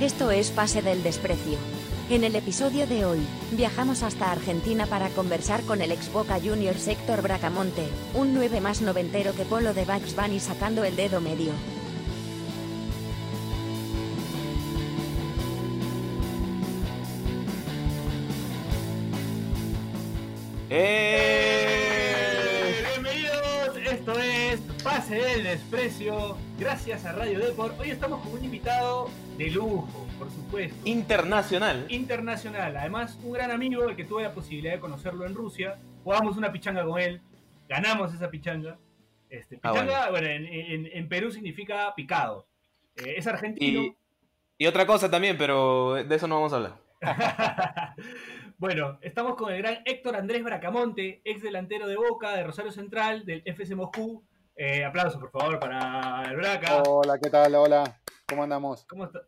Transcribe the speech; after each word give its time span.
Esto 0.00 0.30
es 0.30 0.52
Pase 0.52 0.80
del 0.80 1.02
Desprecio. 1.02 1.58
En 2.08 2.22
el 2.22 2.36
episodio 2.36 2.86
de 2.86 3.04
hoy, 3.04 3.18
viajamos 3.50 4.04
hasta 4.04 4.30
Argentina 4.30 4.86
para 4.86 5.08
conversar 5.08 5.62
con 5.62 5.82
el 5.82 5.90
ex 5.90 6.12
Boca 6.12 6.38
Juniors 6.38 6.86
Héctor 6.86 7.20
Bracamonte, 7.20 7.88
un 8.14 8.32
9 8.32 8.60
más 8.60 8.80
noventero 8.80 9.34
que 9.34 9.42
polo 9.42 9.74
de 9.74 9.84
Bugs 9.84 10.14
Bunny 10.14 10.38
sacando 10.38 10.84
el 10.84 10.94
dedo 10.94 11.20
medio. 11.20 11.50
¡Eh! 20.70 21.27
Es 25.10 25.14
Pase 25.14 25.14
del 25.34 25.44
Desprecio, 25.44 26.36
gracias 26.58 27.04
a 27.04 27.12
Radio 27.12 27.38
Deport. 27.38 27.78
Hoy 27.80 27.90
estamos 27.90 28.20
con 28.20 28.32
un 28.32 28.44
invitado 28.44 29.08
de 29.36 29.50
lujo, 29.50 30.06
por 30.18 30.30
supuesto. 30.30 30.76
Internacional. 30.84 31.86
Internacional, 31.88 32.76
además 32.76 33.18
un 33.22 33.32
gran 33.32 33.50
amigo, 33.50 33.88
el 33.88 33.96
que 33.96 34.04
tuve 34.04 34.22
la 34.22 34.32
posibilidad 34.32 34.74
de 34.74 34.80
conocerlo 34.80 35.26
en 35.26 35.34
Rusia. 35.34 35.78
Jugamos 36.04 36.36
una 36.36 36.52
pichanga 36.52 36.84
con 36.84 37.00
él, 37.00 37.20
ganamos 37.68 38.12
esa 38.14 38.30
pichanga. 38.30 38.78
Este, 39.30 39.58
Ah, 39.62 39.72
pichanga, 39.72 40.10
bueno, 40.10 40.26
en, 40.26 40.46
en- 40.46 40.86
en 40.92 41.08
Perú 41.08 41.30
significa 41.30 41.94
picado. 41.94 42.46
Eh, 42.96 43.14
es 43.16 43.26
argentino. 43.26 43.80
Y, 43.82 43.96
y 44.58 44.66
otra 44.66 44.86
cosa 44.86 45.10
también, 45.10 45.36
pero 45.38 45.94
de 45.94 46.14
eso 46.14 46.26
no 46.28 46.36
vamos 46.36 46.52
a 46.52 46.56
hablar. 46.56 46.74
bueno, 48.58 48.98
estamos 49.02 49.36
con 49.36 49.52
el 49.52 49.62
gran 49.62 49.78
Héctor 49.84 50.16
Andrés 50.16 50.42
Bracamonte, 50.42 51.20
ex 51.24 51.42
delantero 51.42 51.86
de 51.86 51.96
Boca, 51.96 52.32
de 52.36 52.44
Rosario 52.44 52.72
Central, 52.72 53.24
del 53.24 53.42
FC 53.44 53.74
Moscú. 53.74 54.22
Eh, 54.60 54.84
aplausos, 54.84 55.20
por 55.20 55.30
favor, 55.30 55.60
para 55.60 56.24
el 56.30 56.36
Braca. 56.36 56.82
Hola, 56.82 57.16
¿qué 57.22 57.30
tal? 57.30 57.54
Hola, 57.54 58.00
¿cómo 58.28 58.42
andamos? 58.42 58.84
¿Cómo 58.86 59.04
está? 59.04 59.20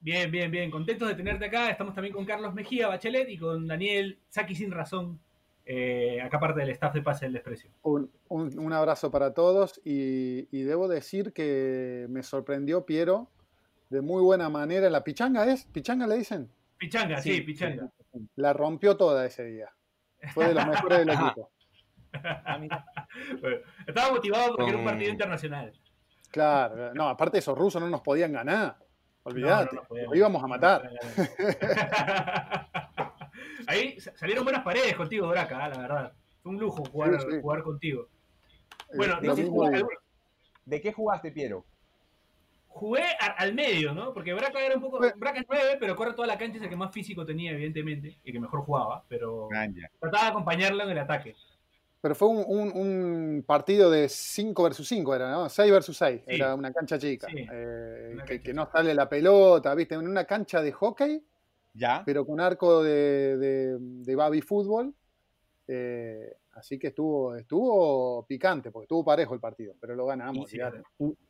Bien, 0.00 0.30
bien, 0.30 0.50
bien. 0.50 0.70
Contentos 0.70 1.06
de 1.08 1.14
tenerte 1.14 1.44
acá. 1.44 1.68
Estamos 1.70 1.94
también 1.94 2.14
con 2.14 2.24
Carlos 2.24 2.54
Mejía 2.54 2.88
Bachelet 2.88 3.28
y 3.28 3.36
con 3.36 3.66
Daniel 3.66 4.18
Saki 4.30 4.54
Sin 4.54 4.70
Razón, 4.70 5.20
eh, 5.66 6.22
acá 6.22 6.40
parte 6.40 6.60
del 6.60 6.70
staff 6.70 6.94
de 6.94 7.02
Pase 7.02 7.26
del 7.26 7.34
Desprecio. 7.34 7.70
Un, 7.82 8.10
un- 8.28 8.58
un 8.58 8.72
abrazo 8.72 9.10
para 9.10 9.34
todos 9.34 9.78
y, 9.84 10.48
y 10.56 10.62
debo 10.62 10.88
decir 10.88 11.34
que 11.34 12.06
me 12.08 12.22
sorprendió 12.22 12.86
Piero 12.86 13.28
de 13.90 14.00
muy 14.00 14.22
buena 14.22 14.48
manera. 14.48 14.88
¿La 14.88 15.04
pichanga 15.04 15.44
es? 15.52 15.66
¿Pichanga 15.66 16.06
le 16.06 16.16
dicen? 16.16 16.50
Pichanga, 16.78 17.20
sí, 17.20 17.42
pichanga. 17.42 17.90
La 18.36 18.54
rompió 18.54 18.96
toda 18.96 19.26
ese 19.26 19.44
día. 19.44 19.68
Fue 20.32 20.46
de 20.48 20.54
los 20.54 20.66
mejores 20.66 21.00
del 21.00 21.10
Ajá. 21.10 21.34
Bueno, 23.40 23.56
estaba 23.86 24.12
motivado 24.12 24.54
porque 24.54 24.70
era 24.70 24.78
un 24.78 24.84
partido 24.84 25.10
internacional. 25.10 25.72
Claro, 26.30 26.94
no, 26.94 27.08
aparte 27.08 27.38
esos 27.38 27.56
rusos 27.56 27.80
no 27.82 27.88
nos 27.88 28.00
podían 28.02 28.32
ganar. 28.32 28.76
Olvídate, 29.24 29.76
No, 29.76 29.82
no, 30.06 30.14
íbamos 30.14 30.42
a 30.42 30.46
matar. 30.46 30.88
Ahí 33.66 34.00
sa- 34.00 34.16
salieron 34.16 34.44
buenas 34.44 34.62
paredes 34.62 34.94
contigo, 34.96 35.28
Braca, 35.28 35.58
ah, 35.64 35.68
la 35.68 35.78
verdad. 35.78 36.12
Fue 36.42 36.52
un 36.52 36.58
lujo 36.58 36.84
jugar, 36.84 37.20
Sí, 37.20 37.26
sí. 37.30 37.40
jugar 37.40 37.62
contigo. 37.62 38.08
Eh, 38.90 38.96
Bueno, 38.96 39.16
lo 39.16 39.22
no 39.22 39.30
sé 39.30 39.36
si 39.36 39.42
mismo 39.42 39.56
jugaste 39.56 39.76
digo. 39.76 39.88
alguna- 39.90 40.04
¿De 40.64 40.80
qué 40.80 40.92
jugaste, 40.92 41.32
Piero? 41.32 41.64
Jugué 42.68 43.02
a- 43.20 43.34
al 43.38 43.54
medio, 43.54 43.92
¿no? 43.94 44.12
Porque 44.14 44.32
Braca 44.34 44.60
era 44.64 44.76
un 44.76 44.80
poco. 44.82 45.00
Braca 45.16 45.40
es 45.40 45.46
9, 45.48 45.76
pero 45.80 45.96
corre 45.96 46.12
toda 46.14 46.28
la 46.28 46.38
cancha, 46.38 46.58
es 46.58 46.62
el 46.62 46.68
que 46.68 46.76
más 46.76 46.92
físico 46.92 47.26
tenía, 47.26 47.50
evidentemente, 47.52 48.18
y 48.22 48.32
que 48.32 48.38
mejor 48.40 48.60
jugaba, 48.62 49.02
pero 49.08 49.48
Ganja. 49.48 49.90
trataba 50.00 50.24
de 50.24 50.30
acompañarlo 50.30 50.84
en 50.84 50.90
el 50.90 50.98
ataque. 50.98 51.34
Pero 52.00 52.14
fue 52.14 52.28
un, 52.28 52.44
un- 52.46 52.72
un 52.76 53.44
partido 53.46 53.90
de 53.90 54.08
5 54.08 54.62
versus 54.62 54.86
5, 54.88 55.14
era, 55.16 55.30
¿no? 55.30 55.48
6 55.48 55.70
versus 55.72 55.96
6. 55.96 56.22
Sí. 56.26 56.34
Era 56.36 56.54
una 56.54 56.72
cancha 56.72 56.98
chica. 56.98 57.26
Sí. 57.28 57.44
eh, 57.50 58.10
Una 58.14 58.24
que, 58.24 58.34
cancha 58.36 58.42
que 58.44 58.54
no 58.54 58.70
sale 58.70 58.94
la 58.94 59.08
pelota, 59.08 59.74
¿viste? 59.74 59.94
En 59.96 60.06
una 60.06 60.24
cancha 60.24 60.62
de 60.62 60.70
hockey, 60.72 61.24
¿Ya? 61.74 62.02
pero 62.06 62.24
con 62.24 62.38
arco 62.40 62.82
de, 62.84 63.36
de, 63.36 63.76
de 63.80 64.14
baby 64.16 64.40
fútbol. 64.42 64.94
eh, 65.66 66.36
así 66.58 66.78
que 66.78 66.88
estuvo, 66.88 67.34
estuvo 67.36 68.26
picante, 68.26 68.70
porque 68.70 68.84
estuvo 68.84 69.04
parejo 69.04 69.34
el 69.34 69.40
partido, 69.40 69.74
pero 69.80 69.94
lo 69.94 70.06
ganamos. 70.06 70.52
¿Y, 70.52 70.60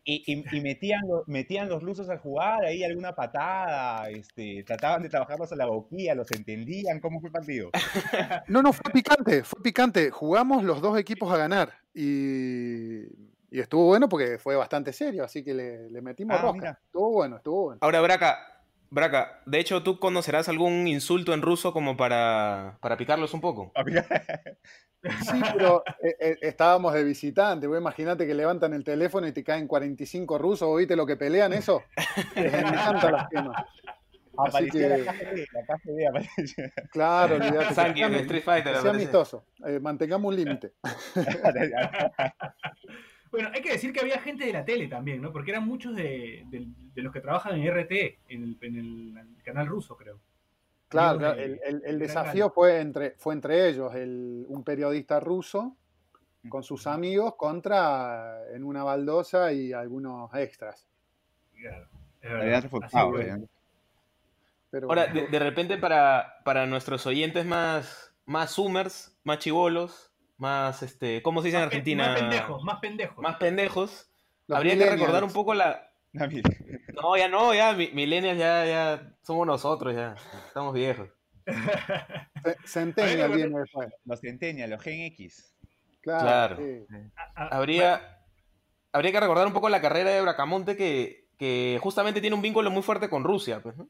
y- 0.04 0.56
y 0.56 0.60
metían, 0.60 1.02
lo- 1.06 1.24
metían 1.26 1.68
los 1.68 1.82
rusos 1.82 2.08
a 2.10 2.18
jugar 2.18 2.64
ahí 2.64 2.82
alguna 2.82 3.14
patada? 3.14 4.08
Este, 4.10 4.62
¿Trataban 4.64 5.02
de 5.02 5.08
trabajarlos 5.08 5.52
a 5.52 5.56
la 5.56 5.66
boquilla? 5.66 6.14
¿Los 6.14 6.30
entendían? 6.32 7.00
¿Cómo 7.00 7.20
fue 7.20 7.28
el 7.28 7.32
partido? 7.32 7.70
No, 8.48 8.62
no, 8.62 8.72
fue 8.72 8.90
picante, 8.92 9.42
fue 9.44 9.62
picante. 9.62 10.10
Jugamos 10.10 10.64
los 10.64 10.80
dos 10.80 10.98
equipos 10.98 11.30
a 11.32 11.36
ganar 11.36 11.72
y, 11.92 13.02
y 13.50 13.60
estuvo 13.60 13.84
bueno 13.86 14.08
porque 14.08 14.38
fue 14.38 14.56
bastante 14.56 14.92
serio, 14.92 15.24
así 15.24 15.44
que 15.44 15.52
le, 15.54 15.90
le 15.90 16.00
metimos 16.00 16.36
Ah, 16.38 16.42
rosca. 16.42 16.52
mira. 16.58 16.80
Estuvo 16.86 17.10
bueno, 17.12 17.36
estuvo 17.36 17.64
bueno. 17.64 17.78
Ahora, 17.82 18.00
Braca, 18.00 18.38
Braca, 18.90 19.42
de 19.44 19.60
hecho, 19.60 19.82
¿tú 19.82 19.98
conocerás 19.98 20.48
algún 20.48 20.86
insulto 20.88 21.34
en 21.34 21.42
ruso 21.42 21.72
como 21.72 21.96
para, 21.96 22.78
para 22.80 22.96
picarlos 22.96 23.34
un 23.34 23.40
poco? 23.40 23.72
Sí, 25.00 25.40
pero 25.54 25.84
eh, 26.02 26.16
eh, 26.18 26.36
estábamos 26.42 26.92
de 26.92 27.04
visitante. 27.04 27.68
Vos 27.68 27.78
Imagínate 27.78 28.26
que 28.26 28.34
levantan 28.34 28.74
el 28.74 28.82
teléfono 28.82 29.28
y 29.28 29.32
te 29.32 29.44
caen 29.44 29.68
45 29.68 30.38
rusos. 30.38 30.66
¿Vos 30.66 30.78
¿Viste 30.78 30.96
lo 30.96 31.06
que 31.06 31.16
pelean 31.16 31.52
eso? 31.52 31.84
Les 32.34 32.52
encanta 32.52 33.10
las 33.12 33.28
temas. 33.28 33.64
Así 34.36 34.68
que, 34.68 34.88
la 34.88 34.98
la 34.98 35.10
aparecía. 35.12 36.10
claro, 36.90 37.36
olvidate. 37.36 37.74
Sanky 37.74 38.00
que 38.00 38.16
Street 38.16 38.42
Fighter. 38.42 38.76
sea 38.76 38.90
amistoso. 38.90 39.44
Eh, 39.66 39.78
mantengamos 39.80 40.28
un 40.30 40.36
límite. 40.36 40.72
Bueno, 43.30 43.50
hay 43.52 43.60
que 43.62 43.72
decir 43.72 43.92
que 43.92 44.00
había 44.00 44.20
gente 44.20 44.44
de 44.46 44.52
la 44.52 44.64
tele 44.64 44.88
también, 44.88 45.20
¿no? 45.20 45.32
Porque 45.32 45.50
eran 45.50 45.66
muchos 45.66 45.94
de, 45.94 46.44
de- 46.50 46.66
de 46.94 47.02
los 47.02 47.12
que 47.12 47.20
trabajan 47.20 47.56
en 47.60 47.64
RT, 47.66 48.18
en 48.28 48.42
el, 48.42 48.58
en 48.62 48.76
el 49.36 49.42
canal 49.42 49.66
ruso, 49.66 49.96
creo. 49.96 50.18
Claro, 50.88 51.10
Amigos 51.18 51.34
claro, 51.34 51.36
de- 51.36 51.44
el, 51.44 51.60
el- 51.64 51.82
el 51.84 51.98
de 51.98 52.06
desafío 52.06 52.50
fue 52.50 52.80
entre, 52.80 53.10
fue 53.18 53.34
entre 53.34 53.68
ellos, 53.68 53.94
el- 53.94 54.44
un 54.48 54.64
periodista 54.64 55.20
ruso 55.20 55.76
con 56.48 56.62
sus 56.62 56.86
amigos 56.86 57.34
contra 57.36 58.40
en 58.54 58.64
una 58.64 58.84
baldosa 58.84 59.52
y 59.52 59.72
algunos 59.72 60.32
extras. 60.34 60.88
Claro, 61.52 61.86
verdad. 63.12 63.40
Pero 64.70 64.88
Ahora, 64.88 65.06
de 65.06 65.38
repente 65.38 65.78
para, 65.78 66.34
para 66.44 66.66
nuestros 66.66 67.06
oyentes 67.06 67.44
más, 67.46 68.14
más 68.26 68.54
zoomers, 68.54 69.16
más 69.24 69.38
chivolos, 69.38 70.12
más, 70.38 70.82
este, 70.82 71.22
¿cómo 71.22 71.40
se 71.42 71.48
dice 71.48 71.58
en 71.58 71.64
Más 71.64 71.72
Argentina? 71.72 72.06
Más 72.08 72.20
pendejos, 72.20 72.62
más 72.64 72.78
pendejos. 72.80 73.18
Más 73.18 73.36
pendejos. 73.36 74.10
los 74.46 74.56
Habría 74.56 74.78
que 74.78 74.88
recordar 74.90 75.24
un 75.24 75.32
poco 75.32 75.54
la... 75.54 75.84
Mira. 76.12 76.48
No, 77.00 77.16
ya 77.16 77.28
no, 77.28 77.54
ya, 77.54 77.74
mi- 77.74 77.92
millennials 77.92 78.38
ya, 78.38 78.64
ya 78.66 79.12
somos 79.22 79.46
nosotros, 79.46 79.94
ya. 79.94 80.16
Estamos 80.48 80.74
viejos. 80.74 81.08
Ce- 81.46 82.56
Centennial 82.64 83.32
después. 83.52 83.88
Los 84.04 84.20
Centennial, 84.20 84.70
los 84.70 84.82
Gen 84.82 85.02
X. 85.02 85.54
Claro. 86.00 86.22
Claro. 86.22 86.56
sí. 86.56 86.86
Habría, 87.36 88.18
habría 88.92 89.12
que 89.12 89.20
recordar 89.20 89.46
un 89.46 89.52
poco 89.52 89.68
la 89.68 89.80
carrera 89.80 90.10
de 90.10 90.20
Bracamonte 90.22 90.76
que, 90.76 91.28
que 91.38 91.78
justamente 91.80 92.20
tiene 92.20 92.34
un 92.34 92.42
vínculo 92.42 92.68
muy 92.70 92.82
fuerte 92.82 93.08
con 93.08 93.22
Rusia, 93.22 93.60
pues, 93.62 93.76
¿no? 93.76 93.88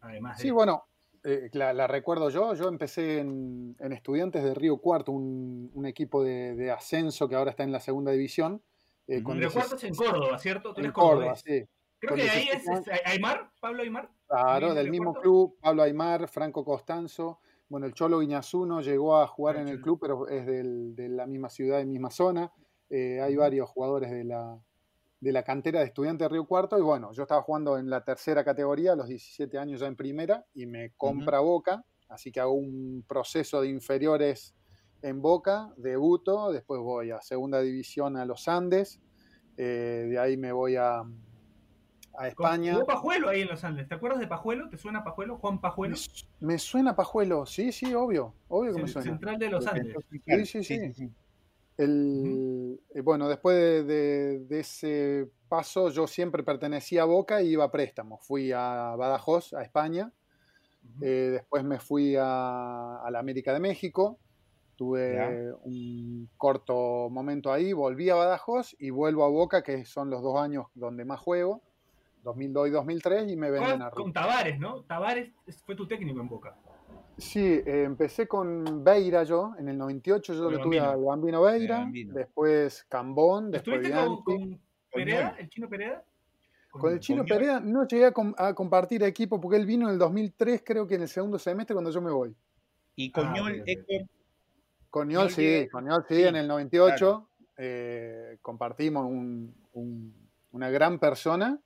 Además 0.00 0.38
de- 0.38 0.42
Sí, 0.44 0.50
bueno, 0.50 0.84
eh, 1.24 1.50
la, 1.52 1.72
la 1.72 1.86
recuerdo 1.86 2.30
yo. 2.30 2.54
Yo 2.54 2.68
empecé 2.68 3.18
en, 3.18 3.76
en 3.78 3.92
Estudiantes 3.92 4.42
de 4.42 4.54
Río 4.54 4.78
Cuarto, 4.78 5.12
un, 5.12 5.70
un 5.74 5.86
equipo 5.86 6.22
de, 6.22 6.54
de 6.54 6.70
ascenso 6.70 7.28
que 7.28 7.34
ahora 7.36 7.50
está 7.50 7.62
en 7.62 7.72
la 7.72 7.80
segunda 7.80 8.12
división. 8.12 8.62
eh, 9.06 9.22
con 9.22 9.36
Río 9.38 9.48
16 9.50 9.54
Cuarto 9.54 9.76
es 9.76 9.84
en 9.84 9.94
Córdoba, 9.94 10.38
¿cierto? 10.38 10.72
Tú 10.74 10.80
en 10.80 10.84
eres 10.86 10.94
Córdoba, 10.94 11.34
sí. 11.36 11.64
Creo 11.98 12.16
que 12.16 12.22
ahí 12.22 12.48
es 12.48 12.62
16 12.64 12.78
este, 12.88 13.00
Aymar, 13.04 13.50
Pablo 13.60 13.82
Aymar. 13.82 14.10
Claro, 14.26 14.66
¿Viene 14.68 14.80
del 14.80 14.90
mismo 14.90 15.12
club, 15.14 15.58
Pablo 15.60 15.82
Aymar, 15.82 16.28
Franco 16.28 16.64
Costanzo. 16.64 17.40
Bueno, 17.68 17.86
el 17.86 17.92
Cholo 17.94 18.20
Guiñazuno 18.20 18.80
llegó 18.80 19.16
a 19.18 19.26
jugar 19.26 19.56
en 19.56 19.68
el 19.68 19.80
club, 19.80 19.98
pero 20.00 20.26
es 20.28 20.46
del- 20.46 20.94
de 20.96 21.08
la 21.08 21.26
misma 21.26 21.48
ciudad 21.50 21.80
y 21.80 21.86
misma 21.86 22.10
zona. 22.10 22.50
Eh, 22.88 23.20
hay 23.20 23.36
varios 23.36 23.68
jugadores 23.68 24.10
de 24.10 24.24
la, 24.24 24.58
de 25.20 25.32
la 25.32 25.42
cantera 25.42 25.80
de 25.80 25.86
Estudiantes 25.86 26.24
de 26.24 26.28
Río 26.30 26.46
Cuarto. 26.46 26.78
Y 26.78 26.82
bueno, 26.82 27.12
yo 27.12 27.22
estaba 27.22 27.42
jugando 27.42 27.78
en 27.78 27.90
la 27.90 28.02
tercera 28.02 28.44
categoría, 28.44 28.92
a 28.92 28.96
los 28.96 29.08
17 29.08 29.58
años 29.58 29.80
ya 29.80 29.86
en 29.86 29.96
primera, 29.96 30.44
y 30.54 30.66
me 30.66 30.92
compra 30.96 31.40
Boca. 31.40 31.84
Así 32.08 32.32
que 32.32 32.40
hago 32.40 32.54
un 32.54 33.04
proceso 33.06 33.60
de 33.60 33.68
inferiores 33.68 34.54
en 35.02 35.22
Boca, 35.22 35.72
debuto, 35.76 36.52
después 36.52 36.80
voy 36.80 37.10
a 37.10 37.20
segunda 37.20 37.60
división 37.60 38.16
a 38.16 38.24
los 38.24 38.48
Andes, 38.48 39.00
eh, 39.56 40.06
de 40.08 40.18
ahí 40.18 40.36
me 40.36 40.52
voy 40.52 40.76
a, 40.76 41.02
a 42.18 42.28
España. 42.28 42.74
Jugó 42.74 42.86
Pajuelo 42.86 43.28
ahí 43.28 43.42
en 43.42 43.48
los 43.48 43.62
Andes. 43.64 43.88
¿Te 43.88 43.94
acuerdas 43.94 44.20
de 44.20 44.26
Pajuelo? 44.26 44.68
¿Te 44.68 44.76
suena 44.76 45.04
Pajuelo? 45.04 45.38
Juan 45.38 45.60
Pajuelo. 45.60 45.96
Me, 46.40 46.52
me 46.52 46.58
suena 46.58 46.96
Pajuelo, 46.96 47.46
sí, 47.46 47.72
sí, 47.72 47.94
obvio, 47.94 48.34
obvio 48.48 48.74
que 48.74 48.82
me 48.82 48.88
suena. 48.88 49.10
Central 49.10 49.38
de 49.38 49.50
los 49.50 49.66
Andes. 49.66 49.96
Sí, 50.46 50.64
sí, 50.64 50.92
sí. 50.94 51.10
El, 51.84 52.80
eh, 52.94 53.00
bueno, 53.00 53.28
después 53.28 53.56
de, 53.56 53.84
de- 53.84 54.38
de 54.40 54.60
ese 54.60 55.28
paso, 55.48 55.90
yo 55.90 56.06
siempre 56.06 56.42
pertenecía 56.42 57.02
a 57.02 57.06
Boca 57.06 57.42
y 57.42 57.48
iba 57.50 57.64
a 57.64 57.70
préstamo. 57.70 58.18
Fui 58.18 58.52
a 58.52 58.94
Badajoz, 58.96 59.54
a 59.54 59.62
España. 59.62 60.12
Eh, 61.02 61.30
después 61.32 61.64
me 61.64 61.78
fui 61.78 62.16
a, 62.16 62.96
a 63.02 63.10
la 63.10 63.18
América 63.18 63.52
de 63.52 63.60
México. 63.60 64.18
Tuve 64.76 65.52
un 65.64 66.28
corto 66.38 67.08
momento 67.10 67.52
ahí, 67.52 67.72
volví 67.74 68.08
a 68.08 68.14
Badajoz 68.14 68.74
y 68.78 68.88
vuelvo 68.90 69.24
a 69.24 69.28
Boca, 69.28 69.62
que 69.62 69.84
son 69.84 70.08
los 70.08 70.22
dos 70.22 70.38
años 70.40 70.66
donde 70.74 71.04
más 71.04 71.20
juego. 71.20 71.60
2002 72.22 72.68
y 72.68 72.70
2003 72.70 73.30
y 73.32 73.36
me 73.36 73.50
venden 73.50 73.82
a 73.82 73.90
Con. 73.90 74.12
Tavares, 74.12 74.58
¿no? 74.58 74.82
Tavares 74.84 75.32
fue 75.64 75.74
tu 75.74 75.86
técnico 75.86 76.20
en 76.20 76.28
Boca. 76.28 76.56
Sí, 77.20 77.40
eh, 77.44 77.84
empecé 77.84 78.26
con 78.26 78.82
Beira 78.82 79.22
yo, 79.24 79.52
en 79.58 79.68
el 79.68 79.76
98 79.78 80.32
yo 80.34 80.44
Con 80.44 80.52
lo 80.52 80.58
el 80.58 80.62
tuve 80.64 80.80
al 80.80 81.00
Bambino 81.04 81.42
Beira, 81.42 81.76
El 81.78 81.84
Bambino. 81.84 82.14
después 82.14 82.84
Cambón, 82.88 83.50
después 83.50 83.76
¿Estuviste 83.76 84.04
con, 84.04 84.22
con 84.24 84.60
Pereda, 84.92 85.36
el 85.38 85.48
chino 85.48 85.68
Pereda? 85.68 86.04
Con 86.70 86.92
el 86.92 87.00
Chino 87.00 87.24
con 87.26 87.72
no 87.72 87.84
llegué 87.86 88.06
a, 88.06 88.12
com- 88.12 88.34
a 88.38 88.54
compartir 88.54 89.02
equipo 89.02 89.40
porque 89.40 89.56
él 89.56 89.66
vino 89.66 89.88
en 89.88 89.94
el 89.94 89.98
2003, 89.98 90.62
creo 90.64 90.86
que 90.86 90.94
en 90.94 91.02
el 91.02 91.08
segundo 91.08 91.36
semestre 91.36 91.74
cuando 91.74 91.90
yo 91.90 92.00
me 92.00 92.12
voy. 92.12 92.32
Y 92.94 93.10
Ah, 93.14 93.20
Coñol, 93.34 93.60
ok. 93.60 93.62
Héctor, 93.66 94.02
Con 94.88 95.08
Ñol 95.08 95.22
Ñol 95.24 95.30
sí, 95.30 95.42
llega- 95.42 95.70
con 95.70 95.84
Ñol 95.84 96.04
sí, 96.08 96.14
sí, 96.14 96.22
en 96.24 96.36
el 96.36 96.46
98 96.48 97.28
eh, 97.56 98.38
compartimos 98.40 99.04
un- 99.04 99.52
un- 99.72 100.14
una 100.52 100.70
gran 100.70 100.98
persona 101.00 101.60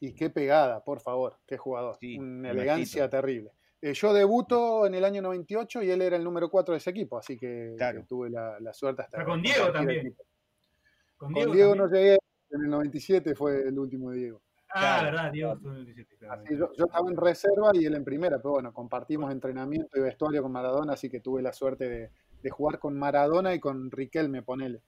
y 0.00 0.12
qué 0.12 0.28
pegada, 0.28 0.82
por 0.82 0.98
favor, 1.00 1.38
qué 1.46 1.56
jugador, 1.56 1.96
Sí, 2.00 2.18
una 2.18 2.50
el 2.50 2.56
elegancia 2.58 3.08
terrible. 3.08 3.52
Eh, 3.84 3.94
yo 3.94 4.12
debuto 4.14 4.86
en 4.86 4.94
el 4.94 5.04
año 5.04 5.20
98 5.22 5.82
y 5.82 5.90
él 5.90 6.02
era 6.02 6.16
el 6.16 6.22
número 6.22 6.48
4 6.48 6.72
de 6.72 6.78
ese 6.78 6.90
equipo, 6.90 7.18
así 7.18 7.36
que, 7.36 7.74
Claro. 7.76 8.00
que 8.00 8.06
tuve 8.06 8.30
la, 8.30 8.60
la 8.60 8.72
suerte 8.72 9.02
hasta 9.02 9.16
Pero 9.18 9.30
con 9.30 9.42
de 9.42 9.48
Diego 9.50 9.72
también. 9.72 10.16
Con 11.16 11.32
Con 11.32 11.52
Diego 11.52 11.74
no 11.74 11.86
llegué, 11.88 12.18
en 12.50 12.60
el 12.64 12.70
97 12.70 13.34
fue 13.34 13.66
el 13.66 13.76
último 13.78 14.12
Diego. 14.12 14.40
Ah, 14.74 15.00
Claro. 15.00 15.04
verdad, 15.06 15.32
Diego 15.32 15.52
estuvo 15.54 15.72
en 15.72 15.78
el 15.78 15.84
17, 15.86 16.16
claro. 16.16 16.42
Así, 16.42 16.56
yo, 16.56 16.72
yo 16.78 16.84
estaba 16.84 17.10
en 17.10 17.16
reserva 17.16 17.70
y 17.74 17.84
él 17.84 17.94
en 17.96 18.04
primera, 18.04 18.38
pero 18.38 18.52
bueno, 18.52 18.72
compartimos 18.72 19.32
entrenamiento 19.32 19.98
y 19.98 20.00
vestuario 20.02 20.42
con 20.42 20.52
Maradona, 20.52 20.92
así 20.92 21.10
que 21.10 21.18
tuve 21.20 21.42
la 21.42 21.52
suerte 21.52 21.88
de, 21.88 22.10
de 22.40 22.50
jugar 22.50 22.78
con 22.78 22.96
Maradona 22.96 23.52
y 23.52 23.58
con 23.60 23.90
Riquelme, 23.90 24.42
ponele. 24.42 24.80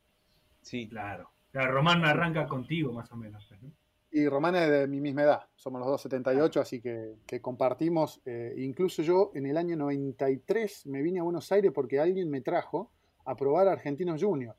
sí, 0.62 0.88
Claro. 0.88 1.31
Claro, 1.50 1.73
Román 1.73 2.05
arranca 2.05 2.46
contigo, 2.46 2.93
más 2.93 3.11
o 3.12 3.17
menos. 3.17 3.49
¿no? 3.61 3.70
Y 4.16 4.28
Román 4.28 4.55
es 4.55 4.70
de 4.70 4.87
mi 4.87 5.00
misma 5.00 5.25
edad, 5.25 5.40
somos 5.56 5.81
los 5.81 5.88
dos 5.88 6.02
78, 6.02 6.61
así 6.61 6.81
que, 6.81 7.16
que 7.26 7.40
compartimos. 7.40 8.22
eh, 8.25 8.55
incluso 8.58 9.02
yo 9.02 9.32
en 9.34 9.44
el 9.46 9.56
año 9.56 9.76
93 9.76 10.87
me 10.87 11.02
vine 11.02 11.19
a 11.19 11.25
Buenos 11.25 11.50
Aires 11.50 11.72
porque 11.75 11.99
alguien 11.99 12.31
me 12.31 12.40
trajo 12.40 12.93
a 13.25 13.34
probar 13.34 13.66
Argentinos 13.66 14.22
Junior. 14.22 14.55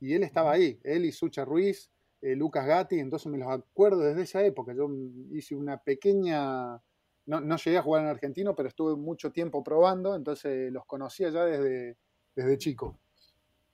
Y 0.00 0.12
él 0.12 0.22
estaba 0.22 0.52
ahí, 0.52 0.78
él 0.84 1.06
y 1.06 1.12
Sucha 1.12 1.46
Ruiz, 1.46 1.90
eh, 2.20 2.36
Lucas 2.36 2.66
Gatti, 2.66 2.98
entonces 2.98 3.32
me 3.32 3.38
los 3.38 3.48
acuerdo 3.48 4.00
desde 4.00 4.20
esa 4.22 4.44
época. 4.44 4.74
Yo 4.74 4.90
hice 5.32 5.54
una 5.56 5.78
pequeña. 5.78 6.74
No, 7.24 7.40
no 7.40 7.56
llegué 7.56 7.78
a 7.78 7.82
jugar 7.82 8.02
en 8.02 8.08
argentino, 8.08 8.54
pero 8.54 8.68
estuve 8.68 8.96
mucho 8.96 9.32
tiempo 9.32 9.64
probando, 9.64 10.14
entonces 10.14 10.70
los 10.70 10.84
conocía 10.84 11.30
ya 11.30 11.46
desde, 11.46 11.96
desde 12.36 12.58
chico. 12.58 12.98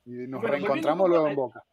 Y 0.04 0.10
nos 0.28 0.40
Bueno, 0.40 0.54
reencontramos 0.56 1.08
luego 1.08 1.26
a- 1.26 1.30
en 1.30 1.36
Boca. 1.36 1.64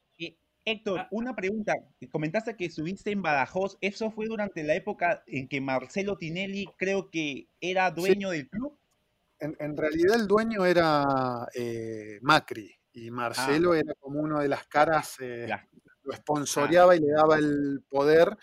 Héctor, 0.66 1.00
Ah. 1.02 1.08
una 1.12 1.36
pregunta. 1.36 1.74
Comentaste 2.12 2.56
que 2.56 2.66
estuviste 2.66 3.12
en 3.12 3.22
Badajoz. 3.22 3.78
¿Eso 3.82 4.12
fue 4.12 4.28
durante 4.28 4.64
la 4.64 4.76
época 4.76 5.24
en 5.28 5.48
que 5.48 5.60
Marcelo 5.62 6.18
Tinelli 6.18 6.66
creo 6.78 7.10
que 7.10 7.48
era 7.60 7.92
dueño 7.92 8.30
del 8.30 8.50
club? 8.50 8.78
En, 9.40 9.56
en 9.60 9.76
realidad 9.76 10.16
el 10.16 10.28
dueño 10.28 10.66
era 10.66 11.04
eh, 11.54 12.20
Macri 12.22 12.74
y 12.94 13.12
Marcelo 13.12 13.74
era 13.74 13.94
como 14.00 14.22
una 14.22 14.40
de 14.42 14.48
las 14.48 14.66
caras, 14.68 15.18
eh, 15.20 15.46
Ya. 15.50 15.68
lo 16.04 16.14
sponsoreaba 16.14 16.96
y 16.96 17.00
le 17.00 17.12
daba 17.12 17.38
el 17.38 17.84
poder. 17.90 18.38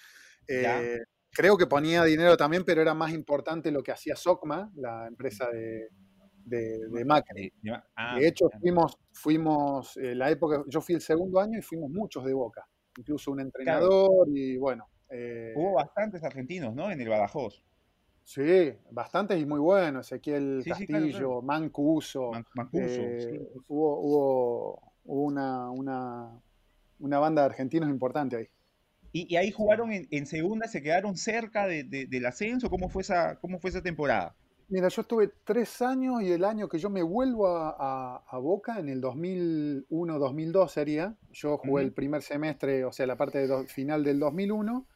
eh, 0.49 0.99
creo 1.33 1.57
que 1.57 1.67
ponía 1.69 2.03
dinero 2.05 2.37
también, 2.37 2.65
pero 2.65 2.83
era 2.83 2.93
más 2.93 3.13
importante 3.13 3.71
lo 3.71 3.83
que 3.85 3.93
hacía 3.93 4.17
Socma, 4.17 4.71
la 4.75 5.07
empresa 5.07 5.49
de, 5.49 5.89
de- 6.45 6.89
de 6.89 7.05
Macri. 7.05 7.47
Eh, 7.65 7.73
ah, 7.97 8.17
De 8.19 8.27
hecho, 8.29 8.51
fuimos, 8.61 8.97
fuimos 9.13 9.97
eh, 9.97 10.15
la 10.15 10.31
época, 10.31 10.65
yo 10.69 10.81
fui 10.81 10.95
el 10.95 11.01
segundo 11.01 11.41
año 11.41 11.59
y 11.59 11.63
fuimos 11.63 11.91
muchos 11.91 12.25
de 12.25 12.33
Boca, 12.33 12.67
incluso 12.99 13.31
un 13.33 13.41
entrenador 13.41 14.29
y 14.29 14.57
bueno. 14.57 14.89
eh, 15.09 15.53
Hubo 15.57 15.75
bastantes 15.75 16.23
argentinos, 16.23 16.75
¿no? 16.75 16.91
En 16.91 17.01
el 17.01 17.09
Badajoz. 17.09 17.63
Sí, 18.23 18.73
bastantes 18.93 19.41
y 19.41 19.45
muy 19.47 19.59
buenos. 19.59 20.07
Ezequiel 20.07 20.61
Sí, 20.63 20.71
sí, 20.77 20.87
claro, 20.87 21.05
Castillo, 21.05 21.19
claro. 21.29 21.43
Mancuso. 21.43 22.31
Man- 22.31 22.47
Mancuso, 22.55 23.03
eh, 23.03 23.19
sí. 23.21 23.61
hubo 23.69 23.99
hubo, 24.01 24.93
hubo 25.05 25.23
una, 25.25 25.69
una, 25.71 26.41
una 27.01 27.19
banda 27.19 27.43
de 27.43 27.47
argentinos 27.47 27.89
importante 27.89 28.37
ahí. 28.37 28.49
¿Y, 29.13 29.35
y 29.35 29.37
ahí 29.37 29.51
jugaron 29.51 29.91
en, 29.91 30.07
en 30.13 30.27
segunda? 30.27 30.69
¿Se 30.69 30.81
quedaron 30.81 31.17
cerca 31.17 31.67
de- 31.67 31.83
de- 31.83 32.07
del 32.07 32.27
ascenso? 32.27 32.71
¿Cómo 32.71 32.89
fue, 32.89 33.03
esa, 33.03 33.37
¿Cómo 33.41 33.59
fue 33.59 33.71
esa 33.71 33.83
temporada? 33.83 34.37
Mira, 34.71 34.87
yo 34.89 35.03
estuve 35.03 35.33
tres 35.45 35.83
años 35.83 36.23
y 36.23 36.31
el 36.31 36.45
año 36.45 36.69
que 36.69 36.79
yo 36.79 36.91
me 36.91 37.03
vuelvo 37.03 37.49
a, 37.49 37.75
a- 37.77 38.25
a 38.29 38.39
Boca, 38.39 38.79
en 38.79 38.89
el 38.89 39.01
2001-2002 39.01 40.69
sería, 40.71 41.17
yo 41.33 41.59
jugué 41.59 41.73
Ujú. 41.73 41.79
el 41.89 41.93
primer 41.93 42.23
semestre, 42.23 42.85
o 42.85 42.93
sea, 42.93 43.07
la 43.07 43.17
parte 43.17 43.39
de 43.39 43.47
do- 43.49 43.65
final 43.65 44.05
del 44.05 44.21
2001, 44.21 44.87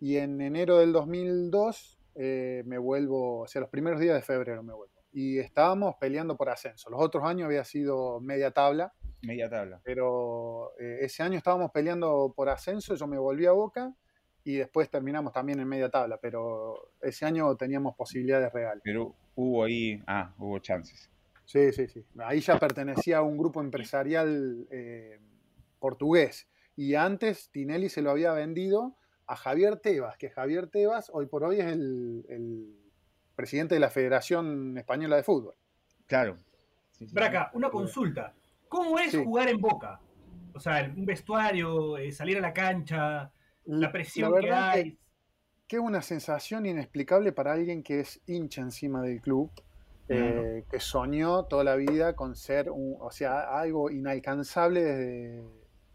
y 0.00 0.16
en 0.18 0.40
enero 0.40 0.78
del 0.78 0.92
2002 0.92 1.98
eh, 2.14 2.62
me 2.66 2.78
vuelvo, 2.78 3.40
o 3.40 3.46
sea, 3.48 3.60
los 3.60 3.70
primeros 3.70 3.98
días 4.00 4.14
de 4.14 4.22
febrero 4.22 4.62
me 4.62 4.72
vuelvo. 4.72 4.94
Y 5.12 5.38
estábamos 5.38 5.96
peleando 6.00 6.36
por 6.36 6.48
ascenso. 6.50 6.88
Los 6.90 7.00
otros 7.02 7.24
años 7.24 7.46
había 7.46 7.64
sido 7.64 8.20
media 8.20 8.52
tabla, 8.52 8.92
Media 9.22 9.48
tabla. 9.50 9.80
pero 9.82 10.70
eh, 10.78 10.98
ese 11.00 11.24
año 11.24 11.36
estábamos 11.38 11.72
peleando 11.72 12.32
por 12.36 12.48
ascenso, 12.48 12.94
yo 12.94 13.06
me 13.08 13.18
volví 13.18 13.46
a 13.46 13.52
Boca 13.52 13.92
y 14.44 14.56
después 14.56 14.88
terminamos 14.90 15.32
también 15.32 15.60
en 15.60 15.68
media 15.68 15.88
tabla, 15.90 16.18
pero 16.20 16.92
ese 17.02 17.26
año 17.26 17.54
teníamos 17.56 17.94
posibilidades 17.96 18.52
reales. 18.52 18.82
Pero 18.84 19.14
hubo 19.34 19.64
ahí, 19.64 20.02
ah, 20.06 20.32
hubo 20.38 20.58
chances. 20.58 21.10
Sí, 21.44 21.72
sí, 21.72 21.86
sí. 21.88 22.04
Ahí 22.18 22.40
ya 22.40 22.58
pertenecía 22.58 23.18
a 23.18 23.22
un 23.22 23.36
grupo 23.38 23.60
empresarial 23.60 24.66
eh, 24.70 25.18
portugués 25.78 26.48
y 26.76 26.94
antes 26.94 27.50
Tinelli 27.50 27.88
se 27.88 28.02
lo 28.02 28.10
había 28.10 28.32
vendido 28.32 28.96
a 29.26 29.36
Javier 29.36 29.78
Tebas, 29.78 30.16
que 30.16 30.30
Javier 30.30 30.68
Tebas 30.68 31.10
hoy 31.12 31.26
por 31.26 31.44
hoy 31.44 31.60
es 31.60 31.66
el, 31.66 32.24
el 32.28 32.74
presidente 33.34 33.74
de 33.74 33.80
la 33.80 33.90
Federación 33.90 34.76
Española 34.78 35.16
de 35.16 35.22
Fútbol. 35.22 35.54
Claro. 36.06 36.36
Sí, 36.92 37.06
sí, 37.06 37.14
Braca, 37.14 37.50
una 37.54 37.70
consulta. 37.70 38.34
¿Cómo 38.68 38.98
es 38.98 39.12
Sí. 39.12 39.22
jugar 39.24 39.48
en 39.48 39.60
Boca? 39.60 40.00
O 40.54 40.60
sea, 40.60 40.92
un 40.96 41.04
vestuario, 41.06 41.96
eh, 41.98 42.10
salir 42.10 42.38
a 42.38 42.40
la 42.40 42.52
cancha, 42.52 43.30
la 43.76 43.92
presión 43.92 44.30
que 44.40 44.50
hay. 44.52 44.98
que 45.68 45.76
es 45.76 45.82
una 45.82 46.02
sensación 46.02 46.66
inexplicable 46.66 47.32
para 47.32 47.52
alguien 47.52 47.82
que 47.82 48.00
es 48.00 48.20
hincha 48.26 48.62
encima 48.62 49.02
del 49.02 49.20
club, 49.20 49.50
eh, 50.08 50.64
que 50.70 50.80
soñó 50.80 51.44
toda 51.44 51.64
la 51.64 51.76
vida 51.76 52.16
con 52.16 52.34
ser, 52.36 52.70
un, 52.70 52.96
o 53.00 53.10
sea, 53.10 53.58
algo 53.60 53.90
inalcanzable 53.90 54.82
desde 54.82 55.42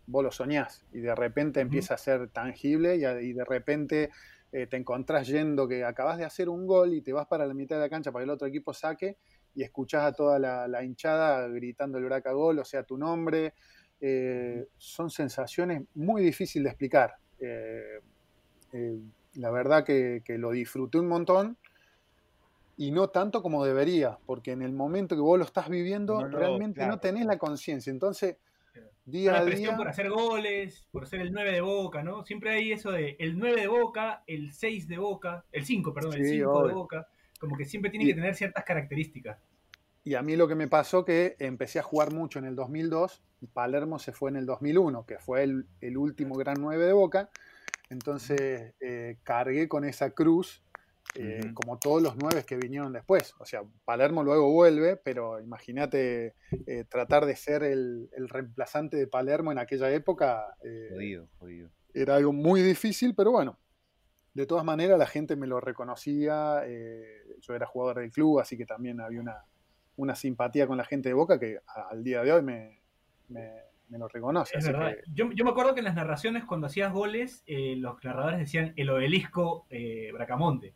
vos 0.05 0.23
lo 0.23 0.31
soñás 0.31 0.85
y 0.91 0.99
de 0.99 1.15
repente 1.15 1.59
empieza 1.61 1.95
a 1.95 1.97
ser 1.97 2.29
tangible 2.29 2.97
y, 2.97 3.05
a- 3.05 3.21
y 3.21 3.33
de 3.33 3.45
repente 3.45 4.11
eh, 4.51 4.67
te 4.67 4.77
encontrás 4.77 5.27
yendo 5.27 5.67
que 5.67 5.83
acabas 5.85 6.17
de 6.19 6.25
hacer 6.25 6.49
un 6.49 6.67
gol 6.67 6.93
y 6.93 7.01
te 7.01 7.13
vas 7.13 7.25
para 7.27 7.47
la 7.47 7.53
mitad 7.55 7.77
de 7.77 7.81
la 7.83 7.89
cancha 7.89 8.11
para 8.11 8.21
que 8.23 8.25
el 8.25 8.29
otro 8.31 8.47
equipo 8.47 8.73
saque 8.73 9.17
y 9.55 9.63
escuchás 9.63 10.03
a 10.03 10.13
toda 10.13 10.37
la, 10.39 10.67
la 10.67 10.83
hinchada 10.83 11.47
gritando 11.47 11.97
el 11.97 12.05
braca 12.05 12.31
gol, 12.33 12.59
o 12.59 12.65
sea, 12.65 12.83
tu 12.83 12.97
nombre. 12.97 13.53
Eh, 14.01 14.67
son 14.77 15.09
sensaciones 15.09 15.83
muy 15.95 16.21
difíciles 16.21 16.65
de 16.65 16.69
explicar. 16.69 17.15
Eh, 17.45 17.99
eh, 18.73 18.99
la 19.35 19.51
verdad 19.51 19.83
que, 19.83 20.21
que 20.23 20.37
lo 20.37 20.51
disfruté 20.51 20.99
un 20.99 21.07
montón 21.07 21.57
y 22.77 22.91
no 22.91 23.09
tanto 23.09 23.41
como 23.41 23.63
debería, 23.65 24.17
porque 24.25 24.51
en 24.51 24.61
el 24.61 24.73
momento 24.73 25.15
que 25.15 25.21
vos 25.21 25.37
lo 25.37 25.45
estás 25.45 25.69
viviendo 25.69 26.21
No 26.21 26.27
realmente 26.37 26.79
claro. 26.79 26.93
no 26.93 26.99
tenés 26.99 27.25
la 27.25 27.37
conciencia. 27.37 27.91
Entonces, 27.91 28.37
día 29.05 29.37
a 29.37 29.45
día... 29.45 29.75
por 29.77 29.87
hacer 29.87 30.09
goles, 30.09 30.87
por 30.91 31.07
ser 31.07 31.21
el 31.21 31.31
9 31.31 31.51
de 31.51 31.61
Boca, 31.61 32.03
¿no? 32.03 32.23
Siempre 32.23 32.51
hay 32.51 32.71
eso 32.71 32.91
de 32.91 33.15
el 33.19 33.37
9 33.37 33.61
de 33.61 33.67
Boca, 33.67 34.23
el 34.27 34.51
6 34.53 34.87
de 34.87 34.97
Boca, 34.97 35.45
el 35.51 35.65
5, 35.65 35.93
perdón, 35.93 36.13
el 36.15 36.25
Sí, 36.25 36.31
5 36.37 36.67
de. 36.67 36.73
Boca. 36.73 37.07
Como 37.39 37.57
que 37.57 37.65
siempre 37.65 37.91
tiene 37.91 38.05
Y- 38.05 38.07
que 38.09 38.15
tener 38.15 38.35
ciertas 38.35 38.63
características. 38.63 39.37
Y 40.03 40.15
a 40.15 40.21
mí 40.21 40.35
lo 40.35 40.47
que 40.47 40.55
me 40.55 40.67
pasó 40.67 41.05
que 41.05 41.35
empecé 41.39 41.79
a 41.79 41.83
jugar 41.83 42.13
mucho 42.13 42.39
en 42.39 42.45
el 42.45 42.55
2002, 42.55 43.23
y 43.41 43.47
Palermo 43.47 43.99
se 43.99 44.11
fue 44.11 44.29
en 44.29 44.37
el 44.37 44.45
2001, 44.45 45.05
que 45.05 45.17
fue 45.19 45.43
el, 45.43 45.67
el 45.81 45.97
último 45.97 46.35
gran 46.35 46.57
9 46.59 46.85
de 46.85 46.93
Boca. 46.93 47.29
Entonces 47.89 48.73
eh, 48.79 49.17
cargué 49.23 49.67
con 49.67 49.85
esa 49.85 50.11
cruz, 50.11 50.63
eh, 51.15 51.51
como 51.53 51.77
todos 51.77 52.01
los 52.01 52.15
9 52.17 52.43
que 52.45 52.57
vinieron 52.57 52.91
después. 52.91 53.33
O 53.39 53.45
sea, 53.45 53.63
Palermo 53.85 54.23
luego 54.23 54.51
vuelve, 54.51 54.97
pero 54.97 55.39
imagínate 55.39 56.35
eh, 56.65 56.85
tratar 56.89 57.25
de 57.25 57.35
ser 57.35 57.63
el, 57.63 58.09
el 58.13 58.29
reemplazante 58.29 58.97
de 58.97 59.07
Palermo 59.07 59.51
en 59.51 59.59
aquella 59.59 59.89
época. 59.91 60.55
Jodido, 60.91 61.29
jodido. 61.37 61.69
era 61.93 62.15
algo 62.15 62.33
muy 62.33 62.61
difícil, 62.61 63.13
pero 63.15 63.31
bueno, 63.31 63.59
de 64.33 64.45
todas 64.47 64.65
maneras 64.65 64.97
la 64.97 65.07
gente 65.07 65.35
me 65.35 65.47
lo 65.47 65.59
reconocía, 65.59 66.63
yo 67.39 67.53
era 67.53 67.67
jugador 67.67 67.99
del 67.99 68.11
club, 68.11 68.39
así 68.39 68.57
que 68.57 68.65
también 68.65 68.99
había 68.99 69.21
una, 69.21 69.45
una 69.97 70.15
simpatía 70.15 70.67
con 70.67 70.77
la 70.77 70.85
gente 70.85 71.09
de 71.09 71.13
Boca 71.13 71.39
que 71.39 71.59
al 71.89 72.03
día 72.03 72.23
de 72.23 72.31
hoy 72.31 72.41
me, 72.41 72.79
me- 73.29 73.61
me 73.89 73.97
lo 73.99 74.07
reconoce. 74.07 74.57
Es 74.57 74.65
verdad. 74.65 74.91
que- 74.95 75.03
Yo, 75.13 75.29
yo 75.33 75.43
me 75.45 75.51
acuerdo 75.51 75.73
que 75.73 75.81
en 75.81 75.85
las 75.85 75.95
narraciones, 75.95 76.45
cuando 76.45 76.65
hacías 76.67 76.91
goles, 76.91 77.43
eh, 77.45 77.75
los 77.77 78.03
narradores 78.03 78.39
decían 78.39 78.73
el 78.75 78.89
obelisco 78.89 79.65
eh, 79.69 80.09
Bracamonte. 80.13 80.73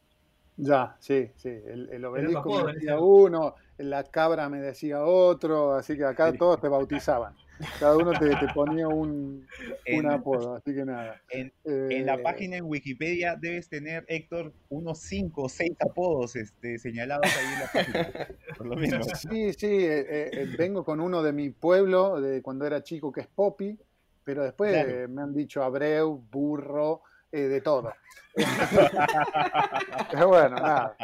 ya, 0.55 0.95
sí, 0.99 1.31
sí, 1.35 1.49
el, 1.49 1.89
el 1.91 2.05
obelisco 2.05 2.63
me 2.65 2.73
decía 2.73 2.99
uno, 2.99 3.55
la 3.77 4.03
cabra 4.03 4.49
me 4.49 4.59
decía 4.59 5.03
otro, 5.03 5.73
así 5.73 5.95
que 5.97 6.03
acá 6.05 6.31
todos 6.33 6.59
te 6.61 6.67
bautizaban. 6.69 7.35
Cada 7.79 7.97
uno 7.97 8.11
te, 8.11 8.27
te 8.35 8.47
ponía 8.53 8.87
un, 8.87 9.47
En- 9.85 10.05
un 10.05 10.11
apodo, 10.11 10.55
así 10.55 10.73
que 10.73 10.85
nada. 10.85 11.21
En, 11.29 11.51
en 11.65 12.05
la 12.05 12.15
Eh, 12.15 12.19
página 12.23 12.57
en 12.57 12.65
Wikipedia 12.65 13.35
debes 13.35 13.69
tener, 13.69 14.05
Héctor, 14.07 14.53
unos 14.69 14.99
5 14.99 15.43
o 15.43 15.49
6 15.49 15.71
apodos 15.79 16.35
este, 16.35 16.77
señalados 16.79 17.25
ahí 17.25 17.53
en 17.53 17.59
la 17.59 17.67
página, 17.71 18.27
por 18.57 18.67
lo 18.67 18.75
menos. 18.75 19.07
Sí, 19.19 19.53
sí, 19.53 19.67
eh, 19.67 20.05
eh, 20.33 20.47
vengo 20.57 20.83
con 20.85 20.99
uno 20.99 21.21
de 21.23 21.33
mi 21.33 21.49
pueblo, 21.49 22.19
de 22.21 22.41
cuando 22.41 22.65
era 22.65 22.83
chico, 22.83 23.11
que 23.11 23.21
es 23.21 23.27
Poppy, 23.27 23.77
pero 24.23 24.43
después 24.43 24.71
Claro. 24.73 25.09
me 25.09 25.21
han 25.21 25.33
dicho 25.33 25.63
Abreu, 25.63 26.17
burro, 26.31 27.01
de 27.31 27.61
todo. 27.61 27.93
pero 30.11 30.27
bueno, 30.27 30.55
nada. 30.55 30.95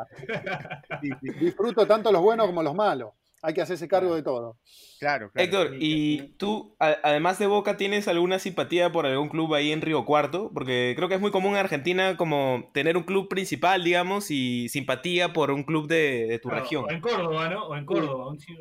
Disfruto 1.40 1.86
tanto 1.86 2.12
los 2.12 2.22
buenos 2.22 2.48
como 2.48 2.64
los 2.64 2.74
malos. 2.76 3.12
Hay 3.46 3.54
que 3.54 3.62
hacerse 3.62 3.90
cargo 3.90 4.16
de 4.16 4.24
todo. 4.24 4.58
claro, 5.00 5.30
claro. 5.30 5.46
Héctor, 5.46 5.76
¿y 5.78 6.30
tú, 6.38 6.78
a- 6.80 6.96
además 7.04 7.38
de 7.40 7.46
Boca, 7.48 7.76
tienes 7.76 8.08
alguna 8.08 8.40
simpatía 8.40 8.92
por 8.94 9.06
algún 9.06 9.28
club 9.28 9.54
ahí 9.54 9.74
en 9.74 9.82
Río 9.82 10.06
Cuarto? 10.06 10.50
Porque 10.54 10.94
creo 10.96 11.10
que 11.10 11.16
es 11.16 11.22
muy 11.22 11.30
común 11.32 11.52
en 11.52 11.58
Argentina 11.58 12.16
como 12.16 12.70
tener 12.74 12.96
un 12.96 13.04
club 13.04 13.28
principal, 13.28 13.84
digamos, 13.84 14.32
y 14.32 14.70
simpatía 14.70 15.34
por 15.34 15.52
un 15.52 15.64
club 15.64 15.88
de, 15.90 16.26
de 16.28 16.40
tu 16.40 16.48
Claro, 16.48 16.64
región. 16.64 16.86
O 16.86 16.90
en 16.90 17.02
Córdoba, 17.02 17.50
¿no? 17.50 17.68
O 17.68 17.76
en 17.76 17.86
Córdoba. 17.86 18.30
un 18.30 18.38
ci- 18.40 18.58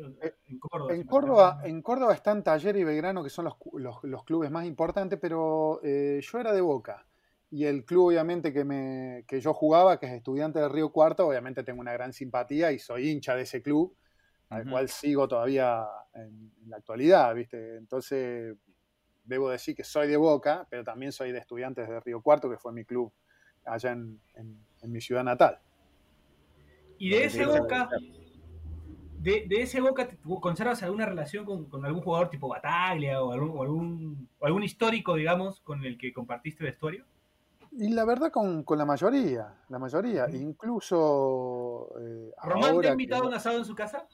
en 0.47 0.59
Córdoba. 0.59 0.93
En 0.93 1.03
Córdoba, 1.03 1.61
en 1.63 1.81
Córdoba 1.81 2.13
están 2.13 2.43
Taller 2.43 2.75
y 2.75 2.83
Belgrano, 2.83 3.23
que 3.23 3.29
son 3.29 3.45
los, 3.45 3.55
los- 3.73 4.03
los 4.03 4.23
clubes 4.25 4.51
más 4.51 4.65
importantes, 4.65 5.17
pero 5.21 5.79
eh, 5.81 6.19
yo 6.21 6.39
era 6.39 6.51
de 6.51 6.59
Boca. 6.59 7.07
Y 7.49 7.65
el 7.65 7.85
club, 7.85 8.07
obviamente, 8.07 8.51
que, 8.51 8.65
me, 8.65 9.23
que 9.29 9.39
yo 9.39 9.53
jugaba, 9.53 9.97
que 9.97 10.07
es 10.07 10.11
Estudiante 10.11 10.59
de 10.59 10.67
Río 10.67 10.91
Cuarto, 10.91 11.25
obviamente 11.25 11.63
tengo 11.63 11.79
una 11.79 11.93
gran 11.93 12.11
simpatía 12.11 12.73
y 12.73 12.79
soy 12.79 13.09
hincha 13.09 13.35
de 13.35 13.43
ese 13.43 13.61
club, 13.61 13.95
al 14.49 14.69
cual 14.69 14.87
sigo 14.89 15.27
todavía 15.27 15.85
en, 16.13 16.51
en 16.63 16.69
la 16.69 16.77
actualidad, 16.77 17.33
¿viste? 17.33 17.77
Entonces, 17.77 18.55
debo 19.23 19.49
decir 19.49 19.75
que 19.75 19.83
soy 19.83 20.07
de 20.07 20.17
Boca, 20.17 20.67
pero 20.69 20.83
también 20.83 21.11
soy 21.11 21.31
de 21.31 21.39
Estudiantes 21.39 21.87
de 21.89 21.99
Río 22.01 22.21
Cuarto, 22.21 22.49
que 22.49 22.57
fue 22.57 22.71
mi 22.73 22.85
club 22.85 23.11
allá 23.65 23.91
en, 23.91 24.19
en- 24.35 24.63
en 24.81 24.91
mi 24.91 24.99
ciudad 25.01 25.23
natal. 25.23 25.59
Y 26.97 27.09
de 27.09 27.19
que 27.21 27.25
ese 27.25 27.45
Boca, 27.45 27.89
de, 29.19 29.45
de 29.47 29.61
ese 29.61 29.79
Boca, 29.81 30.07
¿te- 30.07 30.17
¿conservas 30.41 30.83
alguna 30.83 31.05
relación 31.05 31.45
con, 31.45 31.65
con 31.69 31.85
algún 31.85 32.01
jugador 32.01 32.29
tipo 32.29 32.47
Bataglia 32.49 33.21
o 33.23 33.31
algún, 33.31 33.57
o 33.57 33.61
algún, 33.63 34.29
o 34.39 34.45
algún 34.45 34.63
histórico, 34.63 35.15
digamos, 35.15 35.61
con 35.61 35.83
el 35.85 35.97
que 35.97 36.13
compartiste 36.13 36.63
vestuario? 36.63 37.05
Y 37.71 37.89
la 37.89 38.05
verdad 38.05 38.29
con, 38.31 38.63
con 38.63 38.77
la 38.77 38.85
mayoría, 38.85 39.55
la 39.69 39.79
mayoría, 39.79 40.29
incluso 40.29 41.89
eh, 41.99 42.31
¿Román 42.43 42.73
te 42.73 42.77
ha 42.79 42.81
que- 42.81 42.87
invitado 42.91 43.23
a 43.23 43.27
un 43.27 43.33
asado 43.33 43.57
en 43.57 43.65
su 43.65 43.73
casa? 43.73 44.07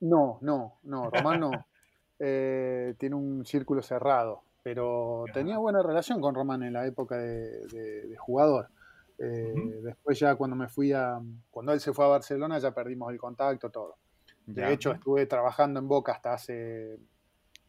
No, 0.00 0.38
no, 0.42 0.78
no, 0.84 1.10
Román 1.10 1.40
no. 1.40 1.50
Eh, 2.20 2.96
tiene 2.98 3.14
un 3.14 3.46
círculo 3.46 3.80
cerrado, 3.80 4.42
pero 4.64 5.24
tenía 5.32 5.56
buena 5.58 5.84
relación 5.84 6.20
con 6.20 6.34
Román 6.34 6.64
en 6.64 6.72
la 6.72 6.84
época 6.84 7.16
de, 7.16 7.64
de- 7.68 8.08
de 8.08 8.16
jugador. 8.16 8.70
Eh. 9.18 9.54
Después 9.84 10.18
ya 10.18 10.34
cuando 10.34 10.56
me 10.56 10.66
fui 10.66 10.92
a, 10.92 11.20
cuando 11.48 11.72
él 11.72 11.78
se 11.78 11.92
fue 11.92 12.04
a 12.06 12.08
Barcelona 12.08 12.58
ya 12.58 12.72
perdimos 12.72 13.12
el 13.12 13.18
contacto, 13.20 13.70
todo. 13.70 13.98
De 14.46 14.62
Ya. 14.62 14.70
hecho 14.72 14.90
estuve 14.90 15.26
trabajando 15.26 15.78
en 15.78 15.86
Boca 15.86 16.10
hasta 16.10 16.32
hace, 16.32 16.98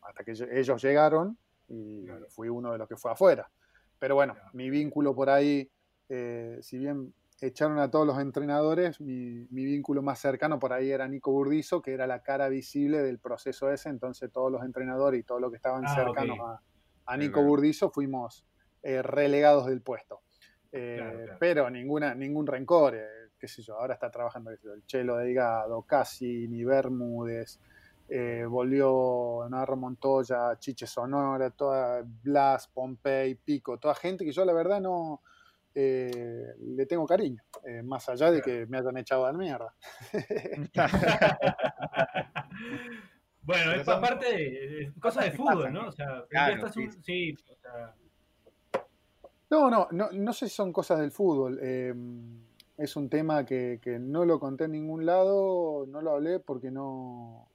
hasta 0.02 0.24
que 0.24 0.32
ellos 0.32 0.82
llegaron 0.82 1.38
y 1.68 2.06
Claro. 2.06 2.26
fui 2.30 2.50
uno 2.50 2.72
de 2.72 2.80
los 2.80 2.88
que 2.88 2.98
fue 2.98 3.12
afuera. 3.12 3.48
Pero 4.00 4.16
bueno, 4.16 4.36
mi 4.54 4.72
vínculo 4.72 5.14
por 5.14 5.30
ahí, 5.30 5.70
eh, 6.10 6.58
si 6.64 6.80
bien 6.80 7.14
echaron 7.48 7.80
a 7.80 7.90
todos 7.90 8.06
los 8.06 8.20
entrenadores, 8.20 9.00
mi, 9.00 9.48
mi 9.50 9.66
vínculo 9.66 10.02
más 10.02 10.20
cercano 10.20 10.60
por 10.60 10.74
ahí 10.74 10.92
era 10.92 11.08
Nico 11.08 11.32
Burdizo, 11.32 11.82
que 11.82 11.94
era 11.94 12.06
la 12.08 12.22
cara 12.22 12.50
visible 12.50 13.02
del 13.02 13.20
proceso 13.20 13.72
ese, 13.72 13.90
entonces 13.90 14.32
todos 14.32 14.52
los 14.52 14.64
entrenadores 14.64 15.20
y 15.20 15.24
todos 15.24 15.40
los 15.42 15.50
que 15.52 15.58
estaban 15.58 15.84
Ah, 15.86 15.96
cercanos 15.96 16.38
a, 17.06 17.18
Nico 17.18 17.34
claro. 17.34 17.48
Burdizo 17.48 17.90
fuimos 17.92 18.46
eh, 18.84 19.02
relegados 19.02 19.66
del 19.68 19.82
puesto. 19.82 20.22
Eh, 20.72 20.96
Claro, 20.98 21.18
claro. 21.24 21.38
Pero 21.40 21.70
ninguna, 21.70 22.14
ningún 22.14 22.46
rencor, 22.46 22.96
eh, 22.96 23.08
qué 23.40 23.48
sé 23.48 23.62
yo, 23.64 23.80
ahora 23.80 23.96
está 23.96 24.12
trabajando 24.12 24.52
el 24.52 24.86
Chelo 24.86 25.18
Delgado, 25.18 25.82
Cassini, 25.84 26.64
Bermúdez, 26.64 27.60
eh, 28.08 28.46
volvió 28.48 29.48
Narro 29.50 29.78
Montoya, 29.78 30.58
Chiche 30.60 30.86
Sonora, 30.88 31.50
toda 31.52 32.04
Blas, 32.04 32.68
Pompey, 32.68 33.36
Pico, 33.36 33.78
toda 33.78 33.96
gente 33.96 34.26
que 34.26 34.32
yo 34.32 34.46
la 34.46 34.54
verdad 34.54 34.82
no 34.82 35.22
eh, 35.82 36.46
le 36.60 36.86
tengo 36.86 37.06
cariño, 37.06 37.42
eh, 37.66 37.82
más 37.84 38.10
allá 38.10 38.32
de 38.32 38.42
que 38.42 38.66
me 38.68 38.78
hayan 38.80 38.98
echado 38.98 39.26
a 39.26 39.32
la 39.32 39.38
mierda. 39.38 39.74
Bueno, 43.42 43.72
es 43.74 43.86
son 43.86 44.02
parte 44.02 44.26
de, 44.32 44.82
es 44.84 44.94
cosa 45.00 45.24
de 45.24 45.32
que 45.32 45.38
fútbol, 45.38 45.56
pasan, 45.58 45.74
¿no? 45.74 45.88
O 45.88 45.92
sea, 45.92 46.24
Claro, 46.30 46.56
estás 46.56 46.78
un- 46.78 46.92
sí. 46.92 47.00
sí, 47.02 47.36
o 47.52 47.56
sea, 47.58 47.96
No, 49.50 49.70
no, 49.72 49.88
no, 49.92 50.10
no 50.12 50.34
sé 50.34 50.48
si 50.48 50.56
son 50.56 50.72
cosas 50.72 51.00
del 51.00 51.12
fútbol. 51.12 51.58
eh, 51.62 51.94
es 52.78 52.96
un 52.96 53.10
tema 53.10 53.46
que, 53.46 53.80
que 53.82 53.98
no 54.00 54.24
lo 54.24 54.40
conté 54.40 54.66
en 54.66 54.72
ningún 54.74 55.06
lado, 55.06 55.86
no 55.88 56.02
lo 56.02 56.12
hablé 56.12 56.40
porque 56.40 56.70
no, 56.72 57.50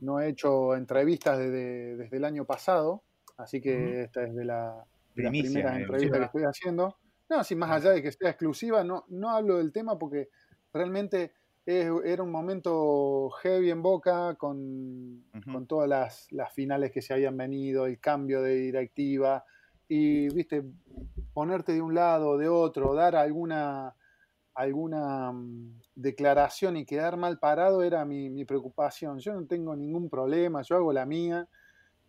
no 0.00 0.20
he 0.20 0.28
hecho 0.28 0.74
entrevistas 0.74 1.38
desde, 1.38 1.96
desde 1.96 2.16
el 2.16 2.24
año 2.24 2.44
pasado, 2.44 3.04
así 3.38 3.60
que 3.60 4.02
esta 4.02 4.24
es 4.24 4.34
de, 4.34 4.44
la, 4.44 4.84
de 5.14 5.22
las 5.22 5.30
Primicia, 5.30 5.50
primeras 5.52 5.80
entrevistas 5.80 6.18
que 6.18 6.24
estoy 6.24 6.42
haciendo. 6.42 6.96
No, 7.32 7.42
sin 7.44 7.58
más 7.58 7.70
allá 7.70 7.92
de 7.92 8.02
que 8.02 8.12
sea 8.12 8.30
exclusiva, 8.30 8.84
no, 8.84 9.04
no 9.08 9.30
hablo 9.30 9.56
del 9.56 9.72
tema 9.72 9.98
porque 9.98 10.28
realmente 10.72 11.32
es- 11.64 11.90
era 12.04 12.22
un 12.22 12.30
momento 12.30 13.30
heavy 13.42 13.70
en 13.70 13.80
Boca 13.82 14.34
con, 14.36 15.24
con 15.50 15.66
todas 15.66 15.88
las, 15.88 16.26
las 16.32 16.52
finales 16.52 16.90
que 16.92 17.00
se 17.00 17.14
habían 17.14 17.36
venido, 17.36 17.86
el 17.86 17.98
cambio 18.00 18.42
de 18.42 18.54
directiva 18.56 19.44
y, 19.88 20.28
viste, 20.28 20.62
ponerte 21.32 21.72
de 21.72 21.80
un 21.82 21.94
lado 21.94 22.30
o 22.30 22.38
de 22.38 22.48
otro, 22.48 22.94
dar 22.94 23.16
alguna, 23.16 23.94
alguna 24.54 25.32
mm, 25.32 25.80
declaración 25.94 26.76
y 26.76 26.84
quedar 26.86 27.16
mal 27.16 27.38
parado 27.38 27.82
era 27.82 28.04
mi, 28.04 28.30
mi 28.30 28.44
preocupación. 28.44 29.18
Yo 29.20 29.34
no 29.34 29.46
tengo 29.46 29.76
ningún 29.76 30.10
problema, 30.10 30.62
yo 30.62 30.76
hago 30.76 30.92
la 30.92 31.06
mía. 31.06 31.48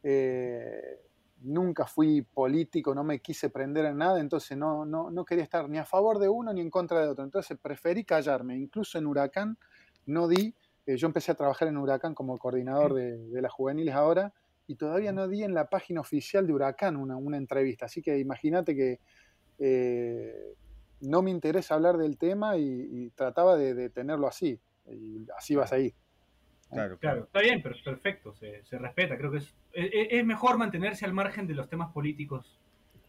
eh, 0.04 1.00
nunca 1.44 1.86
fui 1.86 2.22
político, 2.22 2.96
no 2.96 3.04
me 3.04 3.20
quise 3.20 3.50
prender 3.50 3.86
en 3.86 3.98
nada, 3.98 4.20
entonces 4.20 4.58
no, 4.58 4.86
no, 4.86 5.12
no 5.12 5.26
quería 5.26 5.44
estar 5.44 5.70
ni 5.70 5.78
a 5.78 5.86
favor 5.86 6.20
de 6.20 6.30
uno 6.30 6.54
ni 6.54 6.62
en 6.62 6.70
contra 6.70 7.02
de 7.02 7.08
otro. 7.10 7.24
Entonces 7.24 7.58
preferí 7.62 8.04
callarme. 8.04 8.58
Incluso 8.58 8.98
en 8.98 9.06
Huracán 9.06 9.58
no 10.06 10.28
di, 10.28 10.56
eh, 10.86 10.98
yo 10.98 11.08
empecé 11.08 11.32
a 11.32 11.36
trabajar 11.36 11.68
en 11.68 11.78
Huracán 11.78 12.14
como 12.16 12.38
coordinador 12.38 12.94
de, 12.94 13.18
de 13.18 13.42
las 13.42 13.52
juveniles 13.52 13.94
ahora 13.94 14.34
y 14.68 14.76
todavía 14.76 15.12
no 15.12 15.28
di 15.28 15.44
en 15.44 15.54
la 15.54 15.70
página 15.70 16.02
oficial 16.02 16.48
de 16.48 16.54
Huracán 16.54 16.96
una, 16.96 17.18
una 17.18 17.38
entrevista. 17.38 17.86
Así 17.86 18.02
que 18.02 18.18
imagínate 18.18 18.76
que 18.76 19.00
eh, 19.60 20.56
no 21.02 21.22
me 21.22 21.32
interesa 21.32 21.76
hablar 21.76 21.98
del 21.98 22.18
tema 22.18 22.58
y, 22.58 22.88
y 22.92 23.10
trataba 23.12 23.58
de, 23.58 23.74
de 23.74 23.90
tenerlo 23.90 24.28
así. 24.28 24.60
Y 24.90 25.26
así 25.38 25.56
vas 25.56 25.72
ahí. 25.74 25.94
Claro, 25.94 26.03
Claro, 26.74 26.98
claro. 26.98 27.24
está 27.26 27.42
bien, 27.42 27.62
pero 27.62 27.76
es 27.76 27.82
perfecto, 27.82 28.34
se, 28.34 28.64
se 28.66 28.78
respeta. 28.78 29.18
Creo 29.18 29.32
que 29.32 29.38
es, 29.38 29.54
es, 29.74 29.90
es 30.12 30.26
mejor 30.26 30.58
mantenerse 30.58 31.06
al 31.06 31.14
margen 31.14 31.48
de 31.48 31.54
los 31.54 31.70
temas 31.70 31.92
políticos. 31.92 32.60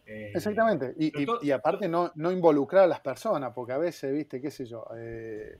eh, 0.05 0.31
Exactamente. 0.33 0.93
Y, 0.97 1.11
pero 1.11 1.21
y- 1.21 1.25
todo- 1.25 1.39
y 1.43 1.51
aparte 1.51 1.87
no, 1.87 2.11
no 2.15 2.31
involucrar 2.31 2.83
a 2.83 2.87
las 2.87 3.01
personas, 3.01 3.51
porque 3.53 3.73
a 3.73 3.77
veces, 3.77 4.13
viste, 4.13 4.41
qué 4.41 4.51
sé 4.51 4.65
yo, 4.65 4.85
eh, 4.97 5.59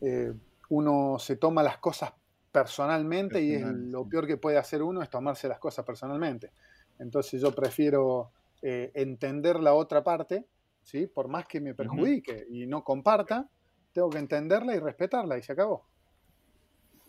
eh, 0.00 0.32
uno 0.70 1.18
se 1.18 1.36
toma 1.36 1.62
las 1.62 1.78
cosas 1.78 2.12
personalmente 2.50 3.42
y 3.42 3.52
es 3.54 3.62
lo 3.62 4.08
peor 4.08 4.26
que 4.26 4.38
puede 4.38 4.56
hacer 4.56 4.82
uno 4.82 5.02
es 5.02 5.10
tomarse 5.10 5.48
las 5.48 5.58
cosas 5.58 5.84
personalmente. 5.84 6.52
Entonces 6.98 7.40
yo 7.40 7.52
prefiero 7.54 8.32
eh, 8.62 8.90
entender 8.94 9.60
la 9.60 9.74
otra 9.74 10.02
parte, 10.02 10.46
¿sí? 10.82 11.06
por 11.06 11.28
más 11.28 11.46
que 11.46 11.60
me 11.60 11.74
perjudique 11.74 12.46
y 12.48 12.66
no 12.66 12.82
comparta, 12.82 13.48
tengo 13.92 14.08
que 14.10 14.18
entenderla 14.18 14.74
y 14.74 14.78
respetarla 14.78 15.36
y 15.38 15.42
se 15.42 15.52
acabó. 15.52 15.86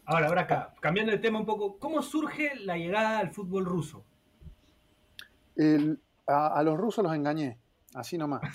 Ahora, 0.10 0.28
ahora 0.28 0.42
acá, 0.44 0.74
cambiando 0.80 1.12
de 1.12 1.18
tema 1.18 1.38
un 1.38 1.46
poco, 1.46 1.78
¿cómo 1.80 2.02
surge 2.02 2.56
la 2.62 2.78
llegada 2.78 3.20
al 3.20 3.32
fútbol 3.32 3.66
ruso? 3.66 4.06
El- 5.58 6.00
a, 6.26 6.48
a 6.58 6.64
los 6.64 6.78
rusos 6.78 7.04
los 7.04 7.14
engañé, 7.14 7.58
así 7.94 8.18
nomás. 8.18 8.42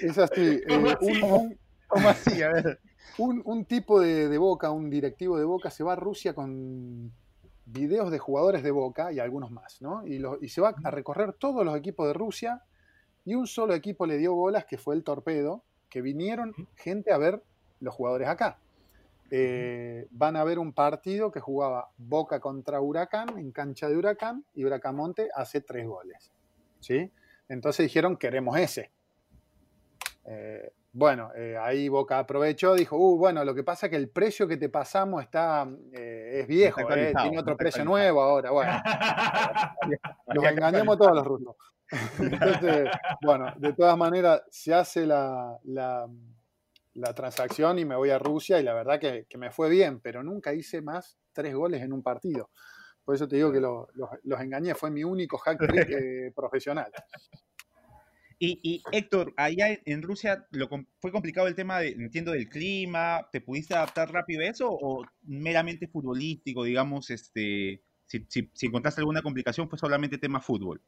Eh, 0.00 0.06
es 0.06 0.18
así. 0.18 0.60
¿Cómo 0.68 0.86
eh, 0.90 0.96
así? 1.00 1.22
un- 1.22 1.32
un- 1.32 1.58
¿Cómo 1.88 2.08
así? 2.10 2.42
A 2.42 2.50
ver. 2.52 2.78
un, 3.16 3.42
un 3.44 3.64
tipo 3.64 4.00
de, 4.00 4.28
de 4.28 4.38
Boca, 4.38 4.70
un 4.70 4.90
directivo 4.90 5.36
de 5.38 5.44
Boca, 5.44 5.70
se 5.70 5.82
va 5.82 5.94
a 5.94 5.96
Rusia 5.96 6.34
con 6.34 7.10
videos 7.64 8.10
de 8.12 8.18
jugadores 8.18 8.62
de 8.62 8.70
Boca 8.70 9.10
y 9.12 9.18
algunos 9.18 9.50
más, 9.50 9.82
¿no? 9.82 10.06
Y, 10.06 10.18
lo- 10.18 10.38
y 10.40 10.48
se 10.50 10.60
va 10.60 10.74
a 10.84 10.90
recorrer 10.92 11.32
todos 11.32 11.64
los 11.64 11.76
equipos 11.76 12.06
de 12.06 12.12
Rusia 12.12 12.62
y 13.24 13.34
un 13.34 13.46
solo 13.48 13.74
equipo 13.74 14.06
le 14.06 14.18
dio 14.18 14.34
bolas, 14.34 14.64
que 14.66 14.78
fue 14.78 14.94
el 14.94 15.02
Torpedo, 15.02 15.64
que 15.88 16.00
vinieron 16.00 16.54
gente 16.76 17.12
a 17.12 17.18
ver 17.18 17.42
los 17.80 17.94
jugadores 17.94 18.28
acá. 18.28 18.58
Eh, 19.30 20.06
van 20.10 20.36
a 20.36 20.44
ver 20.44 20.58
un 20.58 20.72
partido 20.72 21.30
que 21.30 21.40
jugaba 21.40 21.90
Boca 21.98 22.40
contra 22.40 22.80
Huracán 22.80 23.38
en 23.38 23.52
cancha 23.52 23.88
de 23.88 23.96
Huracán 23.96 24.44
y 24.54 24.64
Bracamonte 24.64 25.28
hace 25.34 25.60
tres 25.60 25.86
goles. 25.86 26.32
¿sí? 26.80 27.12
Entonces 27.48 27.84
dijeron, 27.84 28.16
queremos 28.16 28.58
ese. 28.58 28.90
Eh, 30.24 30.72
bueno, 30.92 31.30
eh, 31.36 31.56
ahí 31.60 31.88
Boca 31.88 32.18
aprovechó, 32.18 32.74
dijo, 32.74 32.96
uh, 32.96 33.18
bueno, 33.18 33.44
lo 33.44 33.54
que 33.54 33.62
pasa 33.62 33.86
es 33.86 33.90
que 33.90 33.96
el 33.96 34.08
precio 34.08 34.48
que 34.48 34.56
te 34.56 34.70
pasamos 34.70 35.22
está, 35.22 35.68
es 35.92 36.46
viejo, 36.46 36.80
Está 36.80 37.22
tiene 37.22 37.38
otro 37.38 37.56
precio 37.56 37.84
nuevo 37.84 38.22
ahora. 38.22 38.50
Bueno, 38.50 38.72
los 40.28 40.44
engañamos 40.44 40.96
todos 40.96 41.14
los 41.14 41.26
rusos. 41.26 41.54
Entonces, 42.18 42.90
bueno, 43.22 43.52
de 43.56 43.72
todas 43.72 43.96
maneras, 43.96 44.42
se 44.50 44.74
hace 44.74 45.06
la, 45.06 45.58
la, 45.64 46.06
la 46.98 47.14
transacción 47.14 47.78
y 47.78 47.84
me 47.84 47.96
voy 47.96 48.10
a 48.10 48.18
Rusia 48.18 48.60
y 48.60 48.62
la 48.62 48.74
verdad 48.74 49.00
que, 49.00 49.26
que 49.28 49.38
me 49.38 49.50
fue 49.50 49.70
bien, 49.70 50.00
pero 50.00 50.22
nunca 50.22 50.52
hice 50.54 50.82
más 50.82 51.18
tres 51.32 51.54
goles 51.54 51.82
en 51.82 51.92
un 51.92 52.02
partido. 52.02 52.50
Por 53.04 53.14
eso 53.14 53.26
te 53.26 53.36
digo 53.36 53.50
que 53.52 53.60
lo- 53.60 53.88
los, 53.94 54.10
los 54.24 54.40
engañé, 54.40 54.74
fue 54.74 54.90
mi 54.90 55.04
único 55.04 55.38
hack 55.44 55.58
trick 55.66 55.88
eh, 55.90 56.32
profesional. 56.34 56.90
Y, 58.40 58.60
y, 58.62 58.82
Héctor, 58.92 59.32
allá 59.36 59.66
en- 59.84 60.02
Rusia 60.02 60.46
lo 60.52 60.68
fue 61.00 61.10
complicado 61.10 61.48
el 61.48 61.56
tema, 61.56 61.80
de, 61.80 61.88
entiendo, 61.88 62.32
del 62.32 62.48
clima. 62.48 63.28
¿Te 63.32 63.40
pudiste 63.40 63.74
adaptar 63.74 64.12
rápido 64.12 64.42
a 64.42 64.44
eso 64.46 64.68
o 64.70 65.04
meramente 65.22 65.88
futbolístico, 65.88 66.62
digamos, 66.62 67.10
este, 67.10 67.82
si, 68.06 68.24
si, 68.28 68.48
si 68.54 68.66
encontraste 68.66 69.00
alguna 69.00 69.22
complicación 69.22 69.68
fue 69.68 69.78
solamente 69.78 70.18
tema 70.18 70.40
fútbol? 70.40 70.80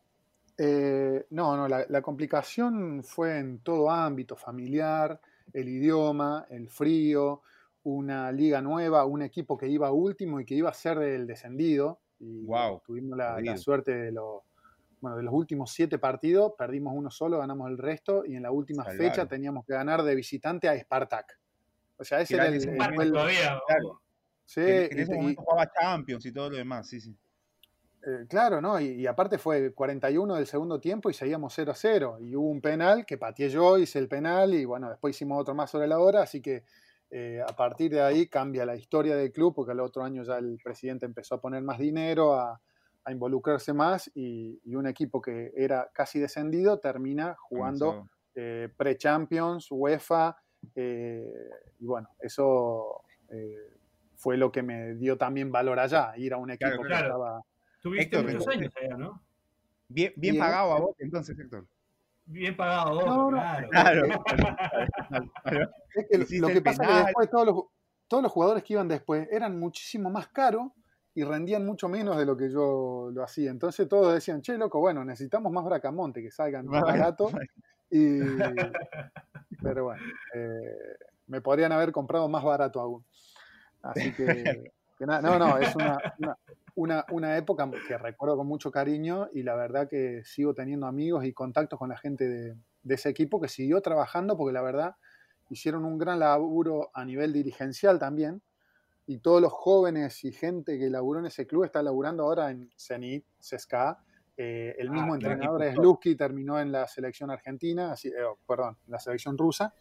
Eh, 0.59 1.27
no, 1.31 1.57
no, 1.57 1.67
la, 1.67 1.87
la 1.89 2.03
complicación 2.03 3.03
fue 3.03 3.39
en 3.39 3.61
todo 3.61 3.91
ámbito, 3.91 4.37
familiar, 4.37 5.21
el 5.53 5.69
idioma, 5.69 6.47
el 6.51 6.69
frío, 6.69 7.43
una 7.83 8.31
liga 8.33 8.61
nueva, 8.61 9.05
un 9.07 9.23
equipo 9.23 9.57
que 9.57 9.67
iba 9.69 9.91
último 9.91 10.41
y 10.41 10.45
que 10.45 10.55
iba 10.55 10.69
a 10.71 10.75
ser 10.75 10.99
el 10.99 11.27
descendido. 11.27 12.01
Y 12.19 12.45
Guau, 12.45 12.83
tuvimos 12.85 13.17
la, 13.17 13.57
suerte 13.57 13.95
de 13.97 14.13
los, 14.13 14.43
bueno, 15.01 15.17
de 15.17 15.23
los 15.23 15.33
últimos 15.33 15.73
siete 15.73 15.99
partidos, 15.99 16.53
perdimos 16.59 16.93
uno 16.95 17.11
solo, 17.11 17.39
ganamos 17.39 17.71
el 17.71 17.79
resto 17.79 18.25
y 18.27 18.37
en 18.37 18.43
la 18.43 18.51
última 18.51 18.85
Salvaron. 18.85 19.11
fecha 19.11 19.27
teníamos 19.27 19.65
que 19.65 19.73
ganar 19.73 20.03
de 20.03 20.15
visitante 20.15 20.69
a 20.69 20.79
Spartak. 20.79 21.39
O 21.97 22.05
sea, 22.05 22.21
ese 22.21 22.35
era 22.35 22.47
el, 22.49 22.55
el- 22.55 22.95
fue 22.95 23.05
el- 23.05 23.13
todavía. 23.13 23.59
Claro. 23.67 24.01
sí, 24.45 24.61
en, 24.61 24.93
en 24.93 24.99
ese 24.99 25.13
y- 25.15 25.17
momento 25.17 25.43
jugaba 25.43 25.71
Champions 25.73 26.27
y 26.27 26.33
todo 26.33 26.51
lo 26.51 26.57
demás, 26.57 26.87
sí, 26.89 27.01
sí. 27.01 27.17
Eh, 28.07 28.27
claro, 28.29 28.61
¿no? 28.63 28.81
Y, 28.81 28.93
y 28.93 29.07
aparte 29.07 29.37
fue 29.37 29.75
41 29.75 30.37
del 30.37 30.47
segundo 30.47 30.81
tiempo 30.81 31.11
y 31.11 31.15
seguíamos 31.15 31.53
0 31.55 31.73
a 31.73 31.75
0. 31.75 32.19
Y 32.21 32.35
hubo 32.35 32.49
un 32.49 32.61
penal 32.61 33.05
que 33.05 33.19
pateé 33.19 33.51
yo, 33.51 33.79
hice 33.79 33.99
el 33.99 34.09
penal 34.09 34.55
y 34.55 34.65
bueno, 34.65 34.89
después 34.89 35.15
hicimos 35.15 35.41
otro 35.41 35.55
más 35.55 35.71
sobre 35.71 35.87
la 35.87 35.99
hora. 35.99 36.23
Así 36.23 36.41
que 36.41 36.65
eh, 37.11 37.43
a 37.47 37.55
partir 37.55 37.91
de 37.91 38.01
ahí 38.01 38.27
cambia 38.29 38.65
la 38.65 38.77
historia 38.77 39.17
del 39.17 39.33
club 39.33 39.55
porque 39.55 39.73
el 39.73 39.81
otro 39.81 40.03
año 40.03 40.23
ya 40.23 40.39
el 40.39 40.59
presidente 40.63 41.05
empezó 41.05 41.35
a 41.35 41.41
poner 41.41 41.63
más 41.63 41.79
dinero, 41.79 42.35
a, 42.35 42.61
a 43.05 43.13
involucrarse 43.13 43.75
más 43.75 44.11
y, 44.15 44.61
y 44.65 44.75
un 44.77 44.87
equipo 44.87 45.21
que 45.21 45.53
era 45.55 45.91
casi 45.93 46.21
descendido 46.21 46.79
termina 46.79 47.37
jugando 47.39 48.09
eh, 48.35 48.69
pre-Champions, 48.77 49.67
UEFA. 49.71 50.37
y 50.75 51.85
bueno, 51.85 52.09
eso 52.21 53.03
fue 54.17 54.37
lo 54.37 54.53
que 54.53 54.63
me 54.63 54.95
dio 54.95 55.17
también 55.17 55.51
valor 55.51 55.79
allá, 55.81 56.13
ir 56.17 56.33
a 56.33 56.37
un 56.37 56.51
equipo 56.51 56.83
Claro, 56.83 56.89
que 56.89 56.95
estaba... 56.95 57.45
Tuviste 57.81 58.17
Héctor, 58.17 58.33
muchos 58.33 58.49
años 58.49 58.73
allá, 58.81 58.97
¿no? 58.97 59.23
Bien, 59.89 60.13
bien 60.17 60.35
Bien. 60.35 60.45
pagado 60.45 60.73
a 60.73 60.81
vos, 60.81 60.97
entonces, 60.99 61.39
Héctor. 61.39 61.67
Bien 62.27 62.57
pagado 62.57 62.95
vos, 62.95 63.07
No, 63.07 63.31
no. 63.31 63.39
claro. 63.39 63.69
Claro. 63.71 64.07
Es 65.95 66.07
que 66.09 66.19
Hiciste 66.19 66.41
lo 66.41 66.49
que 66.49 66.63
pasa 66.63 66.85
es 66.85 66.89
que 66.89 67.05
después 67.07 67.31
todos 67.31 67.47
los, 67.47 67.65
todos 68.07 68.23
los 68.23 68.31
jugadores 68.31 68.63
que 68.63 68.75
iban 68.75 68.87
después 68.87 69.27
eran 69.33 69.59
muchísimo 69.59 70.09
más 70.09 70.29
caros 70.29 70.71
y 71.15 71.25
rendían 71.25 71.67
mucho 71.67 71.89
menos 71.89 72.17
de 72.17 72.25
lo 72.25 72.37
que 72.37 72.49
yo 72.49 73.11
lo 73.13 73.25
hacía. 73.25 73.51
Entonces 73.51 73.89
todos 73.89 74.15
decían, 74.15 74.41
che, 74.43 74.57
loco, 74.57 74.79
bueno, 74.79 75.05
necesitamos 75.05 75.51
más 75.51 75.65
bracamonte, 75.65 76.23
que 76.23 76.31
salgan 76.31 76.67
más 76.67 76.83
barato. 76.83 77.31
Y, 77.91 78.21
pero 79.61 79.85
bueno, 79.87 80.03
eh, 80.35 80.97
me 81.27 81.41
podrían 81.41 81.73
haber 81.73 81.91
comprado 81.91 82.29
más 82.29 82.45
barato 82.45 82.81
aún. 82.81 83.05
Así 83.83 84.13
que, 84.13 84.71
no, 85.01 85.21
no, 85.21 85.59
es 85.59 85.75
una, 85.75 85.99
una, 86.19 86.39
una- 86.75 87.05
una 87.11 87.37
época 87.37 87.71
que 87.87 87.97
recuerdo 87.99 88.37
con 88.37 88.47
mucho 88.47 88.71
cariño 88.71 89.29
y 89.33 89.43
la 89.43 89.55
verdad 89.55 89.89
que 89.89 90.23
sigo 90.25 90.55
teniendo 90.55 90.87
amigos 90.87 91.25
y 91.25 91.33
contactos 91.33 91.79
con 91.79 91.89
la 91.91 91.97
gente 91.99 92.29
de, 92.29 92.57
de 92.83 92.95
ese 92.95 93.09
equipo 93.09 93.41
que 93.41 93.49
siguió 93.49 93.81
trabajando 93.81 94.37
porque 94.37 94.53
la 94.53 94.63
verdad 94.63 94.95
hicieron 95.49 95.85
un 95.85 95.99
gran 95.99 96.19
laburo 96.21 96.91
a 96.95 97.05
nivel 97.05 97.33
dirigencial 97.33 97.99
también. 97.99 98.41
Y 99.07 99.19
todos 99.19 99.43
los 99.43 99.53
jóvenes 99.53 100.23
y 100.25 100.31
gente 100.31 100.79
que 100.79 100.89
laburó 100.89 101.19
en 101.21 101.27
ese 101.27 101.45
club 101.47 101.65
está 101.65 101.83
laburando 101.83 102.23
ahora 102.23 102.51
en 102.51 102.71
Zenit, 102.79 103.25
CSKA. 103.41 103.99
Eh, 104.37 104.77
el 104.79 104.89
Ah, 104.89 104.93
mismo 104.93 105.15
entrenador 105.17 105.63
es. 105.65 105.77
Luzki, 105.77 106.15
terminó 106.15 106.61
en 106.61 106.71
la 106.71 106.87
selección 106.87 107.31
argentina, 107.31 107.93
así, 107.93 108.09
eh, 108.09 108.13
perdón, 108.47 108.77
en 108.87 108.93
la 108.93 108.99
selección 109.01 109.37
rusa. 109.37 109.75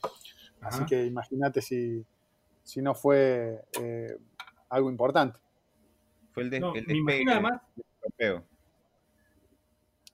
Así 0.61 0.83
que 0.85 1.05
imagínate 1.05 1.61
si, 1.61 2.03
si 2.63 2.81
no 2.81 2.95
fue 2.95 3.61
eh, 3.79 4.17
algo 4.69 4.89
importante. 4.89 5.39
Fue 6.31 6.43
el, 6.43 6.49
de, 6.49 6.59
No, 6.59 6.75
el 6.75 6.85
despegue 6.85 7.31
además, 7.31 7.61
europeo. 8.01 8.45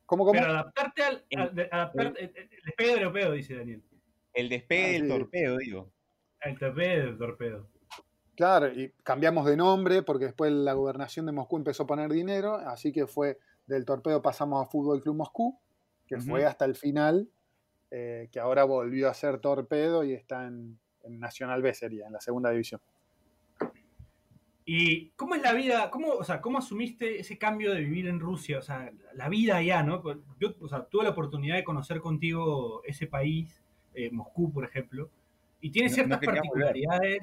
¿Cómo, 0.06 0.24
cómo? 0.26 0.40
pero 0.40 0.52
adaptarte 0.52 1.04
al, 1.04 1.26
al- 1.36 1.56
de- 1.56 1.70
adaptarte, 1.72 2.24
el, 2.26 2.38
el 2.38 2.50
despegue 2.64 2.92
europeo, 2.94 3.32
dice 3.32 3.56
Daniel. 3.56 3.84
El 4.34 4.50
despegue 4.50 4.86
Ah, 4.86 4.92
del 4.92 5.02
sí. 5.04 5.08
torpedo, 5.10 5.58
digo. 5.58 5.92
El 6.42 6.58
despegue 6.58 7.02
del 7.02 7.18
torpedo. 7.18 7.68
Claro, 8.36 8.72
y 8.72 8.92
cambiamos 9.04 9.46
de 9.46 9.56
nombre 9.56 10.04
porque 10.04 10.26
después 10.26 10.52
la 10.52 10.74
gobernación 10.74 11.26
de 11.26 11.32
Moscú 11.32 11.58
empezó 11.58 11.84
a 11.84 11.88
poner 11.88 12.12
dinero, 12.12 12.56
así 12.56 12.92
que 12.92 13.08
fue 13.08 13.40
del 13.66 13.86
torpedo 13.86 14.22
pasamos 14.22 14.64
a 14.66 14.70
Fútbol 14.70 15.02
Club 15.02 15.16
Moscú, 15.16 15.58
que 16.06 16.20
fue 16.20 16.46
hasta 16.46 16.66
el 16.66 16.76
final, 16.76 17.30
eh, 17.92 18.28
que 18.32 18.40
ahora 18.40 18.64
volvió 18.66 19.10
a 19.10 19.14
ser 19.14 19.40
torpedo 19.40 20.04
y 20.04 20.14
está 20.14 20.46
en, 20.48 20.78
en 21.04 21.20
Nacional 21.20 21.62
B 21.62 21.74
sería, 21.74 22.06
en 22.08 22.14
la 22.14 22.20
segunda 22.22 22.50
división. 22.52 22.82
¿Y 24.68 25.10
cómo 25.12 25.36
es 25.36 25.44
la 25.44 25.54
vida? 25.54 25.92
¿Cómo, 25.92 26.14
o 26.14 26.24
sea, 26.24 26.42
¿Cómo 26.42 26.58
asumiste 26.58 27.20
ese 27.20 27.38
cambio 27.38 27.72
de 27.74 27.82
vivir 27.82 28.08
en 28.08 28.20
Rusia? 28.20 28.58
O 28.58 28.62
sea, 28.64 28.92
la 29.14 29.30
vida 29.30 29.58
allá, 29.58 29.84
¿no? 29.84 30.02
Yo 30.40 30.56
o 30.60 30.68
sea, 30.68 30.86
tuve 30.86 31.04
la 31.04 31.12
oportunidad 31.12 31.56
de 31.56 31.64
conocer 31.64 32.00
contigo 32.02 32.82
ese 32.84 33.06
país, 33.06 33.62
eh, 33.94 34.10
Moscú, 34.12 34.52
por 34.52 34.66
ejemplo, 34.66 35.10
y 35.62 35.70
tiene 35.70 35.88
No- 35.90 35.92
no 35.92 35.96
ciertas 35.96 36.20
particularidades. 36.26 37.20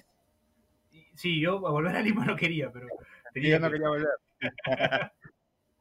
Y- 0.92 1.06
Sí, 1.14 1.40
yo 1.40 1.66
a 1.66 1.70
volver 1.72 1.96
a 1.96 2.00
Lima 2.00 2.24
no 2.24 2.36
quería, 2.36 2.70
pero 2.72 2.86
tenía 3.34 3.50
Yo 3.50 3.58
no 3.60 3.66
que- 3.66 3.72
quería 3.72 3.88
volver. 3.88 4.08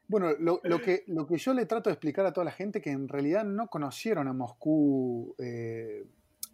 Bueno, 0.07 0.31
lo, 0.39 0.59
lo 0.65 0.81
que, 0.81 1.05
lo 1.07 1.25
que 1.25 1.37
yo 1.37 1.53
le 1.53 1.65
trato 1.65 1.89
de 1.89 1.93
explicar 1.93 2.25
a 2.25 2.33
toda 2.33 2.43
la 2.43 2.51
gente 2.51 2.81
que 2.81 2.89
en 2.91 3.07
realidad 3.07 3.45
no 3.45 3.67
conocieron 3.67 4.27
a 4.27 4.33
Moscú, 4.33 5.33
eh, 5.39 6.03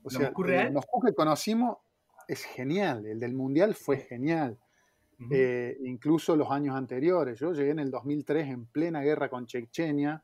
o 0.03 0.09
¿La 0.11 0.17
sea, 0.19 0.27
Moscú 0.27 0.43
el 0.43 0.47
real? 0.49 0.73
Moscú 0.73 1.01
que 1.01 1.15
conocimos 1.15 1.77
es 2.27 2.43
genial, 2.43 3.07
el 3.07 3.19
del 3.19 3.33
Mundial 3.33 3.73
fue 3.73 3.97
genial. 3.97 4.59
Eh, 5.31 5.77
incluso 5.81 6.35
los 6.35 6.51
años 6.51 6.75
anteriores. 6.75 7.39
Yo 7.39 7.51
llegué 7.53 7.71
en 7.71 7.79
el 7.79 7.91
2003 7.91 8.47
en 8.49 8.65
plena 8.67 9.01
guerra 9.01 9.29
con 9.29 9.47
Chechenia, 9.47 10.21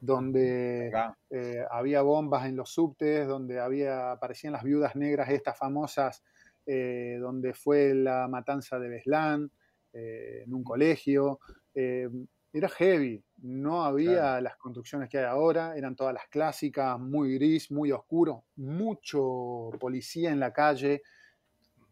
donde 0.00 0.92
eh, 1.30 1.64
había 1.70 2.02
bombas 2.02 2.46
en 2.46 2.56
los 2.56 2.70
subtes, 2.70 3.26
donde 3.26 3.58
había, 3.58 4.12
aparecían 4.12 4.52
las 4.52 4.62
viudas 4.62 4.96
negras, 4.96 5.30
estas 5.30 5.56
famosas, 5.56 6.22
eh, 6.66 7.16
donde 7.20 7.54
fue 7.54 7.94
la 7.94 8.28
matanza 8.28 8.78
de 8.78 8.88
Beslan, 8.88 9.50
en 9.92 10.52
un 10.52 10.64
colegio. 10.64 11.38
Era 11.72 12.68
heavy, 12.68 13.24
no 13.42 13.84
había 13.84 14.40
las 14.40 14.56
construcciones 14.56 15.08
que 15.08 15.18
hay 15.18 15.24
ahora, 15.24 15.76
eran 15.76 15.96
todas 15.96 16.14
las 16.14 16.28
clásicas, 16.28 16.98
muy 17.00 17.34
gris, 17.34 17.70
muy 17.70 17.90
oscuro, 17.90 18.44
mucho 18.56 19.70
policía 19.80 20.30
en 20.30 20.38
la 20.38 20.52
calle, 20.52 21.02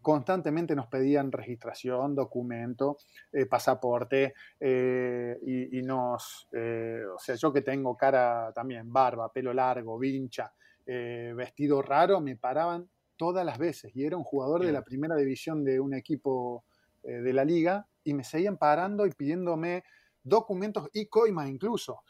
constantemente 0.02 0.74
nos 0.74 0.88
pedían 0.88 1.32
registración, 1.32 2.14
documento, 2.14 2.98
eh, 3.32 3.46
pasaporte, 3.46 4.34
eh, 4.60 5.38
y, 5.42 5.78
y 5.78 5.82
nos, 5.82 6.48
eh, 6.52 7.02
o 7.14 7.18
sea, 7.18 7.36
yo 7.36 7.52
que 7.52 7.62
tengo 7.62 7.96
cara 7.96 8.52
también, 8.52 8.92
barba, 8.92 9.32
pelo 9.32 9.54
largo, 9.54 9.98
vincha, 9.98 10.52
vestido 10.84 11.80
raro, 11.80 12.20
me 12.20 12.36
paraban 12.36 12.90
todas 13.16 13.46
las 13.46 13.56
veces, 13.56 13.92
y 13.94 14.04
era 14.04 14.16
un 14.16 14.24
jugador 14.24 14.66
de 14.66 14.72
la 14.72 14.82
primera 14.82 15.14
división 15.14 15.64
de 15.64 15.78
un 15.78 15.94
equipo 15.94 16.64
de 17.02 17.32
la 17.32 17.44
liga, 17.44 17.86
y 18.02 18.14
me 18.14 18.24
seguían 18.24 18.58
parando 18.58 19.06
y 19.06 19.12
pidiéndome 19.12 19.84
documentos 20.24 20.90
y 20.92 21.06
coimas 21.06 21.48
incluso. 21.48 22.02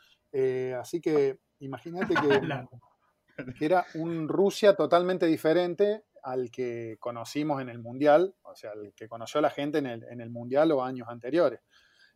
Así 0.80 1.02
que 1.02 1.38
imagínate 1.58 2.14
que 3.58 3.64
era 3.64 3.84
un 3.94 4.26
Rusia 4.26 4.74
totalmente 4.74 5.26
diferente 5.26 6.04
al 6.22 6.50
que 6.50 6.96
conocimos 7.00 7.60
en 7.60 7.68
el 7.68 7.78
Mundial, 7.78 8.34
o 8.42 8.54
sea, 8.54 8.72
al 8.72 8.92
que 8.94 9.08
conoció 9.08 9.40
la 9.40 9.50
gente 9.50 9.78
en 9.78 9.86
el, 9.86 10.04
en 10.04 10.20
el 10.20 10.30
Mundial 10.30 10.70
o 10.72 10.82
años 10.82 11.08
anteriores. 11.08 11.60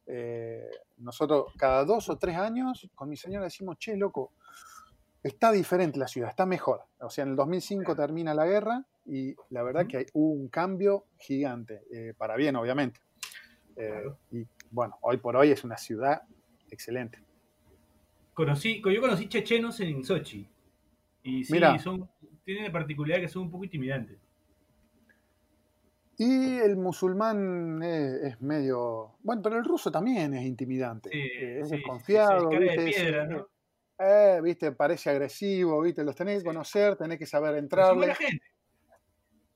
Eh, 0.06 0.70
nosotros 0.98 1.52
cada 1.56 1.84
dos 1.84 2.08
o 2.08 2.16
tres 2.16 2.36
años 2.36 2.88
con 2.94 3.08
mi 3.08 3.16
señora 3.16 3.44
decimos, 3.44 3.76
che, 3.78 3.96
loco, 3.96 4.32
está 5.22 5.50
diferente 5.50 5.98
la 5.98 6.06
ciudad, 6.06 6.30
está 6.30 6.46
mejor. 6.46 6.84
O 7.00 7.10
sea, 7.10 7.24
en 7.24 7.30
el 7.30 7.36
2005 7.36 7.96
termina 7.96 8.32
la 8.32 8.46
guerra 8.46 8.84
y 9.04 9.34
la 9.50 9.62
verdad 9.62 9.86
que 9.86 9.96
hay, 9.98 10.06
hubo 10.12 10.32
un 10.32 10.48
cambio 10.48 11.06
gigante, 11.18 11.82
eh, 11.92 12.14
para 12.16 12.36
bien, 12.36 12.56
obviamente. 12.56 13.00
Eh, 13.76 13.90
Claro. 13.90 14.18
y 14.30 14.46
bueno, 14.70 14.96
hoy 15.02 15.16
por 15.18 15.36
hoy 15.36 15.50
es 15.50 15.64
una 15.64 15.76
ciudad 15.76 16.22
excelente. 16.70 17.22
conocí, 18.34 18.80
yo 18.82 19.00
conocí 19.00 19.28
chechenos 19.28 19.80
en 19.80 20.04
Sochi. 20.04 20.46
Y 21.22 21.42
sí, 21.44 21.52
Mira. 21.52 21.78
son, 21.78 22.08
tienen 22.46 22.64
la 22.64 22.72
particularidad 22.72 23.20
que 23.20 23.28
son 23.28 23.42
un 23.42 23.50
poco 23.50 23.64
intimidantes. 23.64 24.18
Y 26.18 26.58
el 26.58 26.76
musulmán 26.76 27.82
es, 27.82 28.22
es 28.32 28.40
medio. 28.40 29.16
Bueno, 29.22 29.42
pero 29.42 29.58
el 29.58 29.64
ruso 29.64 29.90
también 29.90 30.32
es 30.34 30.44
intimidante. 30.46 31.10
Sí, 31.10 31.18
eh, 31.18 31.60
es 31.60 31.68
sí, 31.68 31.76
desconfiado, 31.76 32.48
sí, 32.50 32.58
de 32.58 32.58
¿viste? 32.58 32.88
Es, 32.90 32.96
piedra, 32.96 33.24
eh, 33.24 33.28
¿no? 33.28 33.48
eh, 33.98 34.40
¿viste? 34.42 34.72
Parece 34.72 35.10
agresivo, 35.10 35.82
¿viste? 35.82 36.04
Los 36.04 36.16
tenés 36.16 36.38
que 36.38 36.44
conocer, 36.46 36.96
tenés 36.96 37.18
que 37.18 37.26
saber 37.26 37.56
entrarle. 37.56 38.14
gente. 38.14 38.46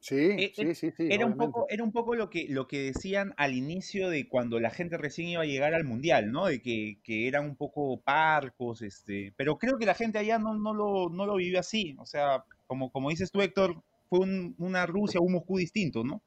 Sí, 0.03 0.39
Eh, 0.39 0.53
sí, 0.55 0.75
sí, 0.75 0.91
sí, 0.97 1.09
Era 1.11 1.27
un 1.27 1.37
poco, 1.37 1.67
era 1.69 1.85
un 1.85 1.93
poco 1.93 2.15
lo 2.15 2.31
que, 2.31 2.47
lo 2.49 2.67
que 2.67 2.81
decían 2.93 3.35
al 3.37 3.55
inicio 3.55 4.09
de 4.09 4.29
cuando 4.29 4.59
la 4.59 4.71
gente 4.71 4.97
recién 4.97 5.29
iba 5.29 5.43
a 5.43 5.47
llegar 5.47 5.75
al 5.75 5.85
mundial, 5.85 6.33
¿no? 6.33 6.47
De 6.47 6.63
que, 6.63 6.99
que 7.03 7.29
eran 7.29 7.45
un 7.45 7.57
poco 7.57 8.01
parcos, 8.01 8.81
este. 8.83 9.33
Pero 9.37 9.59
creo 9.59 9.79
que 9.79 9.87
la 9.87 9.95
gente 9.95 10.19
allá 10.19 10.39
no, 10.39 10.55
no 10.55 10.73
lo, 10.75 11.11
no 11.11 11.27
lo 11.27 11.37
vivió 11.37 11.61
así. 11.61 11.97
O 11.99 12.07
sea, 12.07 12.45
como, 12.71 12.93
como 12.93 13.11
dices 13.11 13.33
tú, 13.33 13.41
Héctor, 13.43 13.83
fue 14.09 14.21
un- 14.21 14.55
una 14.59 14.87
Rusia, 14.87 15.21
un 15.21 15.33
Moscú 15.33 15.59
distinto, 15.59 16.05
¿no? 16.05 16.23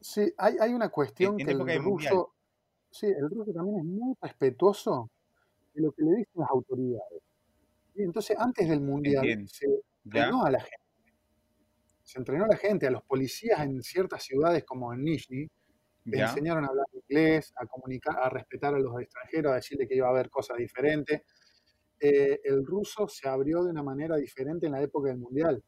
Sí, 0.00 0.32
hay, 0.38 0.56
hay 0.60 0.72
una 0.74 0.88
cuestión 0.90 1.40
en 1.40 1.46
que 1.46 1.52
el 1.52 1.58
mundial. 1.62 1.82
ruso, 1.84 2.34
sí, 2.90 3.06
el 3.06 3.30
ruso 3.30 3.52
también 3.52 3.78
es 3.80 3.84
muy 3.84 4.14
respetuoso 4.20 5.10
de 5.74 5.82
lo 5.82 5.92
que 5.92 6.02
le 6.04 6.10
dicen 6.16 6.32
las 6.36 6.50
autoridades. 6.50 7.22
Y 7.94 8.02
entonces, 8.04 8.36
antes 8.38 8.68
del 8.68 8.80
mundial, 8.82 9.24
Entiendo. 9.24 9.46
se 9.46 9.66
¿Ya? 10.04 10.28
entrenó 10.28 10.44
a 10.44 10.50
la 10.52 10.60
gente. 10.60 10.76
Se 12.02 12.18
entrenó 12.18 12.44
a 12.44 12.48
la 12.48 12.56
gente, 12.56 12.86
a 12.86 12.90
los 12.90 13.02
policías 13.04 13.60
en 13.60 13.82
ciertas 13.82 14.22
ciudades 14.24 14.64
como 14.64 14.92
en 14.92 15.04
Nizhny, 15.04 15.46
les 16.10 16.22
enseñaron 16.22 16.64
a 16.64 16.68
hablar 16.68 16.86
inglés, 16.94 17.52
a 17.56 17.66
comunicar, 17.66 18.16
a 18.22 18.30
respetar 18.30 18.74
a 18.74 18.78
los 18.80 19.00
extranjeros, 19.00 19.52
a 19.52 19.56
decirle 19.56 19.86
que 19.88 19.96
iba 19.96 20.06
a 20.08 20.10
haber 20.10 20.30
cosas 20.30 20.56
diferentes. 20.58 21.22
Eh, 22.00 22.40
el 22.44 22.64
ruso 22.66 23.08
se 23.08 23.28
abrió 23.28 23.62
de 23.64 23.70
una 23.70 23.82
manera 23.82 24.16
diferente 24.16 24.66
en 24.66 24.72
la 24.72 24.82
época 24.82 25.08
del 25.10 25.18
mundial. 25.18 25.62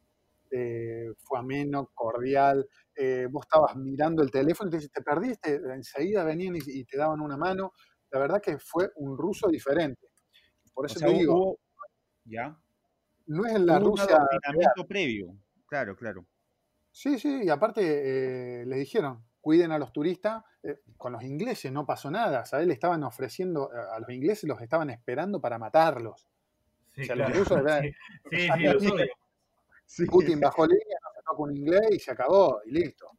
Eh, 0.51 1.13
fue 1.19 1.39
ameno, 1.39 1.91
cordial. 1.95 2.67
eh, 2.97 3.27
vos 3.31 3.45
estabas 3.47 3.77
mirando 3.77 4.23
el 4.23 4.31
teléfono 4.31 4.71
y 4.71 4.79
te 4.81 4.89
te 4.89 5.03
perdiste, 5.03 5.55
enseguida 5.75 6.25
venían 6.25 6.57
y, 6.57 6.61
y 6.67 6.85
te 6.85 6.97
daban 6.99 7.21
una 7.21 7.37
mano. 7.37 7.73
La 8.11 8.19
verdad 8.21 8.41
que 8.43 8.59
fue 8.59 8.91
un 8.97 9.17
ruso 9.19 9.49
diferente. 9.49 10.09
Por 10.75 10.87
O 10.89 10.95
eso 10.95 10.99
sea, 10.99 11.09
te 11.09 11.15
digo, 11.15 11.35
hubo, 11.35 11.61
¿ya? 12.25 12.59
no 13.27 13.47
es 13.47 13.55
en 13.55 13.67
la 13.67 13.79
Hubo 13.79 13.87
un 13.93 13.97
Rusia 13.97 14.17
adoctrinamiento 14.17 14.87
previo. 14.87 15.35
Claro, 15.67 15.97
claro. 15.97 16.27
Sí, 16.93 17.19
sí, 17.19 17.43
y 17.45 17.49
aparte 17.51 18.63
eh, 18.63 18.67
les 18.67 18.79
dijeron, 18.81 19.25
cuiden 19.41 19.73
a 19.73 19.79
los 19.79 19.93
turistas. 19.93 20.45
eh, 20.63 20.81
con 20.97 21.13
los 21.13 21.23
ingleses 21.23 21.73
no 21.73 21.87
pasó 21.87 22.11
nada, 22.11 22.45
¿sabes? 22.45 22.67
Le 22.67 22.75
estaban 22.75 23.03
ofreciendo, 23.05 23.71
a 23.73 23.99
los 24.01 24.11
ingleses 24.11 24.45
los 24.49 24.61
estaban 24.61 24.91
esperando 24.91 25.41
para 25.41 25.59
matarlos. 25.59 26.29
Sí, 26.95 27.03
O 27.03 27.05
sea, 27.05 27.17
los 27.17 27.37
rusos. 27.37 27.63
Sí, 28.31 28.39
sí, 28.39 28.49
sí, 28.55 28.63
los 28.65 28.91
odio. 28.93 29.07
Sí. 29.87 30.07
Putin 30.07 30.39
bajó 30.41 30.67
línea, 30.67 30.99
no 31.03 31.11
se 31.15 31.23
toca 31.25 31.43
un 31.43 31.57
inglés 31.57 31.89
y 31.93 31.99
se 31.99 32.11
acabó, 32.13 32.61
y 32.65 32.71
listo. 32.73 33.11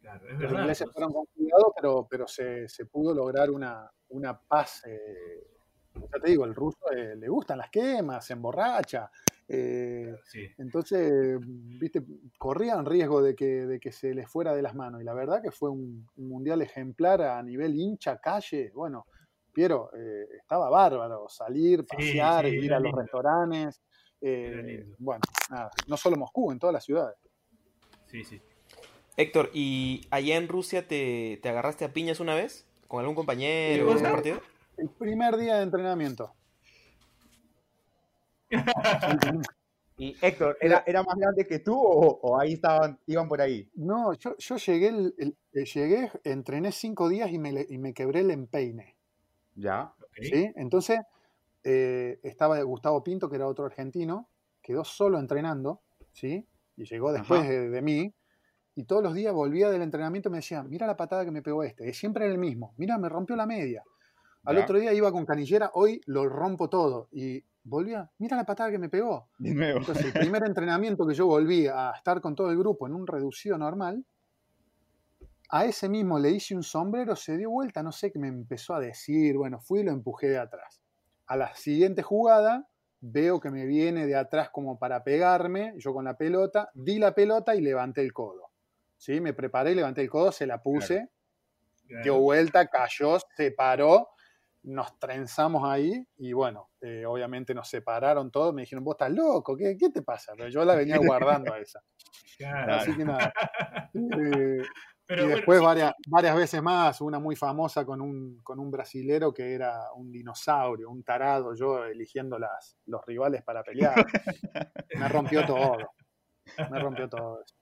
Claro, 0.00 0.26
es 0.26 0.32
Los 0.32 0.40
verdad. 0.40 0.60
ingleses 0.62 0.90
fueron 0.92 1.12
con 1.12 1.26
cuidado, 1.26 1.72
pero, 1.76 2.06
pero 2.10 2.26
se, 2.26 2.68
se 2.68 2.86
pudo 2.86 3.14
lograr 3.14 3.50
una, 3.50 3.90
una 4.08 4.40
paz. 4.40 4.82
eh, 4.86 5.46
ya 5.94 6.20
te 6.22 6.30
digo, 6.30 6.44
el 6.44 6.54
ruso 6.54 6.78
eh, 6.90 7.14
le 7.16 7.28
gustan 7.28 7.58
las 7.58 7.70
quemas, 7.70 8.24
se 8.24 8.32
emborracha. 8.32 9.10
Eh, 9.52 10.14
Sí. 10.24 10.46
Entonces, 10.58 11.38
viste, 11.40 12.02
corrían 12.38 12.84
riesgo 12.86 13.20
de 13.22 13.34
que, 13.34 13.66
de 13.66 13.80
que 13.80 13.92
se 13.92 14.14
les 14.14 14.28
fuera 14.30 14.54
de 14.54 14.62
las 14.62 14.74
manos. 14.74 15.00
Y 15.00 15.04
la 15.04 15.14
verdad 15.14 15.42
que 15.42 15.50
fue 15.50 15.70
un, 15.70 16.06
un 16.16 16.28
mundial 16.28 16.62
ejemplar 16.62 17.22
a 17.22 17.42
nivel 17.42 17.74
hincha, 17.74 18.18
calle. 18.18 18.70
Bueno, 18.74 19.06
Piero, 19.52 19.90
eh, 19.96 20.26
estaba 20.38 20.70
bárbaro. 20.70 21.28
Salir, 21.28 21.84
pasear, 21.84 22.46
sí, 22.46 22.56
ir 22.56 22.72
a 22.72 22.80
los 22.80 22.92
restaurantes. 22.92 23.82
eh, 24.20 24.86
bueno, 24.98 25.20
nada, 25.50 25.70
no 25.88 25.96
solo 25.96 26.16
Moscú, 26.16 26.52
en 26.52 26.58
todas 26.58 26.74
las 26.74 26.84
ciudades. 26.84 27.16
Sí, 28.06 28.22
sí. 28.24 28.40
Héctor, 29.16 29.50
¿y 29.52 30.06
allá 30.10 30.36
en 30.36 30.48
Rusia 30.48 30.86
te, 30.86 31.38
te 31.42 31.48
agarraste 31.48 31.84
a 31.84 31.92
piñas 31.92 32.20
una 32.20 32.34
vez? 32.34 32.66
¿Con 32.86 33.00
algún 33.00 33.14
compañero 33.14 33.86
¿Qué 33.86 33.90
en 33.92 33.96
un 33.96 34.02
partido? 34.02 34.40
El 34.76 34.88
primer 34.90 35.36
día 35.36 35.56
de 35.56 35.62
entrenamiento. 35.62 36.34
Y 39.96 40.16
Héctor, 40.22 40.56
¿era, 40.62 40.82
era 40.86 41.02
más 41.02 41.14
grande 41.16 41.46
que 41.46 41.58
tú 41.58 41.74
o, 41.76 42.20
o 42.22 42.40
ahí 42.40 42.54
estaban, 42.54 42.98
iban 43.06 43.28
por 43.28 43.40
ahí? 43.42 43.68
No, 43.74 44.14
yo, 44.14 44.34
yo 44.38 44.56
llegué, 44.56 44.88
el- 44.88 45.14
el- 45.18 45.36
eh, 45.52 45.64
llegué, 45.66 46.10
entrené 46.24 46.72
cinco 46.72 47.08
días 47.10 47.30
y 47.30 47.38
me, 47.38 47.66
y 47.68 47.76
me 47.76 47.92
quebré 47.92 48.20
el 48.20 48.30
empeine. 48.30 48.96
Ya. 49.56 49.92
¿sí? 50.22 50.50
Entonces, 50.56 51.00
eh, 51.64 52.18
estaba 52.22 52.60
Gustavo 52.62 53.04
Pinto, 53.04 53.28
que 53.28 53.36
era 53.36 53.46
otro 53.46 53.66
argentino, 53.66 54.26
quedó 54.62 54.84
solo 54.84 55.18
entrenando, 55.18 55.82
¿sí? 56.12 56.46
Y 56.78 56.84
llegó 56.84 57.12
después 57.12 57.46
de, 57.46 57.68
de 57.68 57.82
mí, 57.82 58.14
y 58.74 58.84
todos 58.84 59.02
los 59.02 59.12
días 59.12 59.34
volvía 59.34 59.68
del 59.68 59.82
entrenamiento 59.82 60.30
y 60.30 60.32
me 60.32 60.38
decía, 60.38 60.62
mira 60.62 60.86
la 60.86 60.96
patada 60.96 61.26
que 61.26 61.30
me 61.30 61.42
pegó 61.42 61.62
este, 61.62 61.90
y 61.90 61.92
siempre 61.92 62.24
era 62.24 62.32
el 62.32 62.38
mismo, 62.40 62.72
mira, 62.78 62.96
me 62.96 63.10
rompió 63.10 63.36
la 63.36 63.44
media. 63.44 63.82
Al 64.44 64.56
Ya. 64.56 64.62
otro 64.62 64.78
día 64.78 64.94
iba 64.94 65.12
con 65.12 65.26
canillera, 65.26 65.70
hoy 65.74 66.00
lo 66.06 66.26
rompo 66.26 66.70
todo, 66.70 67.08
y 67.12 67.44
volvía, 67.64 68.10
mira 68.18 68.36
la 68.36 68.44
patada 68.44 68.70
que 68.70 68.78
me 68.78 68.88
pegó. 68.88 69.28
De 69.38 69.54
nuevo. 69.54 69.80
Entonces, 69.80 70.06
el 70.06 70.12
primer 70.12 70.44
entrenamiento 70.44 71.06
que 71.06 71.14
yo 71.14 71.26
volví 71.26 71.66
a 71.66 71.92
estar 71.96 72.20
con 72.20 72.34
todo 72.34 72.50
el 72.50 72.58
grupo 72.58 72.86
en 72.86 72.94
un 72.94 73.06
reducido 73.06 73.58
normal, 73.58 74.04
a 75.50 75.64
ese 75.64 75.88
mismo 75.88 76.18
le 76.18 76.30
hice 76.30 76.54
un 76.54 76.62
sombrero, 76.62 77.16
se 77.16 77.36
dio 77.36 77.50
vuelta, 77.50 77.82
no 77.82 77.90
sé 77.92 78.12
qué 78.12 78.18
me 78.18 78.28
empezó 78.28 78.74
a 78.74 78.80
decir, 78.80 79.36
bueno, 79.36 79.60
fui 79.60 79.80
y 79.80 79.82
lo 79.82 79.90
empujé 79.90 80.28
de 80.28 80.38
atrás. 80.38 80.80
A 81.26 81.36
la 81.36 81.54
siguiente 81.56 82.02
jugada, 82.02 82.68
veo 83.00 83.40
que 83.40 83.50
me 83.50 83.66
viene 83.66 84.06
de 84.06 84.14
atrás 84.14 84.50
como 84.50 84.78
para 84.78 85.02
pegarme, 85.02 85.74
yo 85.78 85.92
con 85.92 86.04
la 86.04 86.16
pelota, 86.16 86.70
di 86.74 86.98
la 86.98 87.14
pelota 87.14 87.54
y 87.56 87.60
levanté 87.60 88.02
el 88.02 88.12
codo. 88.12 88.50
¿Sí? 88.96 89.20
Me 89.20 89.32
preparé, 89.32 89.74
levanté 89.74 90.02
el 90.02 90.10
codo, 90.10 90.30
se 90.30 90.46
la 90.46 90.62
puse, 90.62 91.08
Claro. 91.88 92.04
dio 92.04 92.20
vuelta, 92.20 92.66
cayó, 92.68 93.18
se 93.36 93.50
paró, 93.50 94.10
nos 94.62 94.98
trenzamos 94.98 95.68
ahí 95.68 96.06
y 96.18 96.32
bueno, 96.32 96.70
eh, 96.80 97.04
obviamente 97.06 97.54
nos 97.54 97.68
separaron 97.68 98.30
todos, 98.30 98.52
me 98.54 98.62
dijeron, 98.62 98.84
vos 98.84 98.94
estás 98.94 99.10
loco, 99.10 99.56
¿qué, 99.56 99.76
qué 99.78 99.90
te 99.90 100.02
pasa? 100.02 100.32
Pero 100.36 100.48
yo 100.48 100.64
la 100.64 100.74
venía 100.74 100.98
guardando 100.98 101.54
a 101.54 101.58
esa. 101.58 101.82
Claro. 102.36 102.74
Así 102.74 102.96
que 102.96 103.04
nada. 103.04 103.32
Eh, 103.92 104.62
Pero 105.04 105.24
y 105.24 105.28
después 105.30 105.60
varias, 105.60 105.92
varias 106.06 106.36
veces 106.36 106.62
más, 106.62 107.00
una 107.00 107.18
muy 107.18 107.34
famosa 107.34 107.84
con 107.84 108.00
un, 108.00 108.40
con 108.44 108.60
un 108.60 108.70
brasilero 108.70 109.34
que 109.34 109.52
era 109.52 109.92
un 109.96 110.12
dinosaurio, 110.12 110.88
un 110.88 111.02
tarado, 111.02 111.52
yo 111.56 111.84
eligiendo 111.84 112.38
las, 112.38 112.76
los 112.86 113.04
rivales 113.04 113.42
para 113.42 113.64
pelear. 113.64 114.06
Me 114.94 115.08
rompió 115.08 115.44
todo. 115.44 115.78
Me 116.70 116.78
rompió 116.78 117.08
todo 117.08 117.42
eso. 117.42 117.56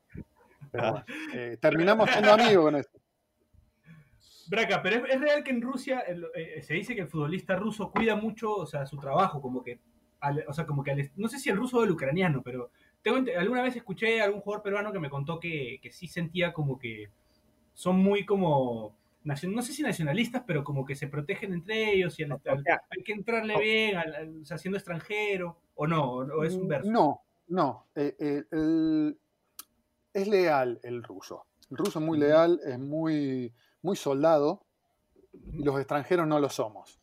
Pero 0.70 0.90
bueno, 0.90 1.06
eh, 1.32 1.56
terminamos 1.58 2.10
siendo 2.10 2.32
amigos 2.32 2.64
con 2.64 2.76
eso. 2.76 2.90
Braca, 4.48 4.82
pero 4.82 4.96
es, 5.06 5.14
es 5.14 5.20
real 5.20 5.42
que 5.44 5.50
en 5.50 5.60
Rusia 5.62 6.00
el- 6.00 6.26
eh, 6.34 6.62
se 6.62 6.74
dice 6.74 6.94
que 6.94 7.02
el 7.02 7.08
futbolista 7.08 7.56
ruso 7.56 7.90
cuida 7.90 8.16
mucho, 8.16 8.52
o 8.54 8.66
sea, 8.66 8.86
su 8.86 8.96
trabajo, 8.98 9.40
como 9.40 9.62
que, 9.62 9.78
al- 10.20 10.44
o 10.48 10.52
sea, 10.52 10.66
como 10.66 10.82
que, 10.82 10.90
al- 10.92 11.10
no 11.16 11.28
sé 11.28 11.38
si 11.38 11.50
el 11.50 11.56
ruso 11.56 11.78
o 11.78 11.84
el 11.84 11.90
ucraniano, 11.90 12.42
pero 12.42 12.70
tengo, 13.02 13.18
alguna 13.38 13.62
vez 13.62 13.76
escuché 13.76 14.20
a 14.20 14.24
algún 14.24 14.40
jugador 14.40 14.62
peruano 14.62 14.92
que 14.92 14.98
me 15.00 15.10
contó 15.10 15.38
que, 15.38 15.78
que 15.82 15.90
sí 15.90 16.08
sentía 16.08 16.52
como 16.52 16.78
que 16.78 17.10
son 17.74 17.96
muy 17.96 18.24
como, 18.26 18.96
no 19.24 19.62
sé 19.62 19.72
si 19.72 19.82
nacionalistas, 19.82 20.42
pero 20.46 20.64
como 20.64 20.84
que 20.84 20.94
se 20.96 21.06
protegen 21.08 21.52
entre 21.52 21.92
ellos 21.92 22.18
y 22.18 22.24
al- 22.24 22.32
al- 22.32 22.64
hay 22.90 23.02
que 23.04 23.12
entrarle 23.12 23.58
bien, 23.60 23.96
al- 23.96 24.14
al- 24.14 24.40
o 24.42 24.44
sea, 24.44 24.58
siendo 24.58 24.78
extranjero, 24.78 25.58
o 25.74 25.86
no, 25.86 26.10
o, 26.12 26.44
es 26.44 26.54
un 26.54 26.66
verso. 26.68 26.88
Mm, 26.88 26.92
No, 26.92 27.22
no. 27.48 27.86
eh, 27.94 28.16
eh, 28.18 28.44
el- 28.50 29.18
es 30.12 30.26
leal 30.26 30.80
el 30.82 31.02
ruso. 31.04 31.46
El 31.70 31.76
ruso 31.76 31.98
es 32.00 32.04
muy 32.04 32.18
leal, 32.18 32.58
es 32.66 32.78
muy, 32.78 33.52
muy 33.82 33.96
soldado, 33.96 34.62
y 35.52 35.62
los 35.62 35.78
extranjeros 35.78 36.26
no 36.26 36.38
lo 36.40 36.48
somos. 36.48 37.00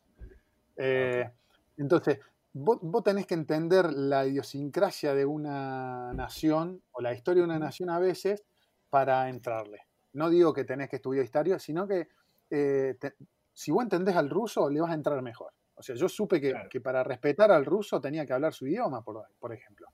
Eh, 0.76 1.30
Entonces, 1.78 2.20
vos, 2.52 2.78
vos 2.82 3.02
tenés 3.02 3.26
que 3.26 3.34
entender 3.34 3.92
la 3.92 4.26
idiosincrasia 4.26 5.14
de 5.14 5.24
una 5.26 6.12
nación 6.14 6.82
o 6.92 7.00
la 7.00 7.12
historia 7.14 7.42
de 7.42 7.48
una 7.48 7.58
nación 7.58 7.90
a 7.90 7.98
veces 7.98 8.44
para 8.90 9.28
entrarle. 9.28 9.80
No 10.12 10.30
digo 10.30 10.52
que 10.54 10.64
tenés 10.64 10.88
que 10.88 10.96
estudiar 10.96 11.24
historia, 11.24 11.58
sino 11.58 11.86
que 11.86 12.08
eh, 12.50 12.96
te- 13.00 13.16
si 13.52 13.70
vos 13.72 13.82
entendés 13.82 14.16
al 14.16 14.30
ruso, 14.30 14.70
le 14.70 14.80
vas 14.80 14.90
a 14.90 14.94
entrar 14.94 15.20
mejor. 15.22 15.52
O 15.74 15.82
sea, 15.82 15.94
yo 15.94 16.08
supe 16.08 16.40
que, 16.40 16.52
Claro. 16.52 16.68
que 16.70 16.80
para 16.80 17.02
respetar 17.04 17.50
al 17.52 17.66
ruso 17.66 18.00
tenía 18.00 18.24
que 18.24 18.32
hablar 18.32 18.54
su 18.54 18.66
idioma, 18.66 19.02
por, 19.02 19.26
por 19.38 19.52
ejemplo. 19.52 19.88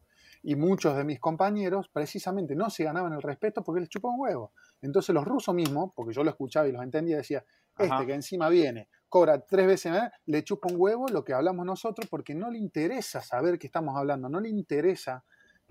Y 0.45 0.55
muchos 0.55 0.97
de 0.97 1.03
mis 1.05 1.19
compañeros 1.19 1.89
precisamente 1.89 2.55
no 2.55 2.71
se 2.71 2.85
ganaban 2.85 3.13
el 3.13 3.23
respeto 3.23 3.63
porque 3.65 3.81
les 3.81 3.89
chupó 3.89 4.11
un 4.11 4.21
huevo. 4.21 4.53
Entonces 4.83 5.15
los 5.15 5.25
rusos 5.25 5.55
mismos, 5.55 5.93
porque 5.95 6.13
yo 6.15 6.25
lo 6.25 6.31
escuchaba 6.31 6.69
y 6.69 6.73
los 6.73 6.83
entendía, 6.83 7.17
decía, 7.19 7.45
este 7.79 7.95
Ajá. 7.95 8.07
que 8.07 8.15
encima 8.15 8.49
viene, 8.51 8.89
cobra 9.09 9.41
tres 9.47 9.67
veces 9.67 9.93
más, 9.93 10.11
le 10.27 10.45
chupa 10.45 10.69
un 10.71 10.77
huevo 10.79 11.09
lo 11.09 11.25
que 11.25 11.33
hablamos 11.33 11.65
nosotros 11.65 12.07
porque 12.11 12.35
no 12.35 12.51
le 12.51 12.59
interesa 12.59 13.23
saber 13.23 13.59
qué 13.59 13.67
estamos 13.69 13.97
hablando, 13.97 14.29
no 14.29 14.41
le 14.41 14.51
interesa 14.51 15.25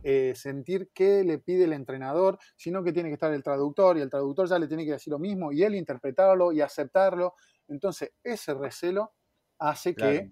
eh, 0.03 0.33
sentir 0.35 0.89
qué 0.93 1.23
le 1.23 1.37
pide 1.39 1.65
el 1.65 1.73
entrenador, 1.73 2.39
sino 2.55 2.83
que 2.83 2.91
tiene 2.93 3.09
que 3.09 3.13
estar 3.13 3.31
el 3.33 3.43
traductor 3.43 3.97
y 3.97 4.01
el 4.01 4.09
traductor 4.09 4.47
ya 4.47 4.57
le 4.57 4.67
tiene 4.67 4.85
que 4.85 4.93
decir 4.93 5.11
lo 5.11 5.19
mismo 5.19 5.51
y 5.51 5.63
él 5.63 5.75
interpretarlo 5.75 6.51
y 6.51 6.61
aceptarlo. 6.61 7.35
Entonces 7.67 8.11
ese 8.23 8.53
recelo 8.55 9.13
hace 9.59 9.95
Claro. 9.95 10.25
que 10.25 10.31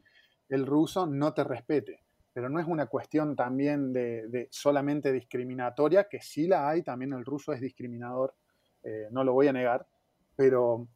el 0.49 0.65
ruso 0.65 1.05
no 1.05 1.33
te 1.33 1.43
respete. 1.43 2.03
Pero 2.33 2.49
no 2.49 2.59
es 2.59 2.67
una 2.67 2.87
cuestión 2.87 3.35
también 3.35 3.91
de, 3.93 4.27
de 4.27 4.47
solamente 4.51 5.11
discriminatoria, 5.11 6.05
que 6.09 6.21
sí 6.21 6.47
la 6.47 6.69
hay, 6.69 6.83
también 6.83 7.13
el 7.13 7.25
ruso 7.25 7.53
es 7.53 7.61
discriminador 7.61 8.35
eh, 8.83 9.07
no 9.11 9.23
lo 9.23 9.33
voy 9.33 9.47
a 9.47 9.53
negar, 9.53 9.87
pero 10.35 10.87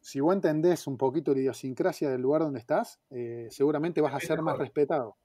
si 0.00 0.20
vos 0.20 0.34
entendés 0.34 0.86
un 0.86 0.96
poquito 0.98 1.32
la 1.32 1.40
idiosincrasia 1.40 2.10
del 2.10 2.20
lugar 2.22 2.42
donde 2.42 2.58
estás, 2.58 3.00
eh, 3.10 3.48
seguramente 3.50 4.00
vas 4.00 4.14
a 4.14 4.20
ser 4.20 4.42
más 4.42 4.58
respetado. 4.58 5.16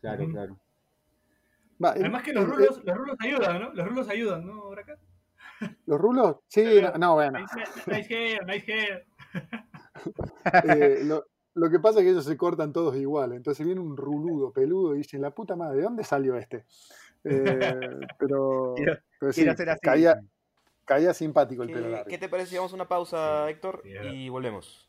Claro, 0.00 0.28
claro. 0.28 0.58
Va, 1.82 1.90
Además 1.90 2.22
que 2.22 2.32
los 2.32 2.44
eh, 2.44 2.46
rulos, 2.46 2.84
los 2.84 2.96
rulos 2.96 3.16
ayudan, 3.20 3.60
¿no? 3.60 3.72
Los 3.74 3.88
rulos 3.88 4.08
ayudan, 4.08 4.46
¿no, 4.46 4.70
Braca? 4.70 4.96
¿Los 5.86 6.00
rulos? 6.00 6.36
Sí, 6.48 6.64
no, 6.80 6.92
no, 6.98 7.14
bueno. 7.14 7.40
Nice 7.40 7.54
nice 7.90 8.14
hair, 8.14 8.46
nice 8.46 8.72
hair. 8.72 9.06
Eh, 10.64 11.02
lo, 11.04 11.24
lo 11.54 11.70
que 11.70 11.78
pasa 11.78 11.98
es 12.00 12.04
que 12.04 12.10
ellos 12.10 12.24
se 12.24 12.36
cortan 12.36 12.72
todos 12.72 12.96
igual. 12.96 13.32
Entonces 13.32 13.64
viene 13.64 13.80
un 13.80 13.96
ruludo, 13.96 14.52
peludo, 14.52 14.94
y 14.94 14.98
dicen, 14.98 15.20
la 15.20 15.30
puta 15.32 15.54
madre, 15.54 15.76
¿de 15.78 15.82
dónde 15.84 16.02
salió 16.04 16.36
este? 16.36 16.64
Eh, 17.24 17.60
pero, 18.18 18.74
Quiero- 18.76 18.98
pero 19.20 19.32
sí, 19.32 19.40
Quiero 19.40 19.52
hacer 19.52 19.70
así. 19.70 19.80
caía, 19.82 20.20
caía 20.92 21.14
simpático 21.14 21.62
el 21.62 21.70
pelo 21.70 21.86
¿Qué, 21.86 21.92
largo. 21.92 22.10
qué 22.10 22.18
te 22.18 22.28
parece 22.28 22.50
si 22.50 22.56
vamos 22.56 22.72
a 22.72 22.74
una 22.74 22.88
pausa, 22.88 23.48
Héctor? 23.48 23.82
Y 24.12 24.28
volvemos. 24.28 24.88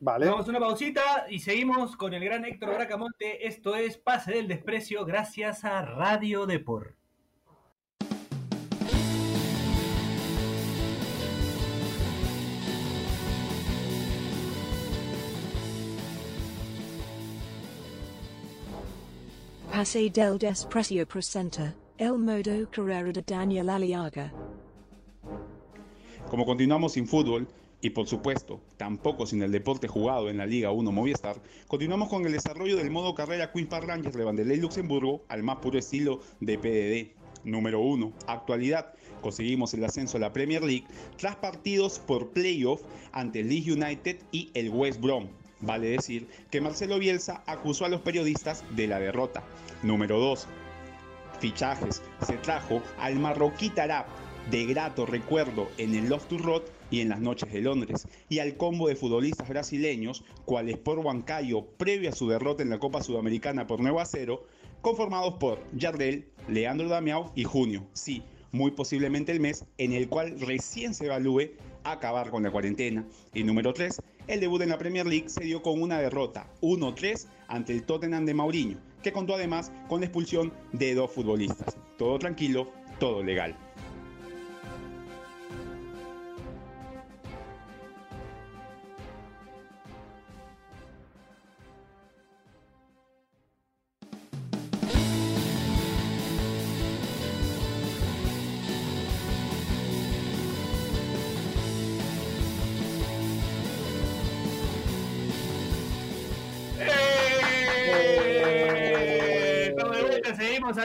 Vale. 0.00 0.26
Vamos 0.26 0.46
a 0.48 0.50
una 0.50 0.58
pausita 0.58 1.26
y 1.28 1.38
seguimos 1.38 1.96
con 1.96 2.12
el 2.12 2.24
gran 2.24 2.44
Héctor 2.44 2.74
Bracamonte. 2.74 3.46
Esto 3.46 3.76
es 3.76 3.96
Pase 3.98 4.32
del 4.32 4.48
Desprecio 4.48 5.04
gracias 5.04 5.64
a 5.64 5.82
Radio 5.82 6.44
Depor. 6.46 6.96
Pase 19.70 20.10
del 20.10 20.38
Desprecio 20.38 21.06
presenta 21.06 21.74
El 22.02 22.18
Modo 22.18 22.68
Carrera 22.68 23.12
de 23.12 23.22
Daniel 23.24 23.70
Aliaga. 23.70 24.32
Como 26.28 26.44
continuamos 26.44 26.94
sin 26.94 27.06
fútbol 27.06 27.46
y 27.80 27.90
por 27.90 28.08
supuesto 28.08 28.60
tampoco 28.76 29.24
sin 29.24 29.40
el 29.40 29.52
deporte 29.52 29.86
jugado 29.86 30.28
en 30.28 30.38
la 30.38 30.44
Liga 30.46 30.72
1 30.72 30.90
Movistar, 30.90 31.36
continuamos 31.68 32.08
con 32.08 32.26
el 32.26 32.32
desarrollo 32.32 32.76
del 32.76 32.90
modo 32.90 33.14
carrera 33.14 33.52
Queen 33.52 33.68
Park 33.68 33.86
Rangers 33.86 34.16
de 34.16 34.24
Vanderlei 34.24 34.56
Luxemburgo 34.56 35.22
al 35.28 35.44
más 35.44 35.58
puro 35.58 35.78
estilo 35.78 36.18
de 36.40 36.58
PDD. 36.58 37.48
Número 37.48 37.78
1. 37.78 38.12
Actualidad. 38.26 38.94
Conseguimos 39.20 39.72
el 39.74 39.84
ascenso 39.84 40.16
a 40.16 40.20
la 40.20 40.32
Premier 40.32 40.64
League 40.64 40.86
tras 41.18 41.36
partidos 41.36 42.00
por 42.00 42.30
playoff 42.30 42.82
ante 43.12 43.44
Leeds 43.44 43.76
United 43.76 44.18
y 44.32 44.50
el 44.54 44.70
West 44.70 45.00
Brom. 45.00 45.28
Vale 45.60 45.86
decir 45.86 46.26
que 46.50 46.60
Marcelo 46.60 46.98
Bielsa 46.98 47.44
acusó 47.46 47.84
a 47.84 47.88
los 47.88 48.00
periodistas 48.00 48.64
de 48.74 48.88
la 48.88 48.98
derrota. 48.98 49.44
Número 49.84 50.18
2 50.18 50.48
fichajes 51.42 52.02
se 52.24 52.34
trajo 52.34 52.80
al 53.00 53.16
marroquí 53.18 53.68
Tarab, 53.68 54.06
de 54.52 54.64
grato 54.64 55.06
recuerdo 55.06 55.68
en 55.76 55.92
el 55.96 56.08
Love 56.08 56.26
to 56.26 56.38
Road 56.38 56.62
y 56.88 57.00
en 57.00 57.08
las 57.08 57.20
noches 57.20 57.52
de 57.52 57.60
Londres, 57.60 58.06
y 58.28 58.38
al 58.38 58.56
combo 58.56 58.86
de 58.86 58.94
futbolistas 58.94 59.48
brasileños, 59.48 60.22
cuales 60.44 60.78
por 60.78 61.00
Huancayo 61.00 61.64
previo 61.78 62.10
a 62.10 62.14
su 62.14 62.28
derrota 62.28 62.62
en 62.62 62.70
la 62.70 62.78
Copa 62.78 63.02
Sudamericana 63.02 63.66
por 63.66 63.80
9 63.80 64.00
a 64.00 64.06
0, 64.06 64.46
conformados 64.82 65.34
por 65.40 65.58
Jardel, 65.76 66.28
Leandro 66.46 66.88
Damiao 66.88 67.32
y 67.34 67.42
Junio. 67.42 67.88
Sí, 67.92 68.22
muy 68.52 68.70
posiblemente 68.70 69.32
el 69.32 69.40
mes 69.40 69.64
en 69.78 69.94
el 69.94 70.08
cual 70.08 70.38
recién 70.38 70.94
se 70.94 71.06
evalúe 71.06 71.50
acabar 71.82 72.30
con 72.30 72.44
la 72.44 72.52
cuarentena. 72.52 73.04
Y 73.34 73.42
número 73.42 73.72
3, 73.72 74.00
el 74.26 74.40
debut 74.40 74.62
en 74.62 74.68
la 74.70 74.78
Premier 74.78 75.06
League 75.06 75.28
se 75.28 75.44
dio 75.44 75.62
con 75.62 75.80
una 75.82 75.98
derrota 75.98 76.46
1-3 76.60 77.26
ante 77.48 77.72
el 77.72 77.82
Tottenham 77.84 78.24
de 78.24 78.34
Mauriño, 78.34 78.78
que 79.02 79.12
contó 79.12 79.34
además 79.34 79.72
con 79.88 80.00
la 80.00 80.06
expulsión 80.06 80.52
de 80.72 80.94
dos 80.94 81.10
futbolistas. 81.10 81.76
Todo 81.98 82.18
tranquilo, 82.18 82.70
todo 82.98 83.22
legal. 83.22 83.56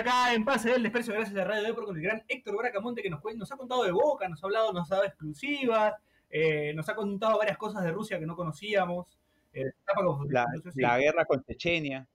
Acá 0.08 0.34
en 0.34 0.46
Pase 0.46 0.70
del 0.70 0.84
Desprecio 0.84 1.14
gracias 1.14 1.38
a 1.38 1.44
Radio 1.44 1.64
Depor 1.64 1.86
con 1.86 1.98
el 1.98 2.02
gran 2.02 2.24
Héctor 2.28 2.58
Bracamonte 2.58 3.02
que 3.02 3.10
nos, 3.10 3.20
ha 3.52 3.58
contado 3.58 3.84
de 3.84 3.92
Boca, 3.92 4.28
nos 4.30 4.42
ha 4.42 4.48
hablado, 4.48 4.72
nos 4.74 4.92
ha 4.92 4.96
dado 4.96 5.08
exclusivas, 5.08 5.96
eh, 6.30 6.74
nos 6.74 6.88
ha 6.88 6.96
contado 6.96 7.38
varias 7.38 7.58
cosas 7.58 7.84
de 7.84 7.92
Rusia 7.92 8.20
que 8.20 8.26
no 8.26 8.36
conocíamos. 8.36 9.08
eh, 9.54 9.72
La, 10.30 10.46
no 10.64 10.72
sé 10.72 10.82
guerra 10.82 11.26
con 11.26 11.44
Chechenia. 11.44 12.08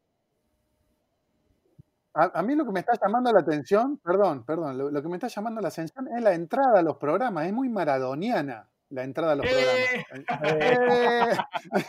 A, 2.15 2.41
a 2.41 2.43
mí 2.43 2.55
lo 2.55 2.65
que 2.65 2.73
me 2.73 2.81
está 2.81 2.93
llamando 3.01 3.33
la 3.33 3.41
atención, 3.41 3.99
perdón, 3.99 4.45
perdón, 4.45 4.77
lo, 4.79 4.91
lo 4.91 5.03
que 5.03 5.09
me 5.09 5.17
está 5.17 5.29
llamando 5.29 5.61
la 5.61 5.69
atención 5.69 6.09
es 6.09 6.23
la 6.23 6.35
entrada 6.35 6.81
a 6.81 6.83
los 6.83 6.97
programas. 6.97 7.47
Es 7.47 7.53
muy 7.53 7.69
maradoniana 7.69 8.69
la 8.93 9.05
entrada 9.05 9.33
a 9.33 9.37
los 9.37 9.47
¡Eh! 9.47 10.05
programas. 10.09 10.33
Eh, 10.45 11.37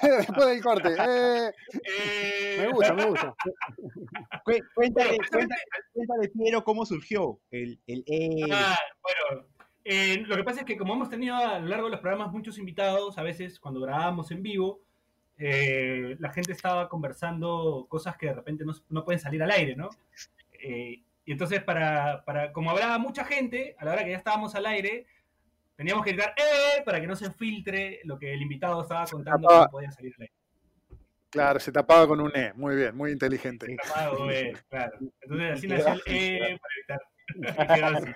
después 0.18 0.48
del 0.48 0.62
corte. 0.64 0.90
eh, 0.98 1.52
Eh, 1.84 2.58
me 2.60 2.68
gusta, 2.72 2.94
me 2.94 3.06
gusta. 3.06 3.36
Cué- 4.46 4.62
Cuéntale, 4.74 5.10
Bueno, 5.18 5.28
cuéntale, 5.32 5.62
cuéntale, 5.94 6.30
Piero, 6.30 6.64
cómo 6.64 6.86
surgió 6.86 7.40
el, 7.52 7.80
el 7.88 8.04
eh, 8.08 8.42
Ah, 8.52 8.78
bueno, 9.02 9.46
eh, 9.86 10.18
lo 10.26 10.36
que 10.38 10.44
pasa 10.44 10.62
es 10.62 10.66
que 10.66 10.78
como 10.78 10.94
hemos 10.94 11.10
tenido 11.10 11.36
a 11.36 11.60
lo 11.60 11.68
largo 11.68 11.86
de 11.86 11.92
los 11.92 12.00
programas 12.00 12.32
muchos 12.32 12.58
invitados, 12.58 13.18
a 13.18 13.24
veces 13.24 13.60
cuando 13.60 13.82
grabábamos 13.82 14.32
en 14.32 14.42
vivo, 14.44 14.82
eh, 15.38 16.16
la 16.20 16.32
gente 16.32 16.52
estaba 16.54 16.88
conversando 16.90 17.86
cosas 17.90 18.16
que 18.18 18.28
de 18.28 18.34
repente 18.34 18.64
no, 18.66 18.74
no 18.90 19.04
pueden 19.04 19.20
salir 19.20 19.42
al 19.44 19.52
aire, 19.52 19.76
¿no? 19.76 19.90
Eh, 20.54 21.02
y 21.26 21.32
entonces, 21.32 21.64
para, 21.64 22.24
para, 22.26 22.52
como 22.54 22.72
hablaba 22.72 22.98
mucha 22.98 23.24
gente, 23.26 23.76
a 23.80 23.86
la 23.86 23.94
hora 23.94 24.04
que 24.04 24.12
ya 24.12 24.18
estábamos 24.18 24.56
al 24.56 24.66
aire, 24.66 25.06
teníamos 25.76 26.04
que 26.04 26.12
gritar 26.12 26.34
¡eh! 26.38 26.82
para 26.86 27.00
que 27.02 27.08
no 27.08 27.16
se 27.16 27.32
filtre 27.32 28.00
lo 28.04 28.18
que 28.18 28.34
el 28.34 28.42
invitado 28.42 28.82
estaba 28.82 29.06
contando 29.06 29.48
que 29.48 29.56
no 29.56 29.70
podía 29.70 29.92
salir 29.92 30.14
al 30.18 30.22
aire. 30.24 30.34
Claro, 31.30 31.60
se 31.60 31.72
tapaba 31.72 32.08
con 32.08 32.22
un 32.22 32.32
E. 32.36 32.54
Muy 32.54 32.76
bien, 32.76 32.96
muy 32.96 33.12
inteligente. 33.12 33.76
Tapado, 33.84 34.30
eh, 34.30 34.54
claro. 34.70 34.98
Entonces 35.22 35.52
así 35.52 35.68
nació 35.68 35.94
el 35.94 36.02
¡eh! 36.06 36.60
para 36.62 37.00
evitar. 37.66 37.96
así. 37.96 38.12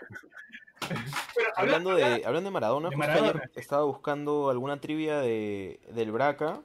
Hablando 1.56 1.96
de, 1.96 2.24
hablando 2.24 2.50
de 2.50 2.52
Maradona, 2.52 2.90
de 2.90 2.96
justo 2.96 3.10
Maradona, 3.10 3.30
ayer 3.30 3.52
estaba 3.56 3.84
buscando 3.86 4.52
alguna 4.52 4.80
trivia 4.80 5.20
de, 5.20 5.80
del 5.92 6.12
Braca 6.12 6.62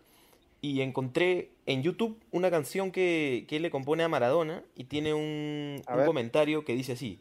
y 0.61 0.83
encontré 0.83 1.51
en 1.67 1.83
YouTube 1.83 2.21
una 2.31 2.51
canción 2.51 2.93
que, 2.93 3.47
que 3.49 3.57
él 3.57 3.63
le 3.63 3.71
compone 3.71 4.03
a 4.03 4.09
Maradona 4.09 4.63
y 4.77 4.85
tiene 4.85 5.15
un, 5.15 5.83
comentario 6.05 6.65
que 6.65 6.75
dice 6.75 6.93
así. 6.93 7.21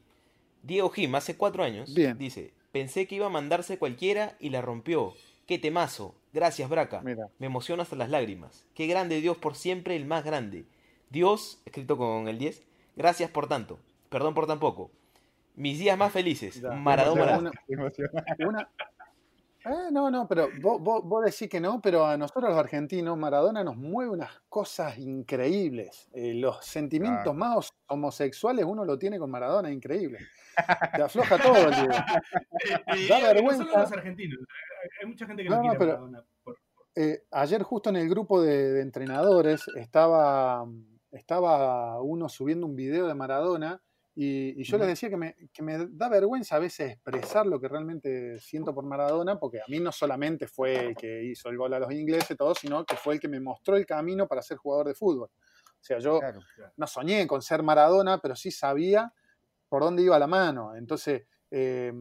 Diego 0.63 0.89
Jim, 0.89 1.15
hace 1.15 1.37
cuatro 1.37 1.63
años, 1.63 1.93
Bien. 1.93 2.17
dice, 2.17 2.53
pensé 2.71 3.07
que 3.07 3.15
iba 3.15 3.25
a 3.27 3.29
mandarse 3.29 3.77
cualquiera 3.77 4.35
y 4.39 4.49
la 4.49 4.61
rompió. 4.61 5.13
Qué 5.47 5.57
temazo. 5.59 6.15
Gracias, 6.33 6.69
Braca. 6.69 7.01
Mira. 7.01 7.27
Me 7.39 7.47
emociona 7.47 7.83
hasta 7.83 7.95
las 7.95 8.09
lágrimas. 8.09 8.65
Qué 8.73 8.87
grande 8.87 9.19
Dios 9.21 9.37
por 9.37 9.55
siempre, 9.55 9.95
el 9.95 10.05
más 10.05 10.23
grande. 10.23 10.65
Dios, 11.09 11.59
escrito 11.65 11.97
con 11.97 12.27
el 12.29 12.37
10, 12.37 12.63
gracias 12.95 13.29
por 13.29 13.47
tanto. 13.47 13.79
Perdón 14.09 14.33
por 14.33 14.47
tan 14.47 14.59
poco. 14.59 14.91
Mis 15.55 15.77
días 15.79 15.97
más 15.97 16.13
felices. 16.13 16.61
Maradona. 16.77 17.39
una- 17.39 17.51
una- 18.47 18.69
Eh, 19.63 19.91
no, 19.91 20.09
no, 20.09 20.27
pero 20.27 20.49
vos, 20.59 20.81
vos, 20.81 21.03
vos 21.03 21.23
decís 21.23 21.47
que 21.47 21.59
no, 21.59 21.79
pero 21.81 22.05
a 22.05 22.17
nosotros 22.17 22.49
los 22.49 22.57
argentinos, 22.57 23.15
Maradona 23.17 23.63
nos 23.63 23.77
mueve 23.77 24.09
unas 24.11 24.31
cosas 24.49 24.97
increíbles. 24.97 26.09
Eh, 26.13 26.33
los 26.33 26.65
sentimientos 26.65 27.35
más 27.35 27.71
homosexuales 27.87 28.65
uno 28.65 28.83
lo 28.85 28.97
tiene 28.97 29.19
con 29.19 29.29
Maradona, 29.29 29.69
increíble. 29.71 30.17
Te 30.95 31.01
afloja 31.03 31.37
todo. 31.37 31.53
Eh, 32.63 32.77
Da 32.87 32.95
y 32.95 33.07
no 33.07 33.15
solo 33.15 33.33
vergüenza. 33.33 33.79
los 33.79 33.91
argentinos, 33.91 34.39
hay 35.01 35.07
mucha 35.07 35.25
gente 35.25 35.43
que 35.43 35.49
no, 35.49 35.61
quiere 35.61 35.77
pero- 35.77 35.91
Maradona 35.93 36.23
por- 36.43 36.57
Eh, 36.95 37.23
ayer 37.31 37.63
justo 37.63 37.89
en 37.89 37.95
el 37.95 38.09
grupo 38.09 38.41
de, 38.41 38.71
de 38.73 38.81
entrenadores 38.81 39.63
estaba, 39.77 40.65
estaba 41.11 42.01
uno 42.01 42.29
subiendo 42.29 42.65
un 42.67 42.75
video 42.75 43.07
de 43.07 43.13
Maradona 43.15 43.81
y, 44.13 44.59
y 44.59 44.63
yo 44.63 44.77
les 44.77 44.87
decía 44.87 45.09
que 45.09 45.17
me, 45.17 45.35
que 45.53 45.63
me 45.63 45.87
da 45.89 46.09
vergüenza 46.09 46.57
a 46.57 46.59
veces 46.59 46.91
expresar 46.91 47.45
lo 47.45 47.59
que 47.59 47.67
realmente 47.69 48.39
siento 48.39 48.73
por 48.73 48.85
Maradona, 48.85 49.39
porque 49.39 49.59
a 49.59 49.65
mí 49.69 49.79
no 49.79 49.91
solamente 49.91 50.47
fue 50.47 50.87
el 50.87 50.95
que 50.95 51.23
hizo 51.23 51.49
el 51.49 51.57
gol 51.57 51.73
a 51.73 51.79
los 51.79 51.91
ingleses, 51.93 52.35
todo, 52.37 52.53
sino 52.53 52.85
que 52.85 52.95
fue 52.97 53.13
el 53.15 53.19
que 53.19 53.29
me 53.29 53.39
mostró 53.39 53.77
el 53.77 53.85
camino 53.85 54.27
para 54.27 54.41
ser 54.41 54.57
jugador 54.57 54.87
de 54.87 54.95
fútbol. 54.95 55.29
O 55.29 55.83
sea, 55.83 55.99
yo 55.99 56.19
Claro. 56.19 56.41
no 56.77 56.87
soñé 56.87 57.25
con 57.25 57.41
ser 57.41 57.63
Maradona, 57.63 58.19
pero 58.19 58.35
sí 58.35 58.51
sabía 58.51 59.13
por 59.69 59.81
dónde 59.81 60.03
iba 60.03 60.19
la 60.19 60.27
mano. 60.27 60.75
Entonces, 60.75 61.23
eh, 61.49 61.93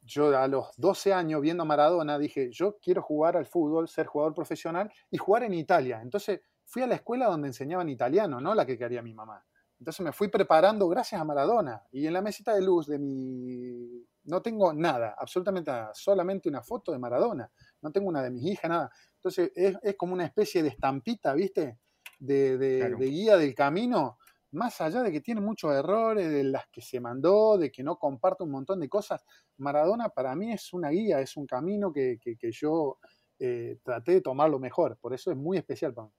yo 0.00 0.36
a 0.36 0.48
los 0.48 0.68
12 0.76 1.12
años 1.12 1.40
viendo 1.40 1.62
a 1.62 1.66
Maradona 1.66 2.18
dije, 2.18 2.50
yo 2.50 2.78
quiero 2.82 3.02
jugar 3.02 3.36
al 3.36 3.46
fútbol, 3.46 3.88
ser 3.88 4.06
jugador 4.06 4.34
profesional 4.34 4.90
y 5.10 5.18
jugar 5.18 5.42
en 5.44 5.54
Italia. 5.54 6.00
Entonces 6.02 6.40
fui 6.64 6.82
a 6.82 6.86
la 6.86 6.94
escuela 6.94 7.26
donde 7.26 7.48
enseñaban 7.48 7.88
italiano, 7.88 8.40
no 8.40 8.54
la 8.54 8.64
que 8.66 8.78
quería 8.78 9.02
mi 9.02 9.14
mamá. 9.14 9.44
Entonces 9.78 10.04
me 10.04 10.12
fui 10.12 10.28
preparando 10.28 10.88
gracias 10.88 11.20
a 11.20 11.24
Maradona. 11.24 11.82
Y 11.92 12.06
en 12.06 12.12
la 12.12 12.20
mesita 12.22 12.54
de 12.54 12.62
luz 12.62 12.86
de 12.88 12.98
mi, 12.98 14.04
no 14.24 14.42
tengo 14.42 14.72
nada, 14.72 15.14
absolutamente 15.16 15.70
nada, 15.70 15.90
solamente 15.94 16.48
una 16.48 16.62
foto 16.62 16.90
de 16.92 16.98
Maradona, 16.98 17.50
no 17.82 17.90
tengo 17.92 18.08
una 18.08 18.22
de 18.22 18.30
mis 18.30 18.44
hijas, 18.44 18.68
nada. 18.68 18.90
Entonces 19.14 19.52
es, 19.54 19.76
es 19.82 19.96
como 19.96 20.14
una 20.14 20.24
especie 20.24 20.62
de 20.62 20.70
estampita, 20.70 21.32
¿viste? 21.34 21.78
De, 22.18 22.58
de- 22.58 22.78
Claro. 22.80 22.98
de 22.98 23.06
guía 23.06 23.36
del 23.36 23.54
camino, 23.54 24.18
más 24.50 24.80
allá 24.80 25.02
de 25.02 25.12
que 25.12 25.20
tiene 25.20 25.40
muchos 25.40 25.72
errores, 25.72 26.28
de 26.28 26.42
las 26.42 26.66
que 26.68 26.80
se 26.80 26.98
mandó, 27.00 27.56
de 27.56 27.70
que 27.70 27.82
no 27.84 27.98
comparte 27.98 28.42
un 28.42 28.50
montón 28.50 28.80
de 28.80 28.88
cosas, 28.88 29.24
Maradona 29.58 30.08
para 30.08 30.34
mí 30.34 30.52
es 30.52 30.72
una 30.72 30.88
guía, 30.88 31.20
es 31.20 31.36
un 31.36 31.46
camino 31.46 31.92
que, 31.92 32.18
que- 32.20 32.36
que 32.36 32.50
yo 32.50 32.98
eh, 33.38 33.78
traté 33.84 34.12
de 34.12 34.20
tomarlo 34.22 34.58
mejor, 34.58 34.96
por 34.98 35.14
eso 35.14 35.30
es 35.30 35.36
muy 35.36 35.56
especial 35.58 35.94
para 35.94 36.08
mí. 36.08 36.14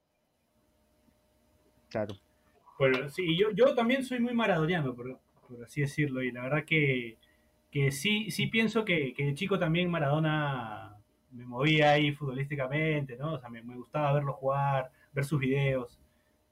Claro. 1.90 2.16
Bueno, 2.80 3.10
sí, 3.10 3.38
yo, 3.38 3.52
yo 3.52 3.76
también 3.76 4.06
soy 4.06 4.22
muy 4.22 4.34
maradoniano, 4.34 4.96
por, 4.96 5.20
por 5.50 5.64
así 5.66 5.82
decirlo, 5.82 6.24
y 6.24 6.32
la 6.32 6.44
verdad 6.44 6.64
que, 6.66 7.18
que 7.70 7.92
sí, 7.92 8.32
sí 8.32 8.48
pienso 8.48 8.86
que, 8.86 9.14
que 9.14 9.26
de 9.26 9.34
chico 9.36 9.60
también 9.60 9.92
Maradona 9.92 10.96
me 11.32 11.46
movía 11.46 11.92
ahí 11.92 12.14
futbolísticamente, 12.14 13.18
¿no? 13.18 13.34
O 13.34 13.38
sea, 13.38 13.50
me, 13.50 13.62
me 13.62 13.76
gustaba 13.76 14.14
verlo 14.14 14.32
jugar, 14.32 14.92
ver 15.12 15.26
sus 15.26 15.42
videos. 15.42 16.00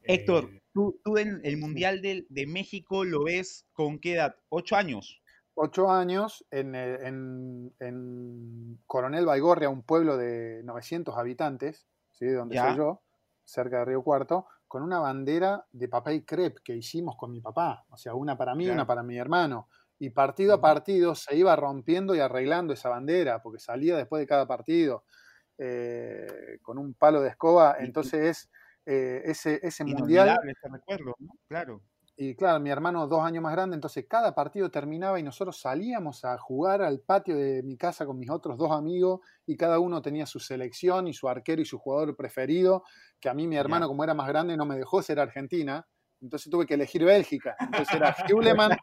Héctor, 0.03 0.49
Eh, 0.49 0.59
tú, 0.73 0.99
tú 1.01 1.17
en 1.17 1.39
el 1.45 1.57
Mundial 1.57 2.01
del- 2.01 2.27
de, 2.29 2.45
México 2.45 3.05
lo 3.05 3.23
ves 3.23 3.65
con 3.71 3.97
qué 3.97 4.15
edad? 4.15 4.35
¿Ocho 4.49 4.75
años? 4.75 5.21
ocho 5.55 5.89
años 5.89 6.45
en, 6.51 6.75
eh, 6.75 7.07
en- 7.07 7.73
en 7.79 8.77
Coronel 8.85 9.25
Baigorria, 9.25 9.69
un 9.69 9.81
pueblo 9.81 10.17
de 10.17 10.61
900 10.65 11.17
habitantes, 11.17 11.87
¿sí? 12.11 12.27
donde 12.27 12.55
Ya. 12.55 12.67
soy 12.67 12.77
yo, 12.77 13.01
cerca 13.45 13.79
de 13.79 13.85
Río 13.85 14.03
Cuarto, 14.03 14.45
con 14.67 14.83
una 14.83 14.99
bandera 14.99 15.65
de 15.71 15.87
papel 15.89 16.25
crepe 16.25 16.61
que 16.63 16.75
hicimos 16.75 17.15
con 17.17 17.31
mi 17.31 17.41
papá, 17.41 17.85
o 17.89 17.97
sea, 17.97 18.13
una 18.15 18.37
para 18.37 18.55
mí 18.55 18.65
Claro. 18.65 18.73
una 18.75 18.87
para 18.87 19.03
mi 19.03 19.17
hermano. 19.17 19.69
Y 19.99 20.11
partido 20.11 20.53
a 20.55 20.61
partido 20.61 21.15
se 21.15 21.35
iba 21.35 21.55
rompiendo 21.55 22.15
y 22.15 22.19
arreglando 22.19 22.73
esa 22.73 22.89
bandera, 22.89 23.41
porque 23.41 23.59
salía 23.59 23.97
después 23.97 24.19
de 24.21 24.27
cada 24.27 24.47
partido 24.47 25.05
eh, 25.57 26.59
con 26.61 26.77
un 26.77 26.93
palo 26.93 27.21
de 27.21 27.29
escoba. 27.29 27.77
Entonces, 27.79 28.49
eh, 28.85 29.21
ese, 29.25 29.59
ese 29.63 29.83
mundial 29.85 30.37
este 30.47 30.69
recuerdo, 30.69 31.15
¿no? 31.19 31.31
Claro. 31.47 31.81
Y 32.19 32.35
claro, 32.35 32.59
mi 32.59 32.71
hermano 32.71 33.07
dos 33.07 33.23
años 33.23 33.43
más 33.43 33.53
grande, 33.53 33.75
entonces 33.75 34.05
cada 34.09 34.33
partido 34.33 34.71
terminaba 34.71 35.19
y 35.19 35.23
nosotros 35.23 35.59
salíamos 35.59 36.25
a 36.25 36.37
jugar 36.39 36.81
al 36.81 36.99
patio 37.01 37.35
de 37.37 37.61
mi 37.63 37.77
casa 37.77 38.07
con 38.07 38.17
mis 38.17 38.29
otros 38.31 38.57
dos 38.57 38.71
amigos 38.71 39.19
y 39.45 39.55
cada 39.55 39.79
uno 39.79 40.01
tenía 40.01 40.25
su 40.25 40.39
selección 40.39 41.07
y 41.07 41.13
su 41.13 41.29
arquero 41.29 41.61
y 41.61 41.65
su 41.65 41.77
jugador 41.77 42.15
preferido, 42.15 42.83
que 43.19 43.29
a 43.29 43.35
mí 43.35 43.47
mi 43.47 43.55
hermano 43.57 43.87
como 43.87 44.03
era 44.03 44.15
más 44.15 44.27
grande 44.27 44.57
no 44.57 44.65
me 44.65 44.77
dejó 44.77 45.03
ser 45.03 45.19
Argentina, 45.19 45.87
entonces 46.19 46.49
tuve 46.51 46.65
que 46.65 46.73
elegir 46.73 47.03
Bélgica. 47.05 47.59
Entonces 47.67 47.93
era 47.93 48.15
Heuleman, 48.27 48.79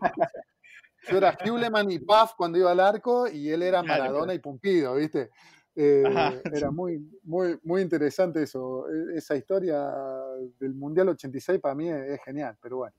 yo 1.09 1.19
era 1.19 1.37
Heuleman 1.43 1.91
y 1.91 1.99
Paf 2.01 2.33
cuando 2.37 2.59
iba 2.59 2.71
al 2.71 2.81
arco 2.81 3.29
y 3.29 3.51
él 3.51 3.63
era 3.63 3.83
Maradona 3.83 4.35
y 4.35 4.39
Pumpido, 4.39 4.95
¿viste? 4.95 5.31
Eh, 5.75 6.45
era 6.51 6.71
muy, 6.71 6.99
muy, 7.25 7.59
muy 7.63 7.83
interesante 7.83 8.43
eso. 8.43 8.89
E- 8.89 9.19
Esa 9.19 9.37
historia 9.37 9.91
del 10.59 10.75
Mundial 10.75 11.09
86 11.11 11.61
para 11.61 11.75
mí 11.75 11.89
es 11.91 12.21
genial, 12.25 12.57
pero 12.61 12.79
bueno. 12.79 12.95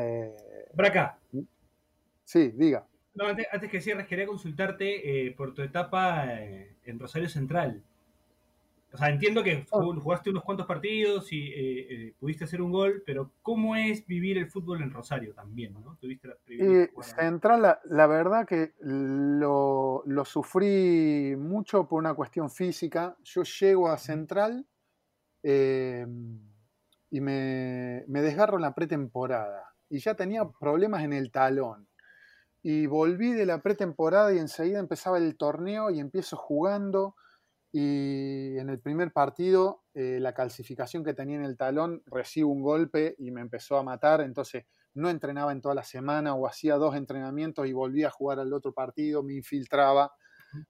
Eh, 0.00 0.36
Braca, 0.74 1.18
sí, 2.24 2.52
diga. 2.54 2.86
no, 3.14 3.26
antes, 3.26 3.46
antes 3.52 3.70
que 3.70 3.80
cierres, 3.80 4.06
quería 4.06 4.26
consultarte 4.26 5.26
eh, 5.26 5.32
por 5.32 5.52
tu 5.54 5.62
etapa 5.62 6.26
eh, 6.40 6.76
en 6.84 6.98
Rosario 6.98 7.28
Central. 7.28 7.82
O 8.92 8.96
sea, 8.98 9.08
entiendo 9.08 9.44
que 9.44 9.64
jug- 9.66 10.00
jugaste 10.00 10.30
unos 10.30 10.42
cuantos 10.42 10.66
partidos 10.66 11.32
y 11.32 11.46
eh, 11.52 11.86
eh, 12.08 12.14
pudiste 12.18 12.42
hacer 12.42 12.60
un 12.60 12.72
gol, 12.72 13.04
pero 13.06 13.30
¿cómo 13.40 13.76
es 13.76 14.04
vivir 14.04 14.36
el 14.36 14.48
fútbol 14.50 14.82
en 14.82 14.90
Rosario 14.90 15.32
también? 15.32 15.74
¿no? 15.74 15.96
Tuviste 16.00 16.26
la. 16.26 16.36
Central, 17.00 17.62
la, 17.62 17.80
la 17.84 18.06
verdad 18.08 18.44
que 18.48 18.74
lo, 18.80 20.02
lo 20.06 20.24
sufrí 20.24 21.36
mucho 21.38 21.86
por 21.86 22.00
una 22.00 22.14
cuestión 22.14 22.50
física. 22.50 23.16
Yo 23.22 23.44
llego 23.44 23.88
a 23.88 23.96
Central 23.96 24.66
eh, 25.44 26.04
y 27.10 27.20
me, 27.20 28.04
me 28.08 28.22
desgarro 28.22 28.56
en 28.56 28.62
la 28.62 28.74
pretemporada. 28.74 29.69
Y 29.90 29.98
ya 29.98 30.14
tenía 30.14 30.48
problemas 30.58 31.02
en 31.02 31.12
el 31.12 31.30
talón. 31.30 31.86
Y 32.62 32.86
volví 32.86 33.32
de 33.32 33.44
la 33.44 33.60
pretemporada 33.60 34.32
y 34.32 34.38
enseguida 34.38 34.78
empezaba 34.78 35.18
el 35.18 35.36
torneo 35.36 35.90
y 35.90 36.00
empiezo 36.00 36.36
jugando. 36.36 37.16
Y 37.72 38.56
en 38.56 38.70
el 38.70 38.80
primer 38.80 39.12
partido, 39.12 39.84
eh, 39.92 40.18
la 40.20 40.32
calcificación 40.32 41.04
que 41.04 41.12
tenía 41.12 41.36
en 41.36 41.44
el 41.44 41.56
talón, 41.56 42.02
recibo 42.06 42.50
un 42.50 42.62
golpe 42.62 43.14
y 43.18 43.30
me 43.30 43.42
empezó 43.42 43.76
a 43.76 43.82
matar. 43.82 44.22
Entonces 44.22 44.64
no 44.94 45.08
entrenaba 45.08 45.52
en 45.52 45.60
toda 45.60 45.74
la 45.74 45.84
semana 45.84 46.34
o 46.34 46.46
hacía 46.46 46.76
dos 46.76 46.96
entrenamientos 46.96 47.66
y 47.66 47.72
volvía 47.72 48.08
a 48.08 48.10
jugar 48.10 48.40
al 48.40 48.52
otro 48.52 48.72
partido, 48.72 49.22
me 49.22 49.34
infiltraba. 49.34 50.12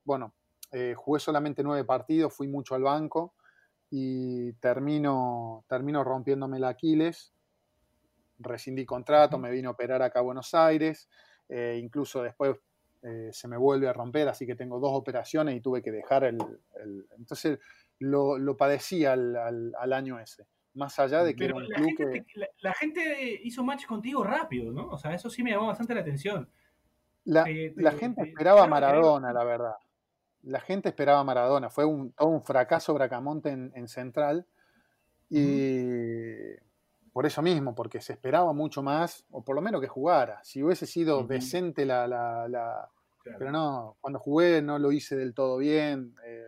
Bueno, 0.05 0.35
eh, 0.73 0.95
jugué 0.97 1.21
solamente 1.21 1.63
nueve 1.63 1.85
partidos, 1.85 2.35
fui 2.35 2.49
mucho 2.49 2.75
al 2.75 2.83
banco 2.83 3.35
y 3.91 4.53
termino, 4.55 5.65
termino 5.69 6.05
rompiéndome 6.05 6.59
el 6.59 6.65
Aquiles. 6.65 7.33
Rescindí 8.43 8.85
contrato, 8.87 9.39
me 9.39 9.51
vine 9.51 9.69
a 9.69 9.71
operar 9.73 10.03
acá 10.03 10.19
a 10.21 10.23
Buenos 10.23 10.53
Aires. 10.55 11.09
eh, 11.49 11.79
incluso 11.83 12.23
después 12.23 12.57
eh, 13.03 13.31
se 13.33 13.49
me 13.49 13.57
vuelve 13.57 13.89
a 13.89 13.93
romper, 13.93 14.29
así 14.29 14.47
que 14.47 14.55
tengo 14.55 14.79
dos 14.79 14.93
operaciones 14.93 15.55
y 15.57 15.61
tuve 15.61 15.83
que 15.83 15.91
dejar 15.93 16.25
el... 16.25 16.39
el- 16.83 17.07
entonces 17.19 17.59
lo, 17.99 18.39
lo 18.39 18.57
padecí 18.57 19.05
al, 19.05 19.37
al- 19.37 19.75
al 19.79 19.93
año 19.93 20.19
ese. 20.19 20.47
Más 20.75 20.99
allá 20.99 21.23
de 21.25 21.35
que 21.35 21.47
Pero 21.47 21.57
era 21.59 21.65
un 21.67 21.69
la 21.71 21.77
club 21.77 21.87
gente, 21.99 22.25
que... 22.25 22.39
la, 22.39 22.49
la 22.61 22.73
gente 22.75 23.41
hizo 23.43 23.63
match 23.65 23.85
contigo 23.87 24.23
rápido, 24.25 24.73
¿no? 24.73 24.89
O 24.89 24.97
sea, 24.99 25.13
eso 25.15 25.29
sí 25.29 25.43
me 25.43 25.51
llamó 25.51 25.67
bastante 25.67 25.95
la 25.95 26.01
atención. 26.01 26.49
La, 27.25 27.45
te- 27.45 27.73
la 27.77 27.91
te- 27.91 27.99
gente 27.99 28.23
te- 28.23 28.29
esperaba 28.31 28.63
a 28.63 28.67
Maradona, 28.67 29.33
la 29.33 29.45
verdad. 29.45 29.75
La 30.45 30.61
gente 30.61 30.89
esperaba 30.89 31.21
a 31.21 31.25
Maradona. 31.25 31.69
Fue 31.69 31.85
un, 31.85 32.13
todo 32.13 32.29
un 32.29 32.43
fracaso 32.43 32.95
Bracamonte 32.95 33.51
en, 33.51 33.73
en 33.75 33.89
Central. 33.89 34.47
Y 35.29 36.55
por 37.21 37.27
eso 37.27 37.43
mismo, 37.43 37.75
porque 37.75 38.01
se 38.01 38.15
esperaba 38.15 38.55
mucho 38.55 38.83
más, 38.83 39.27
o 39.31 39.45
por 39.45 39.55
lo 39.55 39.61
menos 39.61 39.79
que 39.83 39.89
jugara. 39.89 40.41
Si 40.43 40.63
hubiese 40.63 40.87
sido 40.87 41.23
decente 41.27 41.85
la, 41.85 42.07
la- 42.09 42.49
la- 42.49 42.91
Claro. 43.23 43.39
Pero 43.39 43.53
no, 43.53 43.97
cuando 44.01 44.19
jugué 44.19 44.63
no 44.63 44.79
lo 44.79 44.91
hice 44.91 45.15
del 45.17 45.35
todo 45.35 45.59
bien. 45.59 46.15
eh, 46.25 46.43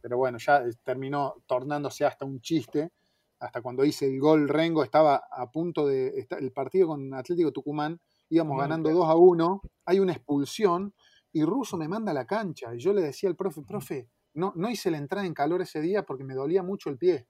pero 0.00 0.16
bueno, 0.16 0.38
ya 0.38 0.62
eh, 0.62 0.70
terminó 0.82 1.34
tornándose 1.46 2.06
hasta 2.06 2.24
un 2.24 2.40
chiste. 2.40 2.92
Hasta 3.38 3.60
cuando 3.60 3.84
hice 3.84 4.06
el 4.06 4.18
gol 4.18 4.48
Rengo, 4.48 4.82
estaba 4.82 5.24
a 5.30 5.50
punto 5.50 5.86
de. 5.86 6.26
El 6.38 6.50
partido 6.52 6.88
con 6.88 7.12
Atlético 7.12 7.52
Tucumán, 7.52 8.00
íbamos 8.30 8.58
ganando 8.58 8.88
claro. 8.88 9.00
2 9.04 9.10
a 9.10 9.14
1, 9.16 9.62
hay 9.84 10.00
una 10.00 10.12
expulsión 10.14 10.94
y 11.32 11.44
Russo 11.44 11.76
me 11.76 11.88
manda 11.88 12.12
a 12.12 12.14
la 12.14 12.24
cancha. 12.26 12.74
Y 12.74 12.78
yo 12.78 12.94
le 12.94 13.02
decía 13.02 13.28
al 13.28 13.36
profe, 13.36 13.60
profe, 13.60 14.08
no, 14.32 14.54
no 14.56 14.70
hice 14.70 14.90
la 14.90 14.96
entrada 14.96 15.26
en 15.26 15.34
calor 15.34 15.60
ese 15.60 15.82
día 15.82 16.04
porque 16.06 16.24
me 16.24 16.32
dolía 16.34 16.62
mucho 16.62 16.88
el 16.88 16.96
pie. 16.96 17.26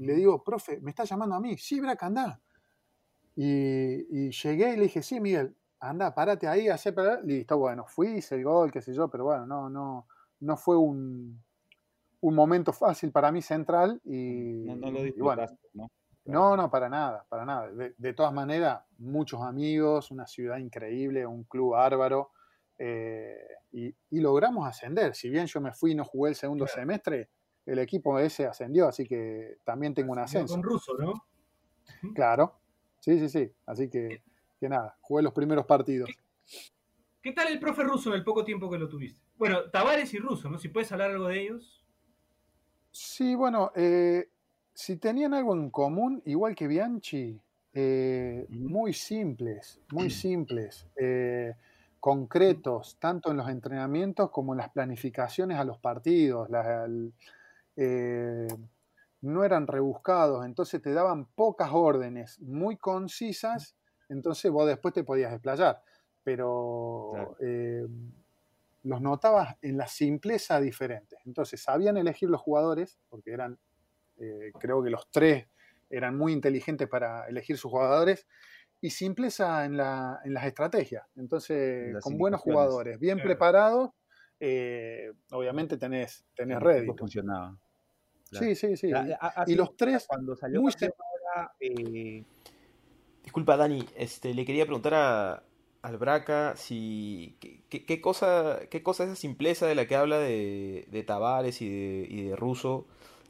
Y 0.00 0.06
le 0.06 0.14
digo, 0.14 0.42
profe, 0.42 0.80
¿me 0.80 0.90
está 0.90 1.04
llamando 1.04 1.34
a 1.36 1.40
mí? 1.40 1.58
Sí, 1.58 1.78
Braca, 1.78 2.06
andá. 2.06 2.40
Y, 3.36 4.06
y 4.26 4.30
llegué 4.30 4.72
y 4.72 4.76
le 4.76 4.82
dije, 4.84 5.02
sí, 5.02 5.20
Miguel, 5.20 5.54
anda, 5.78 6.14
párate 6.14 6.48
ahí, 6.48 6.68
hacé 6.68 6.92
para... 6.94 7.20
Listo, 7.20 7.58
bueno, 7.58 7.84
fui, 7.86 8.08
hice 8.08 8.36
el 8.36 8.44
gol, 8.44 8.72
qué 8.72 8.80
sé 8.80 8.94
yo, 8.94 9.08
pero 9.08 9.24
bueno, 9.24 9.46
no, 9.46 9.68
no, 9.68 10.06
no 10.40 10.56
fue 10.56 10.76
un, 10.78 11.42
un 12.22 12.34
momento 12.34 12.72
fácil 12.72 13.12
para 13.12 13.30
mí 13.30 13.42
central 13.42 14.00
y, 14.04 14.64
No, 14.64 14.76
no 14.76 14.90
lo 14.90 15.06
y 15.06 15.20
bueno, 15.20 15.42
disfrutaste, 15.42 15.68
¿no? 15.74 15.88
no, 16.24 16.56
no, 16.56 16.70
para 16.70 16.88
nada, 16.88 17.26
para 17.28 17.44
nada. 17.44 17.70
De, 17.70 17.94
de 17.96 18.12
todas 18.14 18.32
maneras, 18.32 18.82
muchos 18.98 19.42
amigos, 19.42 20.10
una 20.10 20.26
ciudad 20.26 20.56
increíble, 20.56 21.26
un 21.26 21.44
club 21.44 21.72
bárbaro, 21.72 22.30
eh, 22.78 23.36
y, 23.72 23.94
y 24.10 24.20
logramos 24.20 24.66
ascender. 24.66 25.14
Si 25.14 25.28
bien 25.28 25.46
yo 25.46 25.60
me 25.60 25.72
fui 25.72 25.92
y 25.92 25.94
no 25.94 26.04
jugué 26.06 26.30
el 26.30 26.36
segundo 26.36 26.64
Claro. 26.64 26.80
semestre, 26.80 27.30
el 27.66 27.78
equipo 27.78 28.18
ese 28.18 28.46
ascendió, 28.46 28.88
así 28.88 29.06
que 29.06 29.58
también 29.64 29.94
tengo 29.94 30.12
un 30.12 30.18
ascenso. 30.18 30.54
Con 30.54 30.62
ruso, 30.62 30.94
¿no? 30.98 31.12
Claro, 32.14 32.58
sí, 32.98 33.18
sí, 33.18 33.28
sí. 33.28 33.52
Así 33.66 33.88
que, 33.88 34.22
que 34.58 34.68
nada, 34.68 34.96
jugué 35.00 35.22
los 35.22 35.32
primeros 35.32 35.66
partidos. 35.66 36.10
¿Qué 37.22 37.32
tal 37.32 37.48
el 37.48 37.60
profe 37.60 37.82
ruso 37.82 38.10
en 38.10 38.16
el 38.16 38.24
poco 38.24 38.44
tiempo 38.44 38.70
que 38.70 38.78
lo 38.78 38.88
tuviste? 38.88 39.20
Bueno, 39.36 39.70
Tavares 39.70 40.12
y 40.14 40.18
Russo, 40.18 40.48
¿no? 40.48 40.58
Si 40.58 40.68
puedes 40.68 40.90
hablar 40.92 41.10
algo 41.10 41.28
de 41.28 41.40
ellos. 41.42 41.84
Sí, 42.90 43.34
bueno, 43.34 43.72
eh, 43.76 44.28
si 44.74 44.96
tenían 44.96 45.34
algo 45.34 45.54
en 45.54 45.70
común, 45.70 46.22
igual 46.24 46.54
que 46.54 46.66
Bianchi, 46.66 47.40
eh, 47.72 48.46
muy 48.48 48.92
simples, 48.92 49.80
muy 49.92 50.10
simples, 50.10 50.86
eh, 50.96 51.54
concretos, 52.00 52.96
tanto 52.98 53.30
en 53.30 53.36
los 53.36 53.48
entrenamientos 53.48 54.30
como 54.30 54.54
en 54.54 54.58
las 54.58 54.70
planificaciones 54.70 55.58
a 55.58 55.64
los 55.64 55.78
partidos. 55.78 56.48
la- 56.50 56.84
el- 56.86 57.12
eh, 57.76 58.48
no 59.22 59.44
eran 59.44 59.66
rebuscados, 59.66 60.44
entonces 60.46 60.80
te 60.82 60.92
daban 60.92 61.26
pocas 61.34 61.70
órdenes 61.72 62.40
muy 62.40 62.76
concisas, 62.76 63.76
entonces 64.08 64.50
vos 64.50 64.66
después 64.66 64.94
te 64.94 65.04
podías 65.04 65.32
desplayar. 65.32 65.82
Pero 66.22 67.10
Claro. 67.12 67.36
eh, 67.40 67.86
los 68.82 69.00
notabas 69.00 69.56
en 69.62 69.76
la 69.76 69.86
simpleza 69.86 70.60
diferentes. 70.60 71.18
Entonces 71.26 71.62
sabían 71.62 71.96
elegir 71.96 72.30
los 72.30 72.40
jugadores, 72.40 72.98
porque 73.08 73.32
eran, 73.32 73.58
eh, 74.18 74.52
creo 74.58 74.82
que 74.82 74.90
los 74.90 75.10
tres 75.10 75.48
eran 75.90 76.16
muy 76.16 76.32
inteligentes 76.32 76.88
para 76.88 77.26
elegir 77.28 77.58
sus 77.58 77.70
jugadores, 77.70 78.26
y 78.80 78.90
simpleza 78.90 79.66
en, 79.66 79.76
la, 79.76 80.20
en 80.24 80.32
las 80.32 80.46
estrategias. 80.46 81.06
Entonces, 81.16 81.92
Las 81.92 82.04
con 82.04 82.16
buenos 82.16 82.40
jugadores, 82.40 82.98
bien 82.98 83.18
Claro. 83.18 83.28
preparados, 83.28 83.90
eh, 84.40 85.12
obviamente 85.30 85.76
tenés, 85.76 86.24
tenés 86.34 86.58
rédito. 86.60 86.96
funcionaba. 86.96 87.56
Claro. 88.30 88.46
Sí, 88.46 88.54
sí, 88.54 88.76
sí. 88.76 88.90
Y- 89.46 89.54
los 89.54 89.76
tres 89.76 90.06
cuando 90.08 90.34
salió 90.36 90.62
muy 90.62 90.72
eh, 91.60 92.24
Disculpa, 93.22 93.56
Dani, 93.56 93.84
este, 93.96 94.34
le 94.34 94.44
quería 94.44 94.64
preguntar 94.64 94.94
a, 94.94 95.42
al 95.82 95.98
Braca 95.98 96.54
si 96.56 97.36
qué, 97.40 97.60
qué- 97.68 97.84
qué 97.84 98.00
cosa, 98.00 98.60
qué 98.70 98.82
cosa 98.82 99.04
esa 99.04 99.16
simpleza 99.16 99.66
de 99.66 99.74
la 99.74 99.86
que 99.86 99.94
habla 99.96 100.18
de, 100.18 100.86
de 100.90 101.02
Tavares 101.02 101.60
y 101.62 101.68
de, 101.68 102.06
y 102.08 102.22
de 102.24 102.36
Russo 102.36 102.86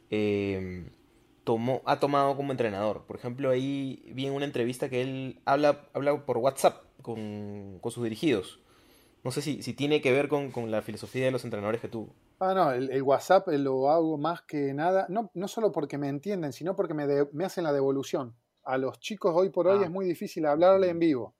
eh, 0.09 0.85
tomó, 1.43 1.81
ha 1.85 1.99
tomado 1.99 2.35
como 2.35 2.51
entrenador. 2.51 3.03
Por 3.05 3.17
ejemplo, 3.17 3.49
ahí 3.49 4.01
vi 4.13 4.25
en 4.27 4.33
una 4.33 4.45
entrevista 4.45 4.89
que 4.89 5.01
él 5.01 5.39
habla, 5.45 5.87
habla 5.93 6.25
por 6.25 6.37
WhatsApp 6.37 6.83
con, 7.01 7.79
con 7.81 7.91
sus 7.91 8.03
dirigidos. 8.03 8.60
No 9.23 9.31
sé 9.31 9.41
si, 9.41 9.61
si 9.61 9.73
tiene 9.73 10.01
que 10.01 10.11
ver 10.11 10.27
con, 10.27 10.51
con 10.51 10.71
la 10.71 10.81
filosofía 10.81 11.25
de 11.25 11.31
los 11.31 11.43
entrenadores 11.43 11.81
que 11.81 11.87
tuvo. 11.87 12.13
Ah, 12.39 12.53
no, 12.55 12.71
el, 12.71 12.89
el 12.89 13.03
WhatsApp 13.03 13.49
eh, 13.49 13.57
lo 13.59 13.89
hago 13.91 14.17
más 14.17 14.41
que 14.41 14.73
nada, 14.73 15.05
no, 15.09 15.29
no 15.35 15.47
solo 15.47 15.71
porque 15.71 15.97
me 15.99 16.07
entienden, 16.09 16.53
sino 16.53 16.75
porque 16.75 16.95
me, 16.95 17.05
de- 17.05 17.29
me 17.33 17.45
hacen 17.45 17.63
la 17.63 17.71
devolución. 17.71 18.35
A 18.63 18.77
los 18.77 18.99
chicos 18.99 19.33
hoy 19.35 19.49
por 19.49 19.67
hoy 19.67 19.79
Ah. 19.81 19.85
es 19.85 19.91
muy 19.91 20.05
difícil 20.05 20.45
hablarle 20.47 20.89
en 20.89 20.97
vivo. 20.99 21.35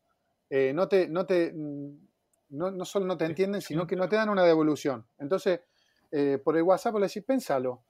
Eh, 0.49 0.73
no, 0.75 0.87
te, 0.87 1.07
no, 1.07 1.25
te, 1.25 1.51
mm, 1.53 2.07
no, 2.51 2.71
no 2.71 2.85
solo 2.85 3.05
no 3.05 3.17
te 3.17 3.25
entienden, 3.25 3.61
sino 3.61 3.87
que 3.87 3.95
no 3.95 4.07
te 4.07 4.15
dan 4.15 4.29
una 4.29 4.43
devolución. 4.43 5.07
Entonces, 5.17 5.61
eh, 6.11 6.39
por 6.43 6.55
el 6.57 6.63
WhatsApp 6.63 6.95
le 6.95 7.07
decís, 7.07 7.23
pensalo, 7.23 7.83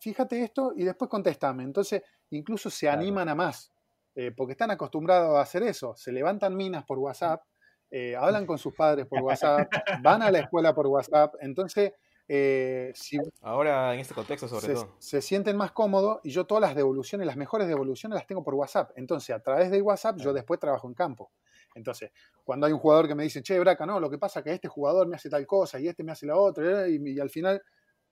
fíjate 0.00 0.42
esto 0.42 0.72
y 0.76 0.84
después 0.84 1.08
contéstame. 1.10 1.62
Entonces, 1.62 2.02
incluso 2.30 2.68
se 2.68 2.86
Claro. 2.86 2.98
animan 3.00 3.28
a 3.30 3.34
más, 3.34 3.72
eh, 4.14 4.32
porque 4.36 4.52
están 4.52 4.70
acostumbrados 4.70 5.36
a 5.38 5.40
hacer 5.42 5.62
eso. 5.62 5.94
Se 5.96 6.12
levantan 6.12 6.54
minas 6.56 6.84
por 6.84 6.98
WhatsApp, 6.98 7.42
eh, 7.90 8.16
hablan 8.16 8.46
con 8.46 8.58
sus 8.58 8.74
padres 8.74 9.06
por 9.06 9.20
WhatsApp, 9.22 9.68
van 10.02 10.22
a 10.22 10.30
la 10.30 10.40
escuela 10.40 10.74
por 10.74 10.86
WhatsApp. 10.86 11.34
Entonces, 11.40 11.92
eh, 12.28 12.92
si 12.94 13.18
Ahora, 13.40 13.92
en 13.92 14.00
este 14.00 14.14
contexto, 14.14 14.46
sobre 14.46 14.66
se, 14.66 14.74
todo. 14.74 14.94
se 14.98 15.20
sienten 15.20 15.56
más 15.56 15.72
cómodos 15.72 16.20
y 16.22 16.30
yo 16.30 16.46
todas 16.46 16.62
las 16.62 16.76
devoluciones, 16.76 17.26
las 17.26 17.36
mejores 17.36 17.66
devoluciones 17.66 18.14
las 18.14 18.26
tengo 18.26 18.44
por 18.44 18.54
WhatsApp. 18.54 18.92
Entonces, 18.96 19.34
a 19.34 19.40
través 19.40 19.70
de 19.70 19.82
WhatsApp 19.82 20.16
yo 20.18 20.32
después 20.32 20.60
trabajo 20.60 20.86
en 20.86 20.94
campo. 20.94 21.32
Entonces, 21.74 22.10
cuando 22.44 22.66
hay 22.66 22.72
un 22.72 22.78
jugador 22.78 23.08
que 23.08 23.14
me 23.14 23.24
dice, 23.24 23.42
che, 23.42 23.58
Braca, 23.58 23.86
no, 23.86 23.98
lo 24.00 24.10
que 24.10 24.18
pasa 24.18 24.40
es 24.40 24.44
que 24.44 24.52
este 24.52 24.68
jugador 24.68 25.08
me 25.08 25.16
hace 25.16 25.28
tal 25.28 25.46
cosa 25.46 25.78
y 25.80 25.88
este 25.88 26.04
me 26.04 26.12
hace 26.12 26.26
la 26.26 26.36
otra, 26.36 26.86
eh, 26.86 26.90
y, 26.92 27.10
y 27.14 27.20
al 27.20 27.30
final, 27.30 27.62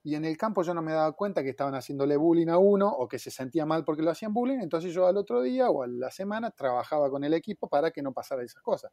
y 0.02 0.14
en 0.14 0.24
el 0.24 0.36
campo 0.36 0.62
yo 0.62 0.74
no 0.74 0.82
me 0.82 0.92
daba 0.92 1.12
cuenta 1.12 1.42
que 1.42 1.50
estaban 1.50 1.74
haciéndole 1.74 2.16
bullying 2.16 2.48
a 2.48 2.58
uno 2.58 2.88
o 2.88 3.06
que 3.08 3.18
se 3.18 3.30
sentía 3.30 3.66
mal 3.66 3.84
porque 3.84 4.02
lo 4.02 4.10
hacían 4.10 4.32
bullying, 4.32 4.58
entonces 4.60 4.92
yo 4.94 5.06
al 5.06 5.16
otro 5.16 5.42
día 5.42 5.70
o 5.70 5.82
a 5.82 5.86
la 5.88 6.10
semana 6.10 6.50
trabajaba 6.50 7.10
con 7.10 7.24
el 7.24 7.34
equipo 7.34 7.68
para 7.68 7.90
que 7.90 8.02
no 8.02 8.12
pasara 8.12 8.42
esas 8.42 8.62
cosas. 8.62 8.92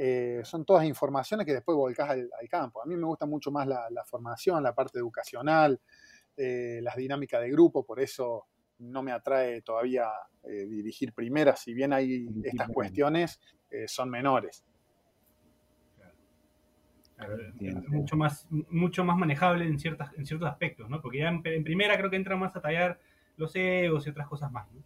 Eh, 0.00 0.42
son 0.44 0.64
todas 0.64 0.84
informaciones 0.84 1.44
que 1.44 1.52
después 1.54 1.74
volcás 1.74 2.08
al, 2.10 2.30
al 2.40 2.48
campo. 2.48 2.80
A 2.80 2.86
mí 2.86 2.94
me 2.96 3.04
gusta 3.04 3.26
mucho 3.26 3.50
más 3.50 3.66
la, 3.66 3.90
la 3.90 4.04
formación, 4.04 4.62
la 4.62 4.72
parte 4.72 5.00
educacional, 5.00 5.80
eh, 6.36 6.78
las 6.82 6.94
dinámicas 6.94 7.40
de 7.40 7.50
grupo, 7.50 7.84
por 7.84 7.98
eso 7.98 8.46
no 8.78 9.02
me 9.02 9.10
atrae 9.10 9.60
todavía 9.62 10.06
eh, 10.44 10.66
dirigir 10.66 11.12
primera, 11.12 11.56
si 11.56 11.74
bien 11.74 11.92
hay 11.92 12.28
estas 12.44 12.68
cuestiones, 12.68 13.40
eh, 13.70 13.88
son 13.88 14.08
menores. 14.08 14.64
Claro, 17.16 17.34
es 17.34 17.48
Entiendo. 17.48 17.82
mucho 17.88 18.16
más, 18.16 18.46
mucho 18.50 19.04
más 19.04 19.16
manejable 19.18 19.64
en, 19.64 19.80
ciertas, 19.80 20.14
en 20.16 20.24
ciertos 20.24 20.48
aspectos, 20.48 20.88
¿no? 20.88 21.02
Porque 21.02 21.18
ya 21.18 21.28
en, 21.28 21.42
en 21.44 21.64
primera 21.64 21.96
creo 21.96 22.08
que 22.08 22.14
entra 22.14 22.36
más 22.36 22.54
a 22.54 22.60
tallar 22.60 23.00
los 23.36 23.50
egos 23.56 24.06
y 24.06 24.10
otras 24.10 24.28
cosas 24.28 24.52
más, 24.52 24.70
¿no? 24.70 24.80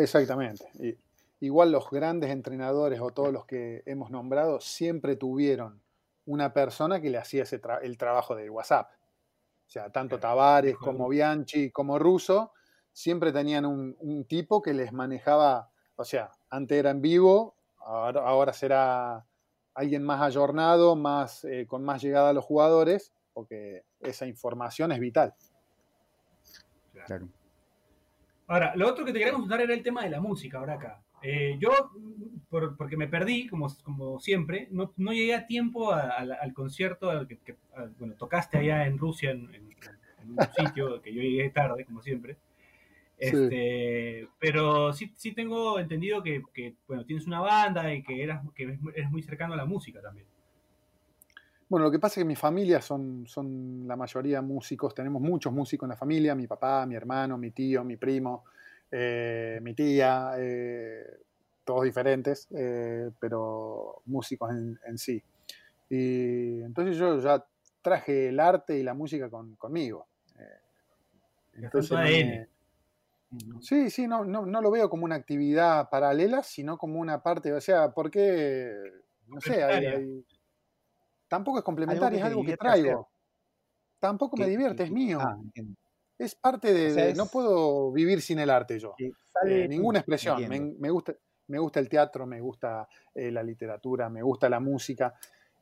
Exactamente. 0.00 0.64
Y- 0.78 0.96
igual 1.42 1.72
los 1.72 1.90
grandes 1.90 2.30
entrenadores 2.30 3.00
o 3.00 3.10
todos 3.10 3.32
los 3.32 3.46
que 3.46 3.82
hemos 3.84 4.10
nombrado 4.10 4.60
siempre 4.60 5.16
tuvieron 5.16 5.82
una 6.24 6.52
persona 6.52 7.00
que 7.00 7.10
le 7.10 7.18
hacía 7.18 7.42
ese 7.42 7.60
tra- 7.60 7.80
el 7.82 7.98
trabajo 7.98 8.36
de 8.36 8.48
WhatsApp. 8.48 8.92
O 9.66 9.70
sea, 9.72 9.90
tanto 9.90 10.20
Tavares 10.20 10.76
como. 10.76 11.08
Bianchi 11.08 11.70
como 11.72 11.98
Russo 11.98 12.52
siempre 12.92 13.32
tenían 13.32 13.66
un, 13.66 13.96
un 13.98 14.24
tipo 14.24 14.62
que 14.62 14.72
les 14.72 14.92
manejaba, 14.92 15.72
o 15.96 16.04
sea, 16.04 16.30
antes 16.48 16.78
era 16.78 16.90
en 16.90 17.00
vivo, 17.02 17.56
ahora, 17.78 18.20
ahora 18.20 18.52
será 18.52 19.26
alguien 19.74 20.04
más 20.04 20.20
ayornado, 20.20 20.94
más, 20.94 21.44
eh, 21.44 21.66
con 21.66 21.82
más 21.82 22.02
llegada 22.02 22.28
a 22.28 22.32
los 22.34 22.44
jugadores, 22.44 23.12
porque 23.32 23.84
esa 23.98 24.26
información 24.26 24.92
es 24.92 25.00
vital. 25.00 25.34
claro. 27.06 27.28
Ahora, 28.46 28.76
lo 28.76 28.86
otro 28.88 29.04
que 29.04 29.12
te 29.12 29.18
quería 29.18 29.32
consultar 29.32 29.62
era 29.62 29.72
el 29.72 29.82
tema 29.82 30.02
de 30.04 30.10
la 30.10 30.20
música, 30.20 30.58
ahora 30.58 30.74
acá. 30.74 31.02
Eh, 31.22 31.56
yo, 31.60 31.70
por- 32.48 32.76
porque 32.76 32.96
me 32.96 33.06
perdí, 33.06 33.46
como, 33.48 33.68
como 33.84 34.18
siempre, 34.18 34.68
no, 34.70 34.92
no 34.96 35.12
llegué 35.12 35.34
a 35.34 35.46
tiempo 35.46 35.92
a- 35.92 36.00
a 36.10 36.18
al 36.40 36.52
concierto 36.52 37.10
al 37.10 37.26
que, 37.28 37.38
que- 37.38 37.56
al- 37.76 37.90
bueno, 37.98 38.14
tocaste 38.14 38.58
allá 38.58 38.86
en 38.86 38.98
Rusia, 38.98 39.30
en, 39.30 39.54
en- 39.54 39.70
en 40.22 40.30
un 40.30 40.38
sitio 40.76 41.00
que 41.02 41.14
yo 41.14 41.22
llegué 41.22 41.50
tarde, 41.50 41.84
como 41.84 42.02
siempre. 42.02 42.36
Sí. 43.20 43.28
Este, 43.28 44.28
Pero 44.40 44.92
sí, 44.92 45.12
sí 45.16 45.32
tengo 45.32 45.78
entendido 45.78 46.22
que, 46.24 46.42
que, 46.52 46.74
bueno, 46.88 47.04
tienes 47.04 47.26
una 47.26 47.38
banda 47.40 47.94
y 47.94 48.02
que, 48.02 48.22
eras, 48.22 48.42
que 48.54 48.64
eres 48.94 49.10
muy 49.10 49.22
cercano 49.22 49.54
a 49.54 49.56
la 49.56 49.64
música 49.64 50.00
también. 50.00 50.26
Bueno, 51.68 51.86
lo 51.86 51.90
que 51.92 51.98
pasa 51.98 52.20
es 52.20 52.24
que 52.24 52.28
mi 52.28 52.36
familia 52.36 52.82
son, 52.82 53.26
son 53.26 53.86
la 53.86 53.96
mayoría 53.96 54.42
músicos, 54.42 54.94
tenemos 54.94 55.22
muchos 55.22 55.52
músicos 55.52 55.86
en 55.86 55.90
la 55.90 55.96
familia, 55.96 56.34
mi 56.34 56.46
papá, 56.46 56.84
mi 56.84 56.94
hermano, 56.96 57.38
mi 57.38 57.50
tío, 57.52 57.82
mi 57.82 57.96
primo, 57.96 58.44
eh, 58.92 59.58
mi 59.62 59.74
tía, 59.74 60.34
eh, 60.38 61.04
todos 61.64 61.84
diferentes, 61.84 62.46
eh, 62.54 63.10
pero 63.18 64.02
músicos 64.06 64.50
en, 64.52 64.78
en 64.86 64.98
sí. 64.98 65.22
Y 65.90 66.62
entonces 66.62 66.96
yo 66.96 67.18
ya 67.20 67.44
traje 67.82 68.28
el 68.28 68.40
arte 68.40 68.78
y 68.78 68.82
la 68.84 68.94
música 68.94 69.28
con- 69.30 69.56
conmigo. 69.56 70.06
Entonces 71.54 71.90
me- 71.92 71.96
ADN. 71.98 72.48
Sí, 73.62 73.90
sí, 73.90 74.06
no, 74.06 74.24
no, 74.24 74.44
no 74.46 74.60
lo 74.60 74.70
veo 74.70 74.90
como 74.90 75.04
una 75.04 75.14
actividad 75.16 75.88
paralela, 75.90 76.42
sino 76.42 76.76
como 76.78 77.00
una 77.00 77.22
parte, 77.22 77.52
o 77.52 77.60
sea, 77.60 77.92
porque, 77.92 78.74
no 79.28 79.40
sé, 79.40 79.62
hay- 79.64 80.24
tampoco 81.28 81.58
es 81.58 81.64
complementario, 81.64 82.18
es 82.18 82.24
algo 82.24 82.44
que 82.44 82.52
traigo. 82.58 83.08
Tampoco 84.00 84.36
me 84.36 84.44
divierte, 84.50 84.82
es 84.84 84.90
mío. 84.90 85.18
ah, 85.20 85.36
entiendo. 85.42 85.74
Es 86.24 86.34
parte 86.34 86.72
de, 86.72 86.90
O 86.90 86.94
sea, 86.94 87.06
de- 87.06 87.14
no 87.14 87.26
puedo 87.26 87.90
vivir 87.92 88.20
sin 88.22 88.38
el 88.38 88.50
arte 88.50 88.78
yo. 88.78 88.94
Eh, 88.98 89.66
ninguna 89.68 89.98
expresión. 89.98 90.42
Me, 90.78 90.90
gusta, 90.90 91.14
me 91.48 91.58
gusta 91.58 91.80
el 91.80 91.88
teatro, 91.88 92.26
me 92.26 92.40
gusta 92.40 92.88
eh, 93.14 93.30
la 93.30 93.42
literatura, 93.42 94.08
me 94.08 94.22
gusta 94.22 94.48
la 94.48 94.60
música. 94.60 95.14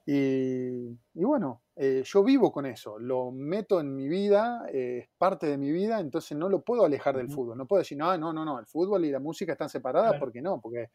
Y, 0.06 0.88
y 1.14 1.24
bueno, 1.24 1.62
eh, 1.76 2.02
yo 2.04 2.24
vivo 2.24 2.50
con 2.50 2.66
eso, 2.66 2.98
lo 2.98 3.30
meto 3.30 3.80
en 3.80 3.94
mi 3.94 4.08
vida, 4.08 4.66
es 4.72 5.08
parte 5.18 5.46
de 5.46 5.56
mi 5.58 5.70
vida, 5.70 6.00
entonces 6.00 6.36
no 6.36 6.48
lo 6.48 6.62
puedo 6.62 6.84
alejar 6.84 7.16
del 7.16 7.30
fútbol. 7.30 7.56
No 7.56 7.66
puedo 7.66 7.80
decir, 7.80 7.96
no, 7.98 8.16
no, 8.18 8.32
no, 8.32 8.44
no, 8.44 8.58
el 8.58 8.66
fútbol 8.66 9.04
y 9.04 9.10
la 9.10 9.20
música 9.20 9.52
están 9.52 9.68
separadas, 9.68 10.10
Claro. 10.12 10.20
porque 10.24 10.42
no, 10.42 10.60
porque 10.60 10.88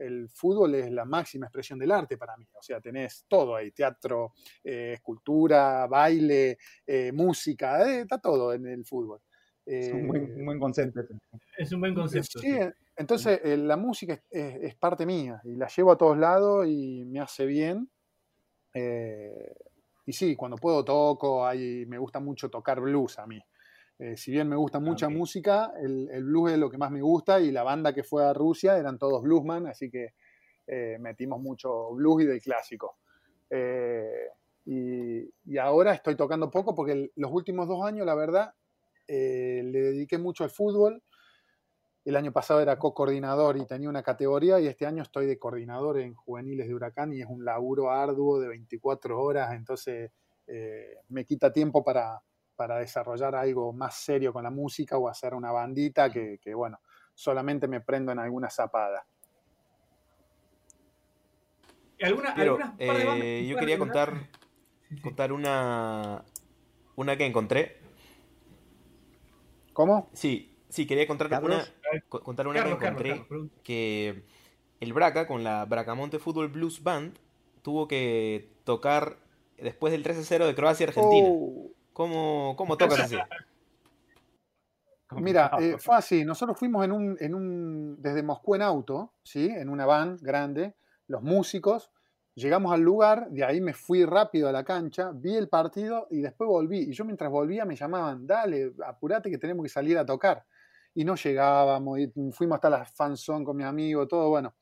el 0.00 0.28
fútbol 0.30 0.74
es 0.74 0.90
la 0.90 1.04
máxima 1.04 1.46
expresión 1.46 1.78
del 1.78 1.92
arte 1.92 2.16
para 2.18 2.36
mí. 2.36 2.46
O 2.54 2.62
sea, 2.62 2.80
tenés 2.80 3.24
todo 3.28 3.54
ahí, 3.56 3.70
teatro, 3.72 4.32
eh, 4.64 4.94
escultura, 4.94 5.86
baile, 5.86 6.58
eh, 6.86 7.12
música, 7.12 7.88
eh, 7.88 8.00
está 8.02 8.18
todo 8.18 8.52
en 8.52 8.66
el 8.66 8.84
fútbol. 8.84 9.20
Es 9.66 9.92
un 9.92 10.08
buen, 10.08 10.22
un 10.36 10.46
buen 10.46 10.58
concepto. 10.58 11.00
Es 11.56 11.70
un 11.72 11.80
buen 11.80 11.94
concepto. 11.94 12.40
Sí, 12.40 12.50
sí. 12.52 12.58
entonces 12.96 13.40
eh, 13.44 13.56
la 13.56 13.76
música 13.76 14.14
es, 14.14 14.22
es- 14.30 14.62
es 14.62 14.74
parte 14.76 15.06
mía 15.06 15.40
y 15.44 15.54
la 15.54 15.68
llevo 15.68 15.92
a 15.92 15.96
todos 15.98 16.16
lados 16.18 16.66
y 16.66 17.04
me 17.04 17.20
hace 17.20 17.46
bien. 17.46 17.88
Eh, 18.74 19.54
y 20.06 20.12
sí, 20.12 20.34
cuando 20.36 20.56
puedo 20.56 20.84
toco, 20.84 21.46
hay, 21.46 21.84
me 21.86 21.98
gusta 21.98 22.20
mucho 22.20 22.48
tocar 22.48 22.80
blues 22.80 23.18
a 23.18 23.26
mí. 23.26 23.40
Eh, 24.00 24.16
si 24.16 24.32
bien 24.32 24.48
me 24.48 24.56
gusta 24.56 24.80
mucha 24.80 25.08
ok. 25.08 25.10
música, 25.10 25.72
el, 25.80 26.08
el 26.10 26.24
blues 26.24 26.52
es 26.52 26.58
lo 26.58 26.70
que 26.70 26.78
más 26.78 26.90
me 26.90 27.02
gusta 27.02 27.40
y 27.40 27.50
la 27.52 27.62
banda 27.62 27.92
que 27.92 28.02
fue 28.02 28.24
a 28.24 28.32
Rusia 28.32 28.78
eran 28.78 28.98
todos 28.98 29.22
bluesman, 29.22 29.66
así 29.66 29.90
que 29.90 30.14
eh, 30.66 30.98
metimos 31.00 31.40
mucho 31.40 31.92
blues 31.92 32.22
y 32.24 32.26
del 32.26 32.40
clásico. 32.42 32.98
Eh, 33.50 34.28
y, 34.66 35.30
y 35.44 35.58
ahora 35.58 35.94
estoy 35.94 36.16
tocando 36.16 36.50
poco 36.50 36.74
porque 36.74 36.92
el- 36.92 37.12
los 37.16 37.32
últimos 37.32 37.68
dos 37.68 37.84
años, 37.84 38.06
la 38.06 38.14
verdad, 38.14 38.54
le 39.08 39.80
dediqué 39.80 40.18
mucho 40.18 40.44
al 40.44 40.50
fútbol. 40.50 41.02
El 42.04 42.16
año 42.16 42.32
pasado 42.32 42.60
era 42.60 42.78
co-coordinador 42.78 43.56
y 43.56 43.66
tenía 43.66 43.88
una 43.88 44.02
categoría 44.02 44.58
y 44.60 44.66
este 44.66 44.86
año 44.86 45.02
estoy 45.02 45.26
de 45.26 45.38
coordinador 45.38 45.98
en 45.98 46.14
juveniles 46.14 46.66
de 46.68 46.74
Huracán 46.74 47.12
y 47.12 47.20
es 47.20 47.26
un 47.26 47.44
laburo 47.44 47.90
arduo 47.90 48.40
de 48.40 48.48
24 48.48 49.20
horas, 49.20 49.52
entonces 49.54 50.10
eh, 50.46 50.96
me 51.08 51.24
quita 51.26 51.52
tiempo 51.52 51.84
para, 51.84 52.22
para 52.60 52.76
desarrollar 52.76 53.34
algo 53.34 53.72
más 53.72 53.94
serio 53.94 54.34
con 54.34 54.44
la 54.44 54.50
música 54.50 54.98
o 54.98 55.08
hacer 55.08 55.32
una 55.32 55.50
bandita 55.50 56.12
que, 56.12 56.38
que, 56.42 56.52
bueno, 56.52 56.78
solamente 57.14 57.66
me 57.66 57.80
prendo 57.80 58.12
en 58.12 58.18
alguna 58.18 58.50
zapada. 58.50 59.06
¿Alguna, 62.02 62.34
Pero 62.34 62.58
eh, 62.78 63.46
yo 63.48 63.56
quería 63.56 63.78
contar, 63.78 64.28
contar 65.02 65.32
una, 65.32 66.22
una 66.96 67.16
que 67.16 67.24
encontré. 67.24 67.78
¿Cómo? 69.72 70.10
Sí, 70.12 70.54
sí, 70.68 70.86
quería 70.86 71.06
contar 71.06 71.42
una, 71.42 71.64
co- 72.10 72.22
contar 72.22 72.46
una 72.46 72.60
Carlos, 72.60 72.78
que 72.78 72.84
encontré 72.84 73.10
Carlos, 73.26 73.48
que 73.64 74.22
el 74.80 74.92
Braca 74.92 75.26
con 75.26 75.42
la 75.42 75.64
Bracamonte 75.64 76.18
Football 76.18 76.48
Blues 76.48 76.82
Band 76.82 77.18
tuvo 77.62 77.88
que 77.88 78.50
tocar 78.64 79.16
después 79.56 79.92
del 79.92 80.04
13-0 80.04 80.44
de 80.44 80.54
Croacia 80.54 80.84
y 80.84 80.88
Argentina. 80.88 81.28
Oh. 81.30 81.70
¿Cómo, 82.00 82.54
cómo 82.56 82.78
tocas 82.78 83.00
así? 83.00 83.18
Mira, 85.18 85.50
eh, 85.60 85.76
fue 85.78 85.96
así. 85.96 86.24
Nosotros 86.24 86.58
fuimos 86.58 86.82
en 86.82 86.92
un, 86.92 87.14
en 87.20 87.34
un, 87.34 88.00
desde 88.00 88.22
Moscú 88.22 88.54
en 88.54 88.62
auto, 88.62 89.12
¿sí? 89.22 89.50
En 89.50 89.68
una 89.68 89.84
van 89.84 90.16
grande, 90.22 90.76
los 91.08 91.22
músicos. 91.22 91.90
Llegamos 92.36 92.72
al 92.72 92.80
lugar, 92.80 93.28
de 93.28 93.44
ahí 93.44 93.60
me 93.60 93.74
fui 93.74 94.06
rápido 94.06 94.48
a 94.48 94.52
la 94.52 94.64
cancha, 94.64 95.10
vi 95.12 95.36
el 95.36 95.50
partido 95.50 96.06
y 96.10 96.22
después 96.22 96.48
volví. 96.48 96.88
Y 96.88 96.92
yo 96.94 97.04
mientras 97.04 97.30
volvía 97.30 97.66
me 97.66 97.76
llamaban, 97.76 98.26
dale, 98.26 98.72
apurate 98.86 99.30
que 99.30 99.36
tenemos 99.36 99.62
que 99.62 99.68
salir 99.68 99.98
a 99.98 100.06
tocar. 100.06 100.42
Y 100.94 101.04
no 101.04 101.16
llegábamos, 101.16 101.98
y 101.98 102.10
fuimos 102.32 102.54
hasta 102.54 102.70
la 102.70 102.86
fanzone 102.86 103.44
con 103.44 103.58
mi 103.58 103.64
amigo, 103.64 104.08
todo 104.08 104.30
bueno. 104.30 104.54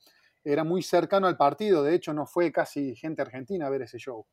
Era 0.42 0.64
muy 0.64 0.82
cercano 0.82 1.28
al 1.28 1.36
partido, 1.36 1.84
de 1.84 1.94
hecho 1.94 2.12
no 2.12 2.26
fue 2.26 2.50
casi 2.50 2.96
gente 2.96 3.22
argentina 3.22 3.68
a 3.68 3.70
ver 3.70 3.82
ese 3.82 3.98
show. 3.98 4.26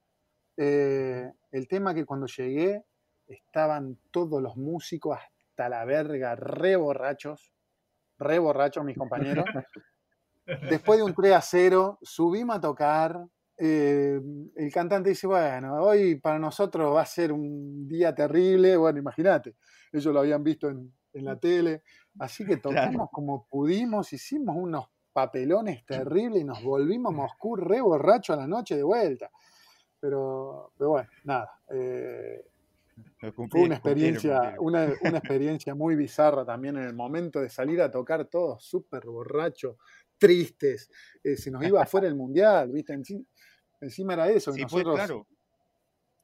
Eh, 0.57 1.31
el 1.51 1.67
tema 1.67 1.93
que 1.93 2.03
cuando 2.03 2.25
llegué 2.25 2.83
estaban 3.27 3.99
todos 4.11 4.41
los 4.41 4.55
músicos 4.57 5.17
hasta 5.17 5.69
la 5.69 5.85
verga, 5.85 6.35
re 6.35 6.75
borrachos, 6.75 7.53
re 8.19 8.39
borrachos 8.39 8.83
mis 8.85 8.97
compañeros. 8.97 9.45
Después 10.61 10.99
de 10.99 11.03
un 11.05 11.13
3 11.13 11.33
a 11.33 11.41
0, 11.41 11.99
subimos 12.01 12.57
a 12.57 12.61
tocar. 12.61 13.25
eh, 13.57 14.19
el 14.55 14.71
cantante 14.73 15.09
dice, 15.09 15.27
bueno, 15.27 15.75
hoy 15.81 16.15
para 16.19 16.39
nosotros 16.39 16.93
va 16.95 17.01
a 17.01 17.05
ser 17.05 17.31
un 17.31 17.87
día 17.87 18.13
terrible. 18.13 18.75
Bueno, 18.77 18.99
imagínate, 18.99 19.55
ellos 19.91 20.13
lo 20.13 20.19
habían 20.19 20.43
visto 20.43 20.69
en, 20.69 20.93
en 21.13 21.25
la 21.25 21.37
tele. 21.39 21.83
Así 22.19 22.45
que 22.45 22.57
tocamos 22.57 23.07
Claro. 23.07 23.09
como 23.11 23.47
pudimos, 23.47 24.11
hicimos 24.13 24.55
unos 24.57 24.87
papelones 25.13 25.85
terribles 25.85 26.41
y 26.41 26.45
nos 26.45 26.61
volvimos 26.63 27.13
a 27.13 27.15
Moscú 27.15 27.55
re 27.55 27.79
borracho 27.81 28.33
a 28.33 28.37
la 28.37 28.47
noche 28.47 28.75
de 28.75 28.83
vuelta. 28.83 29.31
Pero, 29.99 30.73
pero 30.77 30.89
bueno, 30.91 31.09
nada. 31.23 31.49
eh, 31.71 32.45
fue 33.49 33.61
una 33.61 33.75
experiencia, 33.75 34.55
una, 34.59 34.87
una 35.01 35.17
experiencia 35.19 35.75
muy 35.75 35.95
bizarra 35.95 36.45
también 36.45 36.77
en 36.77 36.83
el 36.83 36.93
momento 36.93 37.39
de 37.41 37.49
salir 37.49 37.81
a 37.81 37.91
tocar 37.91 38.25
todos 38.25 38.63
súper 38.63 39.05
borrachos, 39.05 39.77
tristes. 40.17 40.89
eh, 41.23 41.35
se 41.35 41.51
nos 41.51 41.63
iba 41.65 41.81
afuera 41.81 42.07
el 42.07 42.15
mundial, 42.15 42.71
¿viste? 42.71 42.93
Enci- 42.93 43.25
Encima 43.81 44.13
era 44.13 44.29
eso. 44.29 44.51
y 44.51 44.55
Sí, 44.55 44.61
nosotros 44.63 44.95
claro. 44.95 45.27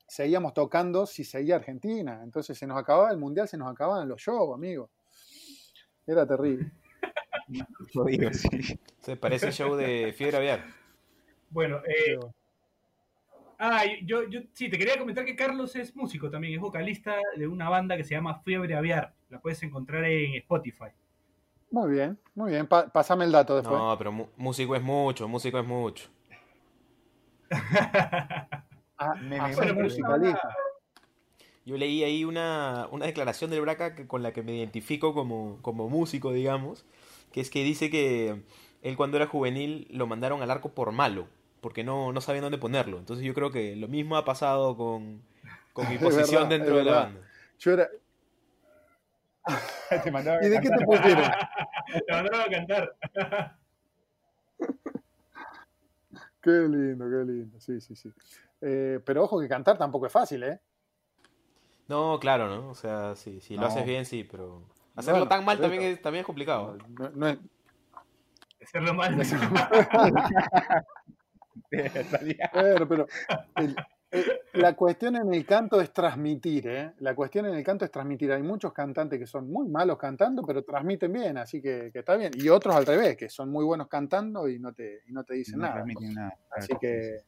seguíamos 0.08 0.54
tocando 0.54 1.06
si 1.06 1.24
seguía 1.24 1.58
Argentina. 1.58 2.22
Entonces 2.24 2.58
se 2.58 2.66
nos 2.66 2.78
acababa 2.78 3.12
el 3.12 3.18
mundial, 3.18 3.48
se 3.48 3.58
nos 3.58 3.70
acababan 3.72 4.08
los 4.08 4.22
shows, 4.22 4.56
amigos. 4.56 4.90
Era 6.08 6.26
terrible. 6.26 6.72
Jodido, 7.94 8.32
sí. 8.34 8.80
Se 9.02 9.18
parece 9.18 9.48
el 9.48 9.54
show 9.54 9.76
de 9.76 10.14
Fiebre 10.18 10.38
Aviar. 10.38 10.64
Bueno, 11.50 11.82
eh, 11.86 12.18
ah, 13.62 13.84
yo, 14.04 14.28
yo 14.28 14.42
sí, 14.54 14.70
te 14.70 14.78
quería 14.78 14.98
comentar 15.00 15.24
que 15.24 15.36
Carlos 15.36 15.76
es 15.78 15.96
músico 15.96 16.30
también, 16.30 16.56
es 16.56 16.60
vocalista 16.60 17.16
de 17.38 17.48
una 17.48 17.70
banda 17.70 17.96
que 17.96 18.04
se 18.04 18.14
llama 18.16 18.40
Fiebre 18.42 18.76
Aviar. 18.76 19.14
La 19.30 19.40
puedes 19.40 19.62
encontrar 19.64 20.04
en 20.04 20.34
Spotify. 20.36 20.90
Muy 21.70 21.92
bien, 21.92 22.20
muy 22.36 22.52
bien. 22.52 22.68
Pa- 22.68 22.88
pásame 22.92 23.24
el 23.24 23.32
dato 23.32 23.56
después. 23.56 23.80
No, 23.80 23.98
pero 23.98 24.12
músico 24.36 24.76
es 24.76 24.82
mucho, 24.84 25.28
músico 25.30 25.58
es 25.60 25.66
mucho. 25.66 26.10
Ah, 29.04 29.16
Me- 29.16 29.40
ah, 29.40 29.48
me 29.48 29.56
una 29.56 29.74
musicalista. 29.74 30.56
Yo 31.66 31.76
leí 31.76 32.04
ahí 32.04 32.24
una, 32.24 32.88
una 32.92 33.08
declaración 33.08 33.50
del 33.50 33.62
Braca 33.62 33.96
que- 33.96 34.06
con 34.06 34.22
la 34.22 34.32
que 34.32 34.44
me 34.44 34.54
identifico 34.56 35.16
como, 35.16 35.58
como 35.64 35.90
músico, 35.90 36.32
digamos, 36.34 36.86
que 37.32 37.42
es 37.42 37.50
que 37.50 37.64
dice 37.64 37.90
que 37.90 38.44
él 38.84 38.96
cuando 38.98 39.18
era 39.18 39.26
juvenil 39.26 39.88
lo 39.90 40.06
mandaron 40.06 40.44
al 40.44 40.52
arco 40.52 40.70
por 40.76 40.92
malo, 40.92 41.28
porque 41.62 41.84
no, 41.84 42.12
no 42.12 42.20
sabían 42.22 42.44
dónde 42.44 42.58
ponerlo. 42.58 42.98
Entonces 42.98 43.26
yo 43.26 43.34
creo 43.34 43.52
que 43.52 43.76
lo 43.76 43.88
mismo 43.88 44.18
ha 44.18 44.26
pasado 44.26 44.76
con, 44.76 45.22
con 45.74 45.88
mi 45.88 45.98
posición 46.00 46.50
verdad, 46.50 46.50
dentro 46.50 46.78
de 46.78 46.84
la 46.84 46.92
banda. 46.92 47.22
Yo 47.60 47.72
era... 47.72 47.90
Te 49.90 50.10
¿Y 50.46 50.50
de 50.50 50.62
qué 50.62 50.70
te 50.70 50.86
pusieron? 50.86 51.24
Te 52.08 52.14
mandaron 52.14 52.42
a 52.42 52.50
cantar. 52.50 52.96
Qué 56.42 56.52
lindo, 56.52 57.06
qué 57.10 57.32
lindo. 57.32 57.60
Sí, 57.60 57.82
sí, 57.82 57.96
sí. 57.96 58.12
Eh, 58.62 59.00
pero 59.04 59.24
ojo 59.24 59.40
que 59.40 59.48
cantar 59.48 59.78
tampoco 59.78 60.06
es 60.06 60.12
fácil, 60.12 60.44
¿eh? 60.44 60.60
No, 61.88 62.20
claro, 62.20 62.48
¿no? 62.48 62.70
O 62.70 62.76
sea, 62.76 63.16
sí, 63.16 63.42
si 63.42 63.56
lo 63.56 63.62
No. 63.62 63.68
hacer 63.68 63.86
bien, 63.86 64.06
sí, 64.06 64.24
pero 64.24 64.64
hacerlo 64.96 65.22
Bueno, 65.22 65.30
tan 65.30 65.44
mal 65.44 65.60
también 65.60 65.84
es, 65.84 66.02
también 66.02 66.22
es 66.22 66.26
complicado. 66.26 66.78
No, 66.90 67.10
no 67.10 67.28
es, 67.28 67.40
Hacerlo 68.62 68.94
mal. 68.94 69.18
Pero 72.90 73.08
el- 73.56 73.76
el- 74.12 74.26
la 74.54 74.76
cuestión 74.76 75.16
en 75.16 75.34
el 75.34 75.46
canto 75.46 75.80
es 75.80 75.94
transmitir, 75.94 76.68
¿eh? 76.68 76.92
La 77.00 77.16
cuestión 77.16 77.46
en 77.46 77.54
el 77.56 77.64
canto 77.64 77.86
es 77.86 77.92
transmitir. 77.92 78.32
Hay 78.34 78.44
muchos 78.44 78.74
cantantes 78.74 79.18
que 79.18 79.26
son 79.26 79.50
muy 79.50 79.70
malos 79.70 79.98
cantando, 79.98 80.44
pero 80.44 80.64
transmiten 80.64 81.14
bien, 81.14 81.38
así 81.38 81.62
que, 81.62 81.90
que 81.94 82.00
está 82.00 82.18
bien. 82.18 82.32
Y 82.36 82.50
otros 82.50 82.76
al 82.76 82.86
revés, 82.86 83.16
que 83.16 83.30
son 83.30 83.50
muy 83.50 83.64
buenos 83.64 83.88
cantando 83.88 84.50
y 84.50 84.60
no 84.60 84.74
te, 84.74 85.02
y 85.08 85.14
no 85.14 85.24
te 85.24 85.36
dicen 85.36 85.60
No 85.60 85.64
nada. 85.68 85.76
transmiten 85.76 86.14
nada. 86.14 86.38
Así 86.52 86.74
que, 86.80 87.22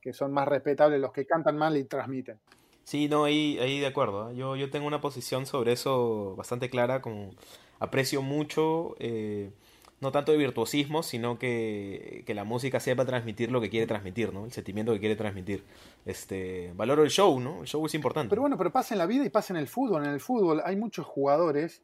que 0.00 0.12
son 0.14 0.32
más 0.32 0.48
respetables 0.48 0.98
los 0.98 1.12
que 1.12 1.26
cantan 1.26 1.58
mal 1.58 1.76
y 1.76 1.84
transmiten. 1.84 2.38
Sí, 2.84 3.08
no, 3.08 3.24
ahí, 3.24 3.58
ahí 3.60 3.78
de 3.78 3.86
acuerdo. 3.86 4.30
¿eh? 4.30 4.36
Yo, 4.36 4.56
yo 4.56 4.70
tengo 4.70 4.86
una 4.86 5.00
posición 5.02 5.44
sobre 5.44 5.72
eso 5.72 6.34
bastante 6.36 6.70
clara, 6.70 7.02
como 7.02 7.30
aprecio 7.78 8.22
mucho, 8.22 8.96
eh, 8.98 9.52
no 10.00 10.12
tanto 10.12 10.32
de 10.32 10.38
virtuosismo, 10.38 11.02
sino 11.02 11.38
que, 11.38 12.24
que 12.26 12.34
la 12.34 12.44
música 12.44 12.80
sepa 12.80 13.04
transmitir 13.04 13.52
lo 13.52 13.60
que 13.60 13.68
quiere 13.68 13.86
transmitir, 13.86 14.32
¿no? 14.32 14.46
El 14.46 14.52
sentimiento 14.52 14.92
que 14.92 15.00
quiere 15.00 15.14
transmitir. 15.14 15.64
Este, 16.06 16.72
valoro 16.74 17.04
el 17.04 17.10
show, 17.10 17.38
¿no? 17.38 17.60
El 17.60 17.66
show 17.66 17.84
es 17.84 17.94
importante. 17.94 18.30
Pero 18.30 18.40
bueno, 18.40 18.56
pero 18.56 18.72
pasa 18.72 18.94
en 18.94 18.98
la 18.98 19.06
vida 19.06 19.24
y 19.26 19.28
pasa 19.28 19.52
en 19.52 19.58
el 19.58 19.68
fútbol. 19.68 20.04
En 20.04 20.10
el 20.10 20.20
fútbol 20.20 20.62
hay 20.64 20.76
muchos 20.76 21.04
jugadores 21.04 21.82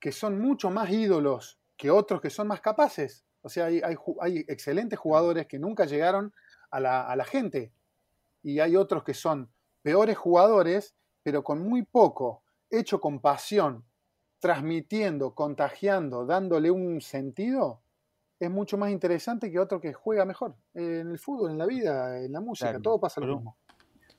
que 0.00 0.12
son 0.12 0.40
mucho 0.40 0.70
más 0.70 0.90
ídolos 0.90 1.58
que 1.76 1.90
otros 1.90 2.20
que 2.22 2.30
son 2.30 2.48
más 2.48 2.60
capaces. 2.60 3.26
O 3.42 3.50
sea, 3.50 3.66
hay, 3.66 3.80
hay 3.84 3.96
hay 4.20 4.38
excelentes 4.48 4.98
jugadores 4.98 5.46
que 5.46 5.58
nunca 5.58 5.84
llegaron 5.84 6.32
a 6.70 6.80
la, 6.80 7.02
a 7.02 7.16
la 7.16 7.24
gente. 7.24 7.72
Y 8.42 8.60
hay 8.60 8.76
otros 8.76 9.04
que 9.04 9.14
son 9.14 9.50
peores 9.82 10.16
jugadores, 10.16 10.96
pero 11.22 11.44
con 11.44 11.60
muy 11.60 11.82
poco, 11.82 12.42
hecho 12.70 13.00
con 13.00 13.20
pasión, 13.20 13.84
transmitiendo, 14.38 15.34
contagiando, 15.34 16.24
dándole 16.26 16.70
un 16.70 17.00
sentido, 17.00 17.80
es 18.38 18.50
mucho 18.50 18.78
más 18.78 18.90
interesante 18.90 19.50
que 19.50 19.58
otro 19.58 19.80
que 19.80 19.92
juega 19.92 20.24
mejor. 20.24 20.54
En 20.74 21.10
el 21.10 21.18
fútbol, 21.18 21.50
en 21.50 21.58
la 21.58 21.66
vida, 21.66 22.20
en 22.24 22.32
la 22.32 22.40
música, 22.40 22.70
Claro, 22.70 22.82
todo 22.82 23.00
pasa 23.00 23.20
lo 23.20 23.36
mismo. 23.36 23.56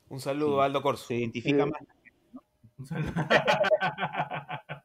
Un 0.10 0.20
saludo 0.20 0.56
Sí. 0.56 0.62
a 0.62 0.66
Aldo 0.66 0.82
Corso. 0.82 1.08
Se 1.08 1.16
identifica 1.16 1.64
Eh, 1.64 1.66
más. 1.68 1.82
Un 2.80 2.86
saludo. 2.86 3.12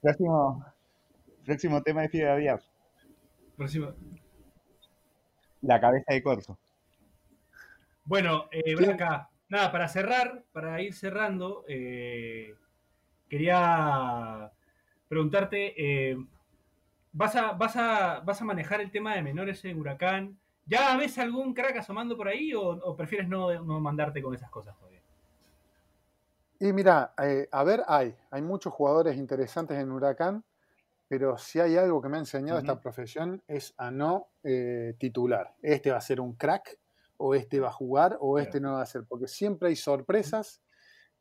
Próximo, 0.00 0.64
próximo 1.44 1.82
tema 1.82 2.02
de 2.02 2.08
Fiebre 2.08 2.32
Aviar. 2.32 2.60
Próximo. 3.56 3.92
La 5.60 5.80
cabeza 5.80 6.12
de 6.12 6.22
corso. 6.22 6.58
Bueno, 8.04 8.46
eh. 8.50 8.74
Braca, 8.74 9.30
nada, 9.48 9.70
para 9.70 9.86
cerrar, 9.86 10.42
para 10.52 10.80
ir 10.82 10.92
cerrando, 10.92 11.64
eh, 11.68 12.56
quería 13.32 14.52
preguntarte, 15.08 15.72
eh, 15.78 16.18
¿vas, 17.12 17.34
a, 17.34 17.52
vas, 17.52 17.76
a, 17.76 18.20
¿vas 18.20 18.42
a 18.42 18.44
manejar 18.44 18.82
el 18.82 18.90
tema 18.90 19.14
de 19.14 19.22
menores 19.22 19.64
en 19.64 19.80
Huracán? 19.80 20.38
¿Ya 20.66 20.94
ves 20.98 21.16
algún 21.16 21.54
crack 21.54 21.78
asomando 21.78 22.14
por 22.14 22.28
ahí 22.28 22.52
o, 22.52 22.60
o 22.60 22.94
prefieres 22.94 23.26
no, 23.26 23.50
no 23.64 23.80
mandarte 23.80 24.20
con 24.20 24.34
esas 24.34 24.50
cosas 24.50 24.76
todavía? 24.76 25.00
Y 26.60 26.74
mira, 26.74 27.14
eh, 27.22 27.48
a 27.50 27.64
ver, 27.64 27.82
hay, 27.88 28.14
hay 28.30 28.42
muchos 28.42 28.70
jugadores 28.74 29.16
interesantes 29.16 29.78
en 29.78 29.90
Huracán, 29.90 30.44
pero 31.08 31.38
si 31.38 31.58
hay 31.58 31.78
algo 31.78 32.02
que 32.02 32.10
me 32.10 32.18
ha 32.18 32.20
enseñado 32.20 32.58
esta 32.58 32.80
profesión 32.80 33.42
es 33.48 33.72
a 33.78 33.90
no 33.90 34.28
eh, 34.44 34.94
titular. 34.98 35.54
Este 35.62 35.90
va 35.90 35.96
a 35.96 36.02
ser 36.02 36.20
un 36.20 36.34
crack, 36.34 36.78
o 37.16 37.34
este 37.34 37.60
va 37.60 37.68
a 37.68 37.72
jugar, 37.72 38.18
o 38.20 38.38
este 38.38 38.60
no 38.60 38.74
va 38.74 38.82
a 38.82 38.86
ser, 38.86 39.04
porque 39.08 39.26
siempre 39.26 39.70
hay 39.70 39.76
sorpresas 39.76 40.60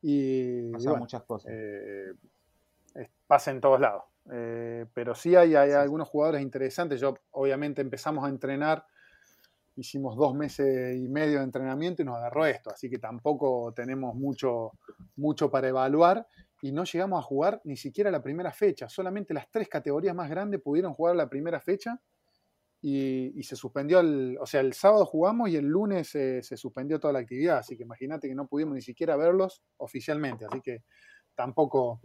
y, 0.01 0.67
y 0.67 0.71
Pasan 0.71 0.85
bueno, 0.85 0.99
muchas 0.99 1.23
cosas. 1.23 1.51
eh, 1.53 2.13
pasa 3.27 3.51
en 3.51 3.61
todos 3.61 3.79
lados. 3.79 4.03
Eh, 4.31 4.85
pero 4.93 5.15
sí 5.15 5.35
hay, 5.35 5.55
hay 5.55 5.71
algunos 5.71 6.07
jugadores 6.07 6.41
interesantes. 6.41 6.99
Yo, 6.99 7.15
obviamente, 7.31 7.81
empezamos 7.81 8.25
a 8.25 8.29
entrenar, 8.29 8.85
hicimos 9.75 10.15
dos 10.15 10.35
meses 10.35 10.97
y 10.97 11.07
medio 11.07 11.39
de 11.39 11.45
entrenamiento 11.45 12.01
y 12.01 12.05
nos 12.05 12.17
agarró 12.17 12.45
esto, 12.45 12.69
así 12.69 12.89
que 12.89 12.99
tampoco 12.99 13.73
tenemos 13.73 14.15
mucho, 14.15 14.73
mucho 15.15 15.49
para 15.49 15.69
evaluar 15.69 16.27
y 16.61 16.71
no 16.71 16.83
llegamos 16.83 17.19
a 17.19 17.23
jugar 17.23 17.61
ni 17.63 17.77
siquiera 17.77 18.11
la 18.11 18.21
primera 18.21 18.51
fecha. 18.51 18.87
Solamente 18.89 19.33
las 19.33 19.49
tres 19.49 19.67
categorías 19.67 20.15
más 20.15 20.29
grandes 20.29 20.61
pudieron 20.61 20.93
jugar 20.93 21.15
la 21.15 21.27
primera 21.27 21.59
fecha 21.59 21.99
y, 22.81 23.39
y 23.39 23.43
se 23.43 23.55
suspendió, 23.55 23.99
el, 23.99 24.37
o 24.39 24.45
sea, 24.45 24.61
el 24.61 24.73
sábado 24.73 25.05
jugamos 25.05 25.49
y 25.49 25.55
el 25.55 25.65
lunes 25.65 26.15
eh, 26.15 26.41
se 26.41 26.57
suspendió 26.57 26.99
toda 26.99 27.13
la 27.13 27.19
actividad, 27.19 27.59
así 27.59 27.77
que 27.77 27.83
imagínate 27.83 28.27
que 28.27 28.35
no 28.35 28.47
pudimos 28.47 28.73
ni 28.75 28.81
siquiera 28.81 29.15
verlos 29.15 29.61
oficialmente, 29.77 30.45
así 30.45 30.61
que 30.61 30.83
tampoco 31.35 32.01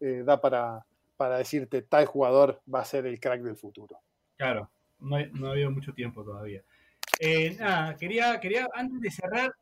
eh, 0.00 0.22
da 0.24 0.40
para, 0.40 0.84
para 1.16 1.38
decirte 1.38 1.82
tal 1.82 2.06
jugador 2.06 2.60
va 2.72 2.80
a 2.80 2.84
ser 2.84 3.06
el 3.06 3.20
crack 3.20 3.42
del 3.42 3.56
futuro. 3.56 3.98
Claro. 4.36 4.70
no, 4.98 5.16
ha- 5.16 5.26
no 5.26 5.48
ha 5.48 5.50
habido 5.52 5.70
mucho 5.70 5.92
tiempo 5.92 6.24
todavía. 6.24 6.62
Eh, 7.20 7.54
nada, 7.58 7.96
quería, 7.96 8.40
quería, 8.40 8.68
antes 8.74 9.00
de 9.00 9.10
cerrar, 9.10 9.52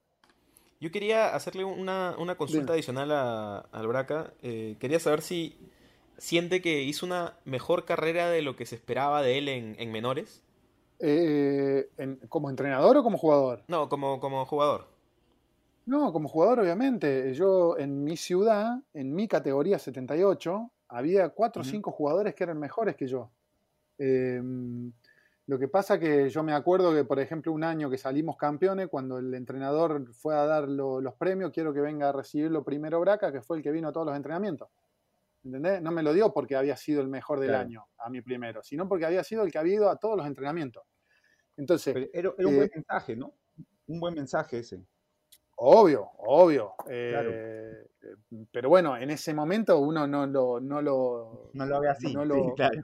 Yo 0.80 0.90
quería 0.90 1.34
hacerle 1.34 1.64
una, 1.64 2.16
una 2.18 2.36
consulta 2.36 2.72
adicional 2.72 3.10
a, 3.12 3.58
al 3.72 3.86
Braca. 3.86 4.32
Eh, 4.42 4.76
quería 4.80 4.98
saber 4.98 5.20
si 5.22 5.58
siente 6.18 6.60
que 6.62 6.82
hizo 6.82 7.04
una 7.06 7.34
mejor 7.44 7.84
carrera 7.84 8.30
de 8.30 8.42
lo 8.42 8.56
que 8.56 8.64
se 8.66 8.76
esperaba 8.76 9.22
de 9.22 9.38
él 9.38 9.48
en, 9.48 9.76
en 9.78 9.92
menores. 9.92 10.42
Eh, 11.04 11.88
en- 11.96 12.16
¿Como 12.28 12.48
entrenador 12.48 12.96
o 12.96 13.02
como 13.02 13.18
jugador? 13.18 13.64
No, 13.66 13.88
como, 13.88 14.20
como 14.20 14.46
jugador. 14.46 14.86
No, 15.84 16.12
como 16.12 16.28
jugador, 16.28 16.60
obviamente. 16.60 17.34
Yo 17.34 17.76
en 17.76 18.04
mi 18.04 18.16
ciudad, 18.16 18.78
en 18.94 19.12
mi 19.12 19.26
categoría 19.26 19.80
78, 19.80 20.70
había 20.88 21.30
cuatro 21.30 21.62
o 21.62 21.64
cinco 21.64 21.90
jugadores 21.90 22.36
que 22.36 22.44
eran 22.44 22.58
mejores 22.60 22.94
que 22.94 23.08
yo. 23.08 23.30
Eh, 23.98 24.40
lo 25.48 25.58
que 25.58 25.66
pasa 25.66 25.98
que 25.98 26.28
yo 26.30 26.44
me 26.44 26.52
acuerdo 26.52 26.94
que, 26.94 27.04
por 27.04 27.18
ejemplo, 27.18 27.52
un 27.52 27.64
año 27.64 27.90
que 27.90 27.98
salimos 27.98 28.36
campeones, 28.36 28.86
cuando 28.88 29.18
el 29.18 29.34
entrenador 29.34 30.14
fue 30.14 30.36
a 30.36 30.46
dar 30.46 30.68
lo- 30.68 31.00
los 31.00 31.14
premios, 31.14 31.50
quiero 31.50 31.74
que 31.74 31.80
venga 31.80 32.10
a 32.10 32.12
recibirlo 32.12 32.62
primero 32.62 33.00
Braca, 33.00 33.32
que 33.32 33.42
fue 33.42 33.56
el 33.56 33.62
que 33.64 33.72
vino 33.72 33.88
a 33.88 33.92
todos 33.92 34.06
los 34.06 34.14
entrenamientos. 34.16 34.68
¿Entendés? 35.44 35.82
No 35.82 35.90
me 35.90 36.04
lo 36.04 36.12
dio 36.12 36.32
porque 36.32 36.54
había 36.54 36.76
sido 36.76 37.00
el 37.02 37.08
mejor 37.08 37.40
del 37.40 37.48
Claro. 37.48 37.64
año, 37.64 37.86
a 37.98 38.08
mi 38.08 38.20
primero, 38.22 38.62
sino 38.62 38.88
porque 38.88 39.04
había 39.04 39.24
sido 39.24 39.42
el 39.42 39.50
que 39.50 39.58
había 39.58 39.74
ido 39.74 39.90
a 39.90 39.96
todos 39.96 40.16
los 40.16 40.24
entrenamientos. 40.28 40.84
Entonces, 41.56 41.94
Pero 41.94 42.06
era, 42.12 42.34
era 42.38 42.48
un 42.48 42.54
buen 42.56 42.68
Eh, 42.68 42.72
mensaje, 42.74 43.16
¿no? 43.16 43.34
Un 43.86 44.00
buen 44.00 44.14
mensaje 44.14 44.58
ese. 44.58 44.84
Obvio, 45.56 46.10
obvio. 46.18 46.74
Claro. 47.06 47.40
eh, 47.44 47.86
eh, 48.02 48.46
pero 48.50 48.68
bueno, 48.68 48.96
en 48.96 49.10
ese 49.10 49.34
momento 49.34 49.78
uno 49.78 50.06
no 50.06 50.26
lo, 50.26 50.60
no 50.60 50.82
lo. 50.82 51.52
No 51.52 51.64
lo 51.66 51.80
ve 51.80 51.88
así. 51.88 52.10
no 52.10 52.24
sí, 52.30 52.52
lo- 52.54 52.56
claro. 52.56 52.82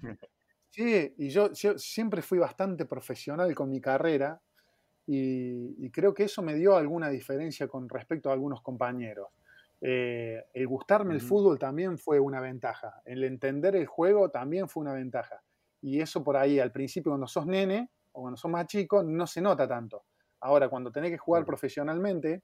Sí, 0.70 1.14
y 1.18 1.30
yo, 1.30 1.52
yo 1.52 1.78
siempre 1.78 2.22
fui 2.22 2.38
bastante 2.38 2.86
profesional 2.86 3.54
con 3.54 3.70
mi 3.70 3.80
carrera 3.80 4.40
y, 5.06 5.86
y 5.86 5.90
creo 5.90 6.14
que 6.14 6.24
eso 6.24 6.42
me 6.42 6.54
dio 6.56 6.76
alguna 6.76 7.10
diferencia 7.10 7.68
con 7.68 7.88
respecto 7.88 8.30
a 8.30 8.34
algunos 8.34 8.62
compañeros. 8.62 9.28
Eh, 9.80 10.44
el 10.54 10.66
gustarme 10.68 11.14
el 11.14 11.20
Ujú. 11.20 11.22
fútbol 11.22 11.58
también 11.58 11.98
fue 11.98 12.20
una 12.20 12.40
ventaja. 12.40 13.02
El 13.04 13.24
entender 13.24 13.76
el 13.76 13.86
juego 13.86 14.30
también 14.30 14.68
fue 14.68 14.82
una 14.82 14.94
ventaja. 14.94 15.42
Y 15.82 16.00
eso 16.00 16.24
por 16.24 16.36
ahí, 16.36 16.60
al 16.60 16.72
principio, 16.72 17.12
cuando 17.12 17.28
sos 17.28 17.46
nene 17.46 17.90
o 18.18 18.22
cuando 18.22 18.36
sos 18.36 18.50
más 18.50 18.66
chico, 18.66 19.02
no 19.04 19.26
se 19.26 19.40
nota 19.40 19.66
tanto. 19.68 20.04
Ahora, 20.40 20.68
cuando 20.68 20.90
tenés 20.90 21.10
que 21.12 21.18
jugar 21.18 21.44
profesionalmente, 21.44 22.42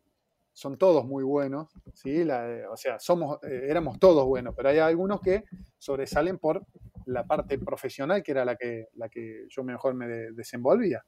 son 0.52 0.78
todos 0.78 1.04
muy 1.04 1.24
buenos, 1.24 1.72
¿sí? 1.92 2.22
La- 2.24 2.48
eh, 2.48 2.66
o 2.66 2.76
sea, 2.76 2.98
somos, 3.00 3.42
eh, 3.42 3.66
éramos 3.68 3.98
todos 3.98 4.24
buenos, 4.24 4.54
pero 4.56 4.68
hay 4.68 4.78
algunos 4.78 5.20
que 5.20 5.44
sobresalen 5.78 6.38
por 6.38 6.64
la 7.06 7.24
parte 7.24 7.58
profesional, 7.58 8.22
que 8.22 8.30
era 8.30 8.44
la 8.44 8.54
que, 8.56 8.86
la 8.94 9.08
que 9.08 9.46
yo 9.50 9.64
mejor 9.64 9.94
me 9.94 10.06
de- 10.06 10.32
desenvolvía. 10.32 11.04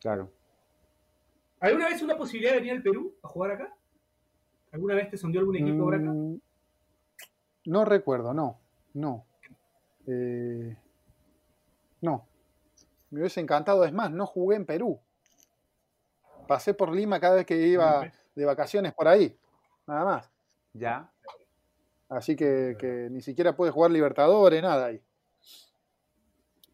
Claro. 0.00 0.30
¿alguna 1.58 1.88
vez 1.88 2.00
una 2.02 2.16
posibilidad 2.16 2.52
de 2.52 2.58
venir 2.58 2.72
al 2.74 2.82
Perú 2.82 3.16
a 3.22 3.28
jugar 3.28 3.52
acá? 3.52 3.74
¿Alguna 4.70 4.94
vez 4.94 5.10
te 5.10 5.16
sondeó 5.16 5.40
algún 5.40 5.56
equipo 5.56 5.86
Braca? 5.86 6.10
Mm, 6.12 6.38
No 7.66 7.84
recuerdo, 7.86 8.32
no, 8.34 8.60
no. 8.94 9.24
Eh, 10.06 10.76
no. 12.00 12.26
Me 13.10 13.20
hubiese 13.20 13.40
encantado, 13.40 13.84
es 13.84 13.92
más, 13.92 14.10
no 14.10 14.26
jugué 14.26 14.56
en 14.56 14.66
Perú. 14.66 15.00
Pasé 16.46 16.74
por 16.74 16.94
Lima 16.94 17.20
cada 17.20 17.36
vez 17.36 17.46
que 17.46 17.56
iba 17.56 18.12
de 18.34 18.44
vacaciones 18.44 18.92
por 18.94 19.08
ahí, 19.08 19.36
nada 19.86 20.04
más. 20.04 20.30
Ya. 20.72 21.10
Así 22.08 22.36
que, 22.36 22.76
que 22.78 23.08
ni 23.10 23.20
siquiera 23.20 23.56
pude 23.56 23.70
jugar 23.70 23.90
Libertadores, 23.90 24.62
nada 24.62 24.86
ahí. 24.86 25.02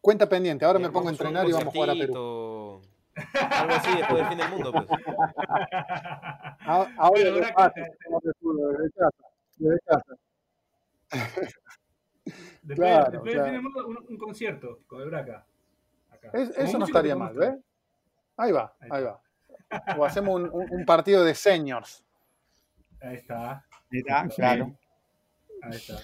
Cuenta 0.01 0.27
pendiente, 0.27 0.65
ahora 0.65 0.79
me 0.79 0.89
pongo 0.89 1.07
a 1.07 1.11
entrenar 1.11 1.47
y 1.47 1.53
vamos 1.53 1.67
a 1.67 1.71
jugar 1.71 1.89
a 1.91 1.93
Perú. 1.93 2.81
Algo 3.15 3.73
así 3.73 3.97
después 3.97 4.17
del 4.17 4.27
fin 4.27 4.37
del 4.37 4.49
mundo, 4.49 4.71
pues. 4.71 4.85
Ah, 6.65 6.87
Ahora 6.97 7.73
fútbol 8.39 8.77
desde 8.77 8.91
casa, 8.91 9.23
desde 9.57 9.79
casa. 9.85 10.15
Después, 12.63 12.89
Claro, 12.89 13.21
claro. 13.21 13.61
mundo, 13.61 13.87
un, 13.87 13.97
un 14.09 14.17
concierto 14.17 14.79
con 14.87 15.01
el 15.01 15.09
Braca. 15.09 15.45
Acá. 16.11 16.29
Es- 16.33 16.51
Como 16.55 16.67
eso 16.67 16.77
no 16.79 16.85
estaría 16.85 17.15
mal, 17.15 17.33
¿ves? 17.35 17.53
Ahí 18.37 18.51
va, 18.51 18.73
Ahí 18.79 18.89
ahí 18.91 19.03
va. 19.03 19.21
O 19.97 20.05
hacemos 20.05 20.35
un, 20.35 20.49
un- 20.51 20.67
un 20.71 20.85
partido 20.85 21.23
de 21.23 21.35
seniors. 21.35 22.05
Ahí 23.01 23.15
está. 23.15 23.65
Ya, 23.91 24.27
claro. 24.27 24.75
Ahí 25.61 25.75
está. 25.75 25.99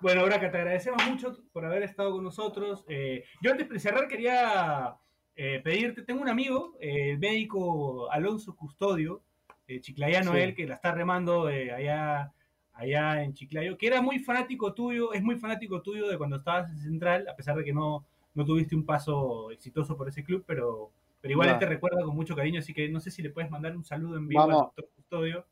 Bueno, 0.00 0.24
Braca, 0.24 0.50
te 0.50 0.58
agradecemos 0.58 1.04
mucho 1.08 1.36
por 1.52 1.64
haber 1.64 1.82
estado 1.82 2.12
con 2.12 2.22
nosotros. 2.22 2.84
Eh, 2.88 3.24
yo 3.42 3.50
antes 3.50 3.68
de 3.68 3.78
cerrar 3.80 4.06
quería 4.08 4.94
eh, 5.34 5.60
pedirte, 5.64 6.02
tengo 6.02 6.22
un 6.22 6.28
amigo, 6.28 6.76
eh, 6.80 7.10
el 7.12 7.18
médico 7.18 8.10
Alonso 8.12 8.54
Custodio, 8.54 9.22
eh, 9.66 9.80
chiclayano 9.80 10.32
Sí. 10.32 10.38
él, 10.38 10.54
que 10.54 10.66
la 10.66 10.74
está 10.74 10.92
remando 10.92 11.48
eh, 11.50 11.72
allá, 11.72 12.32
allá 12.76 13.22
en 13.22 13.32
Chiclayo, 13.34 13.76
que 13.76 13.86
era 13.86 14.00
muy 14.02 14.18
fanático 14.18 14.72
tuyo, 14.74 15.12
es 15.12 15.22
muy 15.22 15.36
fanático 15.38 15.82
tuyo 15.82 16.08
de 16.08 16.16
cuando 16.18 16.36
estabas 16.36 16.70
en 16.70 16.78
Central, 16.78 17.26
a 17.28 17.34
pesar 17.34 17.56
de 17.56 17.64
que 17.64 17.72
no, 17.72 18.04
no 18.34 18.44
tuviste 18.44 18.76
un 18.76 18.84
paso 18.84 19.50
exitoso 19.50 19.96
por 19.96 20.08
ese 20.08 20.22
club, 20.22 20.44
pero, 20.46 20.90
pero 21.20 21.32
igual 21.32 21.48
él 21.48 21.58
te 21.58 21.66
recuerda 21.66 22.04
con 22.04 22.14
mucho 22.14 22.36
cariño, 22.36 22.60
así 22.60 22.72
que 22.74 22.88
no 22.88 23.00
sé 23.00 23.10
si 23.10 23.22
le 23.22 23.30
puedes 23.30 23.50
mandar 23.50 23.76
un 23.76 23.84
saludo 23.84 24.16
en 24.18 24.28
vivo 24.28 24.42
al 24.42 24.48
doctor 24.64 24.88
Custodio. 24.94 25.46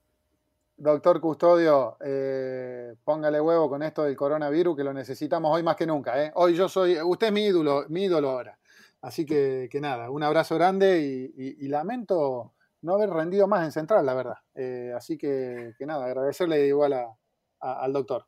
Doctor 0.77 1.21
Custodio, 1.21 1.97
eh, 2.05 2.95
póngale 3.05 3.41
huevo 3.41 3.69
con 3.69 3.83
esto 3.85 4.03
del 4.03 4.17
coronavirus 4.17 4.77
que 4.77 4.83
lo 4.85 4.93
necesitamos 4.93 5.55
hoy 5.55 5.63
más 5.63 5.77
que 5.77 5.87
nunca. 5.87 6.21
¿eh? 6.23 6.33
Hoy 6.35 6.55
yo 6.55 6.69
soy, 6.69 7.01
usted 7.01 7.29
es 7.29 7.33
mi 7.33 7.45
ídolo, 7.47 7.85
mi 7.89 8.05
ídolo 8.05 8.31
ahora. 8.31 8.59
Así 9.01 9.25
que, 9.25 9.69
que 9.71 9.81
nada, 9.81 10.11
un 10.11 10.23
abrazo 10.25 10.57
grande 10.57 11.01
y, 11.01 11.33
y- 11.43 11.65
y 11.65 11.69
lamento 11.69 12.55
no 12.85 12.95
haber 12.95 13.11
rendido 13.11 13.47
más 13.49 13.65
en 13.65 13.73
Central, 13.73 14.05
la 14.07 14.15
verdad. 14.15 14.37
Eh, 14.55 14.93
así 14.97 15.17
que, 15.19 15.73
que 15.79 15.87
nada, 15.87 16.05
agradecerle 16.07 16.67
igual 16.67 16.93
a- 16.93 17.17
a- 17.61 17.81
al 17.83 17.93
doctor. 17.93 18.27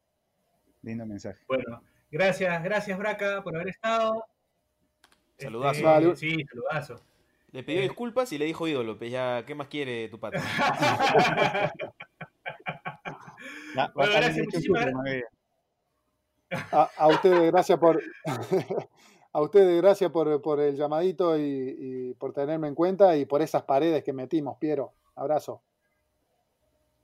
Lindo 0.82 1.04
mensaje. 1.06 1.38
Bueno, 1.46 1.82
gracias, 2.10 2.62
gracias 2.62 2.98
Braca 2.98 3.42
por 3.42 3.54
haber 3.54 3.68
estado. 3.68 4.24
Saludazo. 5.38 5.72
Este, 5.72 5.84
Vale. 5.84 6.16
Sí, 6.16 6.44
saludazo. 6.48 7.00
Le 7.52 7.62
pidió 7.62 7.80
disculpas 7.82 8.32
y 8.32 8.38
le 8.38 8.44
dijo 8.46 8.66
ídolo, 8.66 8.98
pues 8.98 9.10
ya, 9.10 9.44
¿qué 9.46 9.54
más 9.54 9.68
quiere 9.68 10.08
tu 10.08 10.18
pata? 10.18 10.38
Ya, 13.74 13.90
Bueno, 13.94 14.12
gracias, 14.12 14.38
hecho 14.38 14.44
muchísimas. 14.72 14.86
A, 16.72 16.90
a 16.96 17.06
ustedes, 17.08 17.52
gracias 17.52 17.78
por 17.78 18.00
a 19.36 19.42
ustedes, 19.42 19.82
gracias 19.82 20.10
por, 20.10 20.40
por 20.40 20.60
el 20.60 20.76
llamadito 20.76 21.36
y, 21.38 21.42
y 21.78 22.14
por 22.14 22.32
tenerme 22.32 22.68
en 22.68 22.74
cuenta 22.74 23.16
y 23.16 23.26
por 23.26 23.42
esas 23.42 23.62
paredes 23.64 24.02
que 24.02 24.12
metimos, 24.14 24.56
Piero. 24.58 24.92
Abrazo. 25.14 25.60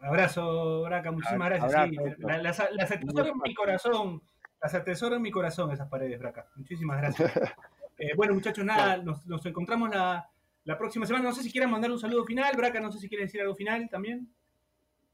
Abrazo, 0.00 0.82
Braca, 0.82 1.12
muchísimas 1.12 1.48
gracias. 1.50 1.74
Abrazo, 1.74 1.92
sí, 2.16 2.22
las, 2.42 2.42
las 2.72 2.90
atesoro 2.90 3.28
en 3.28 3.38
mi 3.42 3.54
corazón. 3.54 4.22
Las 4.60 4.74
atesoro 4.74 5.16
en 5.16 5.22
mi 5.22 5.30
corazón 5.30 5.70
esas 5.72 5.88
paredes, 5.88 6.18
Braca. 6.18 6.46
Muchísimas 6.56 6.98
gracias. 7.00 7.32
Eh, 7.98 8.14
bueno, 8.16 8.34
muchachos, 8.34 8.64
nada, 8.64 8.96
nos, 8.96 9.24
nos 9.26 9.44
encontramos 9.46 9.88
la, 9.90 10.28
la 10.64 10.78
próxima 10.78 11.06
semana. 11.06 11.28
No 11.28 11.34
sé 11.34 11.42
si 11.42 11.52
quieren 11.52 11.70
mandar 11.70 11.92
un 11.92 11.98
saludo 12.00 12.24
final, 12.24 12.52
Braca, 12.56 12.80
no 12.80 12.90
sé 12.90 12.98
si 12.98 13.08
quieren 13.08 13.26
decir 13.26 13.40
algo 13.42 13.54
final 13.54 13.88
también. 13.90 14.26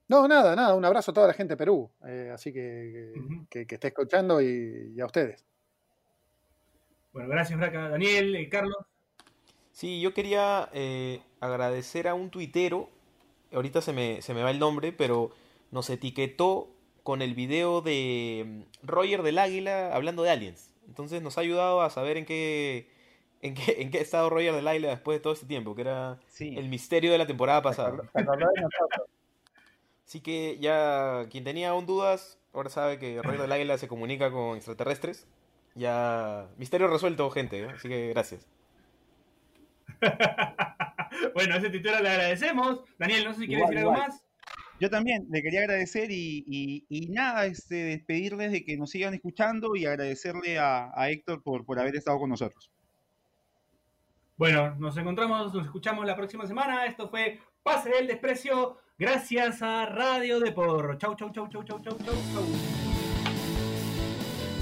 No, 0.06 0.26
nada, 0.26 0.56
nada, 0.56 0.74
un 0.74 0.84
abrazo 0.84 1.10
a 1.10 1.14
toda 1.14 1.26
la 1.26 1.32
gente 1.34 1.52
de 1.52 1.56
Perú. 1.58 1.90
eh, 2.06 2.30
así 2.32 2.50
que, 2.50 3.12
que, 3.14 3.20
Ujú. 3.20 3.46
que- 3.50 3.66
que 3.66 3.74
esté 3.74 3.88
escuchando 3.88 4.40
y, 4.40 4.92
y 4.96 5.00
a 5.00 5.06
ustedes. 5.06 5.44
Bueno, 7.18 7.30
gracias, 7.32 7.58
Braca. 7.58 7.88
Daniel, 7.88 8.36
eh, 8.36 8.48
Carlos. 8.48 8.76
Sí, 9.72 10.00
yo 10.00 10.14
quería 10.14 10.68
eh, 10.72 11.20
agradecer 11.40 12.06
a 12.06 12.14
un 12.14 12.30
tuitero, 12.30 12.88
ahorita 13.52 13.82
se 13.82 13.92
me, 13.92 14.22
se 14.22 14.34
me 14.34 14.44
va 14.44 14.52
el 14.52 14.60
nombre, 14.60 14.92
pero 14.92 15.32
nos 15.72 15.90
etiquetó 15.90 16.68
con 17.02 17.20
el 17.20 17.34
video 17.34 17.80
de 17.80 18.44
mm, 18.46 18.86
Roger 18.86 19.24
del 19.24 19.38
Águila 19.40 19.92
hablando 19.96 20.22
de 20.22 20.30
aliens. 20.30 20.70
Entonces 20.86 21.20
nos 21.20 21.38
ha 21.38 21.40
ayudado 21.40 21.82
a 21.82 21.90
saber 21.90 22.18
en 22.18 22.24
qué, 22.24 22.88
en 23.42 23.54
qué, 23.54 23.82
en 23.82 23.90
qué 23.90 23.98
estado 24.00 24.30
Roger 24.30 24.54
del 24.54 24.68
Águila 24.68 24.90
después 24.90 25.18
de 25.18 25.20
todo 25.20 25.32
este 25.32 25.46
tiempo, 25.46 25.74
que 25.74 25.80
era 25.80 26.20
Sí. 26.28 26.54
el 26.56 26.68
misterio 26.68 27.10
de 27.10 27.18
la 27.18 27.26
temporada 27.26 27.62
pasada. 27.62 28.00
Así 30.06 30.20
que 30.20 30.56
ya 30.60 31.26
quien 31.32 31.42
tenía 31.42 31.70
aún 31.70 31.84
dudas, 31.84 32.38
ahora 32.52 32.70
sabe 32.70 33.00
que 33.00 33.20
Roger 33.22 33.40
del 33.40 33.50
Águila 33.52 33.76
se 33.76 33.88
comunica 33.88 34.30
con 34.30 34.56
extraterrestres. 34.56 35.26
Ya, 35.78 36.48
misterio 36.56 36.88
resuelto, 36.88 37.30
gente, 37.30 37.60
¿eh? 37.60 37.68
así 37.72 37.88
que 37.88 38.08
gracias. 38.08 38.48
bueno, 41.34 41.54
a 41.54 41.58
ese 41.58 41.70
titular 41.70 42.02
le 42.02 42.08
agradecemos. 42.08 42.80
Daniel, 42.98 43.24
no 43.24 43.32
sé 43.34 43.40
si 43.42 43.46
quieres 43.46 43.70
Igual, 43.70 43.74
decir 43.74 43.88
algo 43.88 43.92
más. 43.92 44.24
Yo 44.80 44.90
también 44.90 45.26
le 45.30 45.40
quería 45.42 45.60
agradecer 45.60 46.10
y, 46.10 46.44
y- 46.48 46.84
y 46.88 47.08
nada, 47.08 47.46
este, 47.46 47.76
despedirles 47.76 48.50
de 48.52 48.64
que 48.64 48.76
nos 48.76 48.90
sigan 48.90 49.14
escuchando 49.14 49.76
y 49.76 49.86
agradecerle 49.86 50.58
a, 50.58 50.90
a 50.94 51.10
Héctor 51.10 51.42
por, 51.42 51.64
por 51.64 51.78
haber 51.78 51.94
estado 51.96 52.18
con 52.18 52.30
nosotros. 52.30 52.70
Bueno, 54.36 54.74
nos 54.80 54.96
encontramos, 54.96 55.54
nos 55.54 55.64
escuchamos 55.64 56.04
la 56.06 56.16
próxima 56.16 56.46
semana. 56.46 56.86
Esto 56.86 57.08
fue 57.08 57.40
Pase 57.62 57.90
del 57.90 58.06
Desprecio. 58.08 58.78
Gracias 58.98 59.62
a 59.62 59.86
Radio 59.86 60.40
Depor. 60.40 60.98
Chau, 60.98 61.14
chau, 61.14 61.30
chau, 61.30 61.48
chau, 61.48 61.62
chau, 61.64 61.80
chau, 61.80 61.96
chau, 61.98 62.14
chau. 62.32 62.87